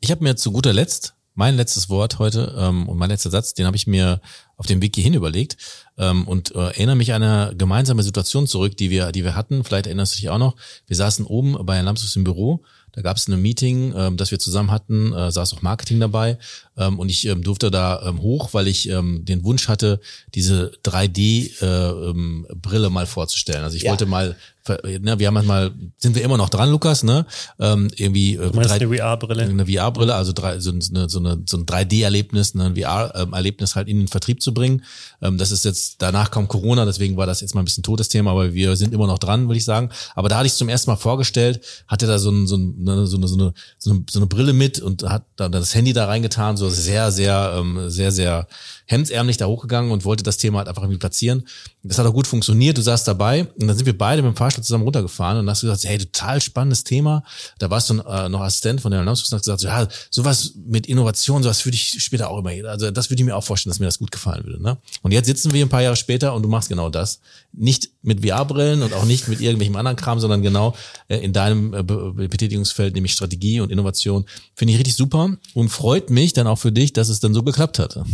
[0.00, 3.54] Ich habe mir zu guter Letzt mein letztes Wort heute ähm, und mein letzter Satz,
[3.54, 4.20] den habe ich mir
[4.56, 5.56] auf dem Weg hierhin überlegt
[5.96, 9.62] ähm, und äh, erinnere mich an eine gemeinsame Situation zurück, die wir, die wir hatten.
[9.62, 10.56] Vielleicht erinnerst du dich auch noch.
[10.88, 12.64] Wir saßen oben bei Herrn Lamsus im Büro.
[12.90, 16.38] Da gab es ein Meeting, ähm, das wir zusammen hatten, äh, saß auch Marketing dabei
[16.76, 20.00] ähm, und ich ähm, durfte da ähm, hoch, weil ich ähm, den Wunsch hatte,
[20.34, 23.62] diese 3D-Brille äh, ähm, Brille mal vorzustellen.
[23.62, 23.90] Also ich Ja.
[23.90, 24.34] wollte mal,
[24.68, 27.26] ne, wir haben mal, sind wir immer noch dran, Lukas, ne?
[27.58, 29.42] Ähm, irgendwie äh, 3D eine VR-Brille?
[29.44, 33.88] eine VR-Brille, also drei, so, eine, so, eine, so ein 3D-Erlebnis, ne, ein VR-Erlebnis halt
[33.88, 34.84] in den Vertrieb zu bringen.
[35.22, 38.08] Ähm, das ist jetzt, danach kam Corona, deswegen war das jetzt mal ein bisschen totes
[38.08, 39.90] Thema, aber wir sind immer noch dran, würde ich sagen.
[40.14, 42.82] Aber da hatte ich es zum ersten Mal vorgestellt, hatte da so, ein, so, ein,
[42.82, 46.06] ne, so, eine, so, eine, so eine Brille mit und hat da das Handy da
[46.06, 48.46] reingetan, so sehr, sehr, ähm, sehr, sehr
[48.88, 51.46] hemdsärmlich da hochgegangen und wollte das Thema halt einfach irgendwie platzieren.
[51.82, 54.36] Das hat auch gut funktioniert, du saßt dabei und dann sind wir beide mit dem
[54.36, 57.22] Fahrstuhl zusammen runtergefahren und hast gesagt, hey, total spannendes Thema.
[57.58, 60.86] Da warst du äh, noch Assistent von der Landesfuß und hast gesagt, ja, sowas mit
[60.86, 63.78] Innovation, sowas würde ich später auch immer, also das würde ich mir auch vorstellen, dass
[63.78, 64.62] mir das gut gefallen würde.
[64.62, 64.78] Ne?
[65.02, 67.20] Und jetzt sitzen wir ein paar Jahre später und du machst genau das.
[67.52, 70.74] Nicht mit VR-Brillen und auch nicht mit irgendwelchem anderen Kram, sondern genau
[71.08, 74.24] äh, in deinem äh, Be- Be- Betätigungsfeld, nämlich Strategie und Innovation.
[74.54, 77.42] Finde ich richtig super und freut mich dann auch für dich, dass es dann so
[77.42, 78.04] geklappt hatte.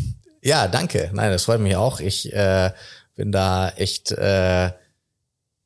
[0.45, 1.11] Ja, danke.
[1.15, 2.01] Nein, das freut mich auch.
[2.01, 2.71] Ich äh,
[3.15, 4.73] bin da echt äh,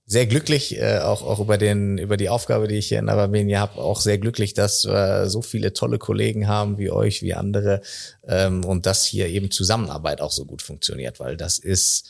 [0.07, 3.59] sehr glücklich, äh, auch, auch über, den, über die Aufgabe, die ich hier in Armenia
[3.59, 7.81] habe, auch sehr glücklich, dass wir so viele tolle Kollegen haben wie euch, wie andere
[8.29, 12.09] ähm, und dass hier eben Zusammenarbeit auch so gut funktioniert, weil das ist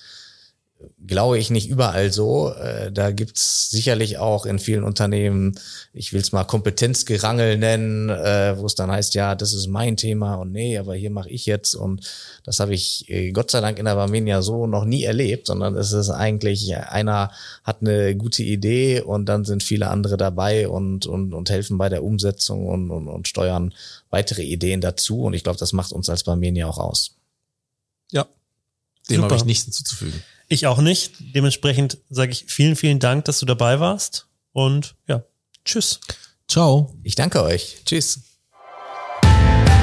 [1.07, 2.53] glaube ich, nicht überall so.
[2.53, 5.59] Äh, da gibt's sicherlich auch in vielen Unternehmen,
[5.93, 9.97] ich will es mal Kompetenzgerangel nennen, äh, wo es dann heißt, ja, das ist mein
[9.97, 11.75] Thema und nee, aber hier mache ich jetzt.
[11.75, 12.09] Und
[12.45, 15.75] das habe ich äh, Gott sei Dank in der Barmenia so noch nie erlebt, sondern
[15.77, 17.33] es ist eigentlich, einer
[17.65, 21.89] hat eine gute Idee und dann sind viele andere dabei und, und, und helfen bei
[21.89, 23.75] der Umsetzung und, und, und steuern
[24.11, 25.23] weitere Ideen dazu.
[25.23, 27.17] Und ich glaube, das macht uns als Barmenia auch aus.
[28.13, 28.27] Ja,
[29.11, 30.23] dem habe ich nichts hinzuzufügen.
[30.49, 31.13] Ich auch nicht.
[31.35, 34.27] Dementsprechend sage ich vielen, vielen Dank, dass du dabei warst.
[34.53, 35.23] Und ja,
[35.65, 36.01] tschüss.
[36.49, 36.95] Ciao.
[37.03, 37.83] Ich danke euch.
[37.85, 38.21] Tschüss.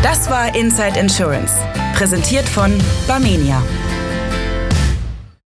[0.02, 1.54] Das war Inside Insurance,
[1.96, 2.72] präsentiert von
[3.08, 3.64] Barmenia.